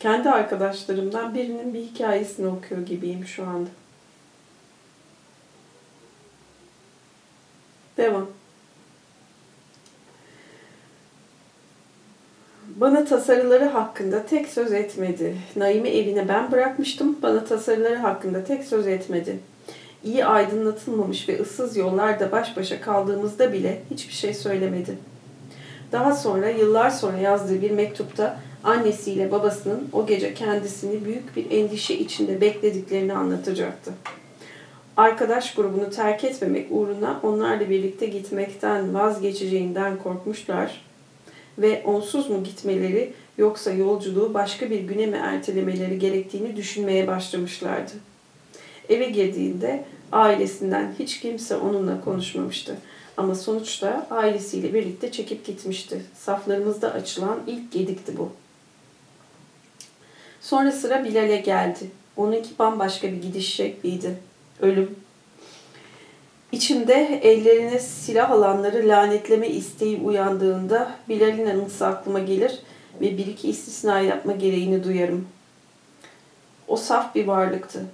Kendi 0.00 0.30
arkadaşlarımdan 0.30 1.34
birinin 1.34 1.74
bir 1.74 1.80
hikayesini 1.80 2.46
okuyor 2.46 2.86
gibiyim 2.86 3.26
şu 3.26 3.46
anda. 3.46 3.70
Devam. 7.96 8.26
Bana 12.76 13.04
tasarıları 13.04 13.64
hakkında 13.64 14.26
tek 14.26 14.48
söz 14.48 14.72
etmedi. 14.72 15.36
Naim'i 15.56 15.88
evine 15.88 16.28
ben 16.28 16.52
bırakmıştım. 16.52 17.18
Bana 17.22 17.44
tasarıları 17.44 17.96
hakkında 17.96 18.44
tek 18.44 18.64
söz 18.64 18.86
etmedi. 18.86 19.38
İyi 20.04 20.24
aydınlatılmamış 20.24 21.28
ve 21.28 21.40
ıssız 21.40 21.76
yollarda 21.76 22.32
baş 22.32 22.56
başa 22.56 22.80
kaldığımızda 22.80 23.52
bile 23.52 23.82
hiçbir 23.90 24.14
şey 24.14 24.34
söylemedi. 24.34 24.98
Daha 25.92 26.16
sonra 26.16 26.48
yıllar 26.48 26.90
sonra 26.90 27.16
yazdığı 27.16 27.62
bir 27.62 27.70
mektupta 27.70 28.40
annesiyle 28.64 29.32
babasının 29.32 29.88
o 29.92 30.06
gece 30.06 30.34
kendisini 30.34 31.04
büyük 31.04 31.36
bir 31.36 31.50
endişe 31.50 31.94
içinde 31.94 32.40
beklediklerini 32.40 33.14
anlatacaktı 33.14 33.92
arkadaş 34.96 35.54
grubunu 35.54 35.90
terk 35.90 36.24
etmemek 36.24 36.66
uğruna 36.70 37.20
onlarla 37.22 37.70
birlikte 37.70 38.06
gitmekten 38.06 38.94
vazgeçeceğinden 38.94 39.98
korkmuşlar 39.98 40.84
ve 41.58 41.82
onsuz 41.84 42.30
mu 42.30 42.44
gitmeleri 42.44 43.12
yoksa 43.38 43.72
yolculuğu 43.72 44.34
başka 44.34 44.70
bir 44.70 44.80
güne 44.80 45.06
mi 45.06 45.16
ertelemeleri 45.16 45.98
gerektiğini 45.98 46.56
düşünmeye 46.56 47.06
başlamışlardı. 47.06 47.92
Eve 48.88 49.10
girdiğinde 49.10 49.84
ailesinden 50.12 50.94
hiç 50.98 51.20
kimse 51.20 51.56
onunla 51.56 52.00
konuşmamıştı. 52.00 52.76
Ama 53.16 53.34
sonuçta 53.34 54.06
ailesiyle 54.10 54.74
birlikte 54.74 55.12
çekip 55.12 55.46
gitmişti. 55.46 56.02
Saflarımızda 56.14 56.92
açılan 56.92 57.38
ilk 57.46 57.72
gedikti 57.72 58.18
bu. 58.18 58.32
Sonra 60.40 60.72
sıra 60.72 61.04
Bilal'e 61.04 61.36
geldi. 61.36 61.90
Onunki 62.16 62.50
bambaşka 62.58 63.12
bir 63.12 63.22
gidiş 63.22 63.54
şekliydi 63.54 64.18
ölüm. 64.60 64.96
İçimde 66.52 67.20
ellerine 67.22 67.78
silah 67.78 68.30
alanları 68.30 68.88
lanetleme 68.88 69.48
isteği 69.48 69.96
uyandığında 69.96 70.90
Bilal'in 71.08 71.46
anısı 71.46 71.86
aklıma 71.86 72.18
gelir 72.18 72.58
ve 73.00 73.18
bir 73.18 73.26
iki 73.26 73.48
istisna 73.48 74.00
yapma 74.00 74.32
gereğini 74.32 74.84
duyarım. 74.84 75.28
O 76.68 76.76
saf 76.76 77.14
bir 77.14 77.26
varlıktı. 77.26 77.86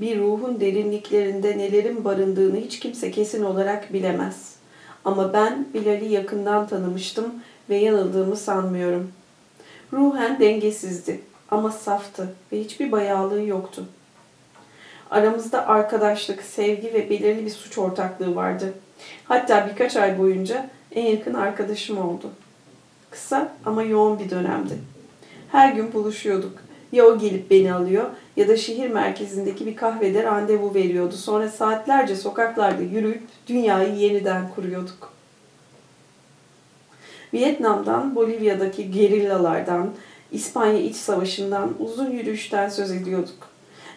Bir 0.00 0.18
ruhun 0.20 0.60
derinliklerinde 0.60 1.58
nelerin 1.58 2.04
barındığını 2.04 2.56
hiç 2.56 2.80
kimse 2.80 3.10
kesin 3.10 3.44
olarak 3.44 3.92
bilemez. 3.92 4.54
Ama 5.04 5.32
ben 5.32 5.66
Bilal'i 5.74 6.12
yakından 6.12 6.66
tanımıştım 6.66 7.34
ve 7.70 7.76
yanıldığımı 7.76 8.36
sanmıyorum. 8.36 9.12
Ruhen 9.92 10.40
dengesizdi 10.40 11.20
ama 11.50 11.70
saftı 11.70 12.34
ve 12.52 12.60
hiçbir 12.60 12.92
bayağılığı 12.92 13.42
yoktu.'' 13.42 14.00
Aramızda 15.10 15.66
arkadaşlık, 15.66 16.42
sevgi 16.42 16.94
ve 16.94 17.10
belirli 17.10 17.46
bir 17.46 17.50
suç 17.50 17.78
ortaklığı 17.78 18.36
vardı. 18.36 18.72
Hatta 19.24 19.68
birkaç 19.70 19.96
ay 19.96 20.18
boyunca 20.18 20.70
en 20.92 21.06
yakın 21.06 21.34
arkadaşım 21.34 21.98
oldu. 21.98 22.30
Kısa 23.10 23.52
ama 23.64 23.82
yoğun 23.82 24.18
bir 24.18 24.30
dönemdi. 24.30 24.78
Her 25.52 25.72
gün 25.72 25.92
buluşuyorduk. 25.92 26.62
Ya 26.92 27.06
o 27.06 27.18
gelip 27.18 27.50
beni 27.50 27.72
alıyor 27.72 28.04
ya 28.36 28.48
da 28.48 28.56
şehir 28.56 28.90
merkezindeki 28.90 29.66
bir 29.66 29.76
kahvede 29.76 30.22
randevu 30.22 30.74
veriyordu. 30.74 31.14
Sonra 31.14 31.48
saatlerce 31.48 32.16
sokaklarda 32.16 32.82
yürüyüp 32.82 33.22
dünyayı 33.46 33.94
yeniden 33.94 34.48
kuruyorduk. 34.54 35.12
Vietnam'dan, 37.34 38.14
Bolivya'daki 38.14 38.90
gerillalardan, 38.90 39.90
İspanya 40.32 40.80
İç 40.80 40.96
Savaşı'ndan, 40.96 41.74
uzun 41.78 42.10
yürüyüşten 42.10 42.68
söz 42.68 42.90
ediyorduk 42.90 43.50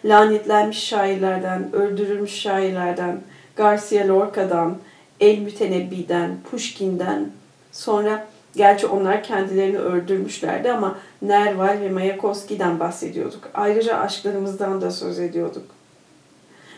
lanetlenmiş 0.04 0.84
şairlerden, 0.84 1.72
öldürülmüş 1.72 2.32
şairlerden, 2.32 3.20
Garcia 3.56 4.08
Lorca'dan, 4.08 4.76
El 5.20 5.38
Mütenebbi'den, 5.38 6.36
Pushkin'den, 6.50 7.30
sonra 7.72 8.26
gerçi 8.56 8.86
onlar 8.86 9.22
kendilerini 9.22 9.78
öldürmüşlerdi 9.78 10.72
ama 10.72 10.98
Nerval 11.22 11.80
ve 11.80 11.90
Mayakovski'den 11.90 12.80
bahsediyorduk. 12.80 13.50
Ayrıca 13.54 13.98
aşklarımızdan 13.98 14.80
da 14.80 14.90
söz 14.90 15.18
ediyorduk. 15.18 15.64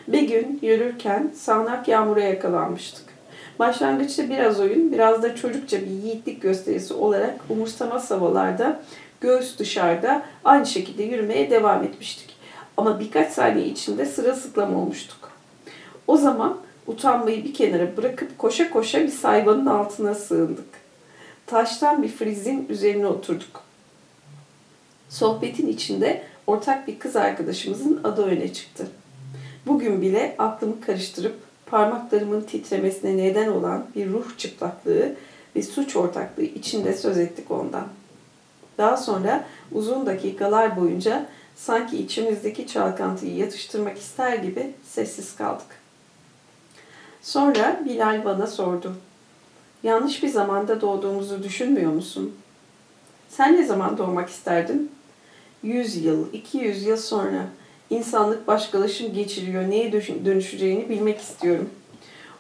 Bir 0.09 0.23
gün 0.23 0.59
yürürken 0.63 1.31
sağanak 1.35 1.89
yağmura 1.89 2.21
yakalanmıştık. 2.21 3.05
Başlangıçta 3.59 4.31
biraz 4.31 4.61
oyun, 4.61 4.93
biraz 4.93 5.23
da 5.23 5.37
çocukça 5.37 5.81
bir 5.81 5.87
yiğitlik 5.87 6.43
gösterisi 6.43 6.95
olarak 6.95 7.35
umursamaz 7.49 8.11
havalarda, 8.11 8.81
göğüs 9.21 9.59
dışarıda 9.59 10.23
aynı 10.45 10.67
şekilde 10.67 11.03
yürümeye 11.03 11.51
devam 11.51 11.85
etmiştik. 11.85 12.37
Ama 12.77 13.01
birkaç 13.01 13.33
saniye 13.33 13.67
içinde 13.67 14.07
sırılsıklam 14.07 14.77
olmuştuk. 14.77 15.31
O 16.07 16.17
zaman 16.17 16.57
utanmayı 16.87 17.45
bir 17.45 17.55
kenara 17.55 17.97
bırakıp 17.97 18.39
koşa 18.39 18.71
koşa 18.71 19.01
bir 19.01 19.09
sayvanın 19.09 19.67
altına 19.67 20.15
sığındık. 20.15 20.86
Taştan 21.47 22.03
bir 22.03 22.09
frizin 22.09 22.67
üzerine 22.69 23.07
oturduk. 23.07 23.63
Sohbetin 25.09 25.69
içinde 25.69 26.23
ortak 26.47 26.89
bir 26.89 26.99
kız 26.99 27.17
arkadaşımızın 27.17 28.01
adı 28.05 28.25
öne 28.25 28.53
çıktı. 28.53 28.89
Bugün 29.67 30.03
bile 30.03 30.35
aklımı 30.39 30.81
karıştırıp 30.81 31.37
parmaklarımın 31.67 32.41
titremesine 32.41 33.17
neden 33.17 33.49
olan 33.49 33.87
bir 33.97 34.09
ruh 34.09 34.39
çıplaklığı 34.39 35.15
ve 35.57 35.63
suç 35.63 35.97
ortaklığı 35.97 36.43
içinde 36.43 36.95
söz 36.95 37.19
ettik 37.19 37.51
ondan. 37.51 37.87
Daha 38.79 38.97
sonra 38.97 39.47
uzun 39.73 40.07
dakikalar 40.07 40.77
boyunca 40.77 41.27
Sanki 41.57 41.99
içimizdeki 41.99 42.67
çalkantıyı 42.67 43.37
yatıştırmak 43.37 43.99
ister 43.99 44.37
gibi 44.37 44.75
sessiz 44.85 45.37
kaldık. 45.37 45.67
Sonra 47.23 47.81
Bilal 47.85 48.25
bana 48.25 48.47
sordu. 48.47 48.97
Yanlış 49.87 50.23
bir 50.23 50.29
zamanda 50.29 50.81
doğduğumuzu 50.81 51.43
düşünmüyor 51.43 51.93
musun? 51.93 52.35
Sen 53.29 53.57
ne 53.57 53.65
zaman 53.65 53.99
doğmak 53.99 54.29
isterdin? 54.29 54.91
Yüz 55.63 55.97
yıl, 55.97 56.33
iki 56.33 56.59
yüz 56.59 56.87
yıl 56.87 56.97
sonra 56.97 57.47
insanlık 57.91 58.47
başkalaşım 58.47 59.15
geçiriyor, 59.15 59.71
neye 59.71 59.93
dönüşeceğini 60.25 60.89
bilmek 60.89 61.21
istiyorum. 61.21 61.71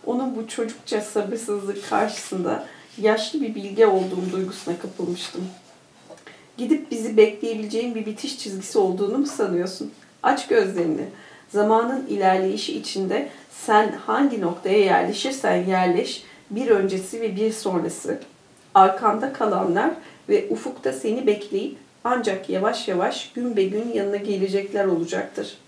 Onun 0.06 0.36
bu 0.36 0.48
çocukça 0.48 1.00
sabırsızlık 1.00 1.88
karşısında 1.90 2.66
yaşlı 2.98 3.40
bir 3.40 3.54
bilge 3.54 3.86
olduğum 3.86 4.32
duygusuna 4.32 4.78
kapılmıştım.'' 4.78 5.66
Gidip 6.56 6.90
bizi 6.90 7.16
bekleyebileceğin 7.16 7.94
bir 7.94 8.06
bitiş 8.06 8.38
çizgisi 8.38 8.78
olduğunu 8.78 9.18
mu 9.18 9.26
sanıyorsun? 9.26 9.92
Aç 10.22 10.48
gözlerini. 10.48 11.04
Zamanın 11.48 12.06
ilerleyişi 12.06 12.78
içinde 12.78 13.28
sen 13.50 13.92
hangi 13.92 14.40
noktaya 14.40 14.78
yerleşirsen 14.78 15.56
yerleş, 15.56 16.22
bir 16.50 16.70
öncesi 16.70 17.20
ve 17.20 17.36
bir 17.36 17.52
sonrası, 17.52 18.20
arkanda 18.74 19.32
kalanlar 19.32 19.90
ve 20.28 20.46
ufukta 20.50 20.92
seni 20.92 21.26
bekleyip 21.26 21.76
ancak 22.04 22.50
yavaş 22.50 22.88
yavaş 22.88 23.32
gün 23.32 23.56
be 23.56 23.64
gün 23.64 23.92
yanına 23.92 24.16
gelecekler 24.16 24.84
olacaktır. 24.84 25.58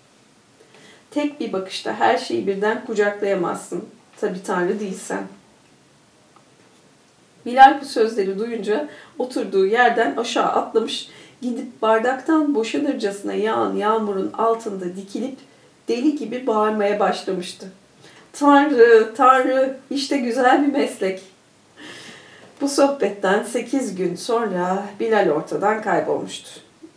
Tek 1.11 1.41
bir 1.41 1.53
bakışta 1.53 1.95
her 1.95 2.19
şeyi 2.19 2.47
birden 2.47 2.85
kucaklayamazsın. 2.85 3.85
Tabi 4.21 4.43
Tanrı 4.43 4.81
değilsen. 4.81 5.23
Bilal 7.47 7.81
bu 7.81 7.85
sözleri 7.85 8.39
duyunca 8.39 8.89
oturduğu 9.19 9.67
yerden 9.67 10.17
aşağı 10.17 10.47
atlamış, 10.47 11.09
gidip 11.43 11.83
bardaktan 11.83 12.55
boşanırcasına 12.55 13.35
yağan 13.35 13.77
yağmurun 13.77 14.33
altında 14.33 14.97
dikilip 14.97 15.39
deli 15.89 16.17
gibi 16.17 16.47
bağırmaya 16.47 17.01
başlamıştı. 17.01 17.67
Tanrı, 18.39 19.15
Tanrı, 19.17 19.77
işte 19.91 20.17
güzel 20.17 20.67
bir 20.67 20.73
meslek. 20.73 21.23
Bu 22.61 22.69
sohbetten 22.69 23.43
sekiz 23.43 23.95
gün 23.95 24.17
sonra 24.17 24.85
Bilal 25.01 25.31
ortadan 25.31 25.83
kaybolmuştu. 25.83 26.51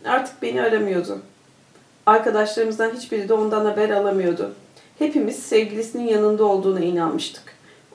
Artık 0.04 0.42
beni 0.42 0.62
aramıyordu. 0.62 1.20
Arkadaşlarımızdan 2.06 2.90
hiçbiri 2.90 3.28
de 3.28 3.34
ondan 3.34 3.64
haber 3.64 3.90
alamıyordu. 3.90 4.54
Hepimiz 4.98 5.38
sevgilisinin 5.38 6.08
yanında 6.08 6.44
olduğuna 6.44 6.80
inanmıştık. 6.80 7.42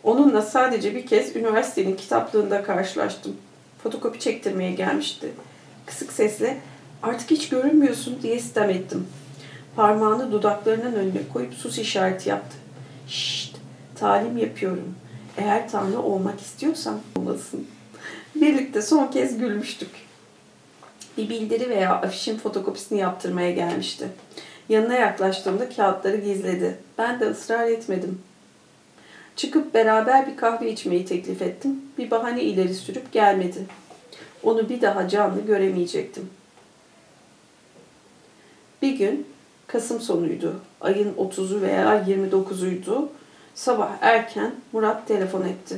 Onunla 0.03 0.41
sadece 0.41 0.95
bir 0.95 1.05
kez 1.05 1.35
üniversitenin 1.35 1.95
kitaplığında 1.95 2.63
karşılaştım. 2.63 3.35
Fotokopi 3.83 4.19
çektirmeye 4.19 4.71
gelmişti. 4.71 5.27
Kısık 5.85 6.11
sesle 6.11 6.57
artık 7.03 7.31
hiç 7.31 7.49
görünmüyorsun 7.49 8.19
diye 8.21 8.35
istem 8.35 8.69
ettim. 8.69 9.07
Parmağını 9.75 10.31
dudaklarının 10.31 10.93
önüne 10.93 11.21
koyup 11.33 11.53
sus 11.53 11.77
işareti 11.77 12.29
yaptı. 12.29 12.66
Şşt, 13.07 13.55
talim 13.95 14.37
yapıyorum. 14.37 14.95
Eğer 15.37 15.69
Tanrı 15.69 16.01
olmak 16.01 16.41
istiyorsan 16.41 16.99
olmasın. 17.15 17.67
Birlikte 18.35 18.81
son 18.81 19.07
kez 19.07 19.37
gülmüştük. 19.37 19.89
Bir 21.17 21.29
bildiri 21.29 21.69
veya 21.69 21.95
afişin 21.95 22.37
fotokopisini 22.37 22.99
yaptırmaya 22.99 23.51
gelmişti. 23.51 24.07
Yanına 24.69 24.93
yaklaştığımda 24.93 25.69
kağıtları 25.69 26.17
gizledi. 26.17 26.77
Ben 26.97 27.19
de 27.19 27.29
ısrar 27.29 27.67
etmedim. 27.67 28.21
Çıkıp 29.35 29.73
beraber 29.73 30.27
bir 30.27 30.37
kahve 30.37 30.71
içmeyi 30.71 31.05
teklif 31.05 31.41
ettim. 31.41 31.81
Bir 31.97 32.11
bahane 32.11 32.43
ileri 32.43 32.73
sürüp 32.73 33.11
gelmedi. 33.11 33.65
Onu 34.43 34.69
bir 34.69 34.81
daha 34.81 35.09
canlı 35.09 35.41
göremeyecektim. 35.41 36.29
Bir 38.81 38.91
gün 38.91 39.27
Kasım 39.67 40.01
sonuydu. 40.01 40.61
Ayın 40.81 41.13
30'u 41.13 41.61
veya 41.61 42.03
29'uydu. 42.07 43.07
Sabah 43.55 43.89
erken 44.01 44.51
Murat 44.71 45.07
telefon 45.07 45.41
etti. 45.41 45.77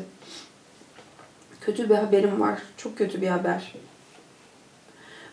Kötü 1.62 1.89
bir 1.89 1.95
haberim 1.95 2.41
var. 2.41 2.60
Çok 2.78 2.97
kötü 2.97 3.22
bir 3.22 3.28
haber. 3.28 3.74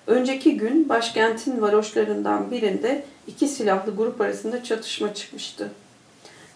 Önceki 0.06 0.56
gün 0.56 0.88
başkentin 0.88 1.62
varoşlarından 1.62 2.50
birinde 2.50 3.04
iki 3.26 3.48
silahlı 3.48 3.96
grup 3.96 4.20
arasında 4.20 4.64
çatışma 4.64 5.14
çıkmıştı. 5.14 5.70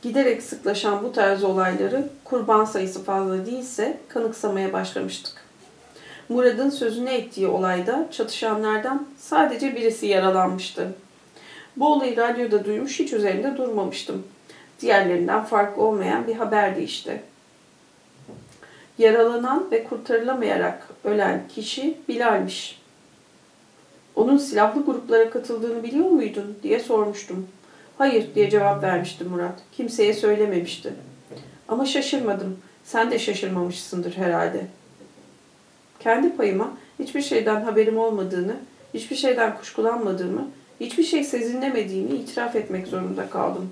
Giderek 0.02 0.42
sıklaşan 0.42 1.04
bu 1.04 1.12
tarz 1.12 1.44
olayları 1.44 2.08
kurban 2.24 2.64
sayısı 2.64 3.04
fazla 3.04 3.46
değilse 3.46 3.98
kanıksamaya 4.08 4.72
başlamıştık. 4.72 5.32
Murad'ın 6.28 6.70
sözünü 6.70 7.10
ettiği 7.10 7.46
olayda 7.46 8.08
çatışanlardan 8.10 9.06
sadece 9.18 9.76
birisi 9.76 10.06
yaralanmıştı. 10.06 10.88
Bu 11.76 11.92
olayı 11.92 12.16
radyoda 12.16 12.64
duymuş 12.64 13.00
hiç 13.00 13.12
üzerinde 13.12 13.56
durmamıştım. 13.56 14.26
Diğerlerinden 14.80 15.44
farklı 15.44 15.82
olmayan 15.82 16.26
bir 16.26 16.34
haberdi 16.34 16.80
işte. 16.80 17.22
Yaralanan 18.98 19.70
ve 19.70 19.84
kurtarılamayarak 19.84 20.88
ölen 21.04 21.42
kişi 21.48 21.98
Bilal'miş. 22.08 22.80
Onun 24.16 24.36
silahlı 24.36 24.84
gruplara 24.84 25.30
katıldığını 25.30 25.82
biliyor 25.82 26.10
muydun 26.10 26.58
diye 26.62 26.80
sormuştum. 26.80 27.48
Hayır 27.98 28.34
diye 28.34 28.50
cevap 28.50 28.82
vermişti 28.82 29.24
Murat. 29.24 29.62
Kimseye 29.72 30.14
söylememişti. 30.14 30.92
Ama 31.68 31.86
şaşırmadım. 31.86 32.58
Sen 32.84 33.10
de 33.10 33.18
şaşırmamışsındır 33.18 34.16
herhalde. 34.16 34.66
Kendi 36.00 36.36
payıma 36.36 36.72
hiçbir 36.98 37.22
şeyden 37.22 37.62
haberim 37.62 37.98
olmadığını, 37.98 38.56
hiçbir 38.94 39.16
şeyden 39.16 39.56
kuşkulanmadığımı, 39.56 40.50
hiçbir 40.80 41.04
şey 41.04 41.24
sezinemediğini 41.24 42.12
itiraf 42.12 42.56
etmek 42.56 42.86
zorunda 42.86 43.30
kaldım. 43.30 43.70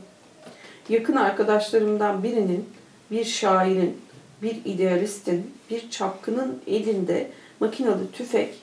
Yakın 0.88 1.16
arkadaşlarımdan 1.16 2.22
birinin, 2.22 2.64
bir 3.10 3.24
şairin, 3.24 3.96
bir 4.42 4.56
idealistin, 4.64 5.50
bir 5.70 5.90
çapkının 5.90 6.60
elinde 6.66 7.30
makinalı 7.60 8.12
tüfek, 8.12 8.54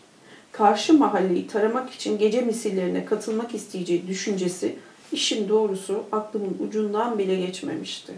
karşı 0.51 0.93
mahalleyi 0.93 1.47
taramak 1.47 1.93
için 1.93 2.17
gece 2.17 2.41
misillerine 2.41 3.05
katılmak 3.05 3.55
isteyeceği 3.55 4.07
düşüncesi 4.07 4.75
işin 5.11 5.49
doğrusu 5.49 6.03
aklımın 6.11 6.57
ucundan 6.67 7.17
bile 7.17 7.35
geçmemişti. 7.35 8.13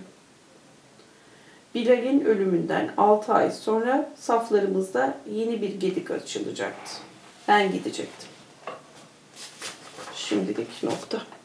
Bilal'in 1.76 2.26
ölümünden 2.26 2.92
6 2.98 3.34
ay 3.34 3.52
sonra 3.52 4.10
saflarımızda 4.20 5.18
yeni 5.32 5.62
bir 5.62 5.80
gedik 5.80 6.12
açılacaktı. 6.12 6.92
Ben 7.48 7.72
gidecektim. 7.72 8.37
skjønner 10.28 10.58
jeg 10.58 10.68
ikke 10.68 10.90
noe 10.90 11.22
av. 11.22 11.37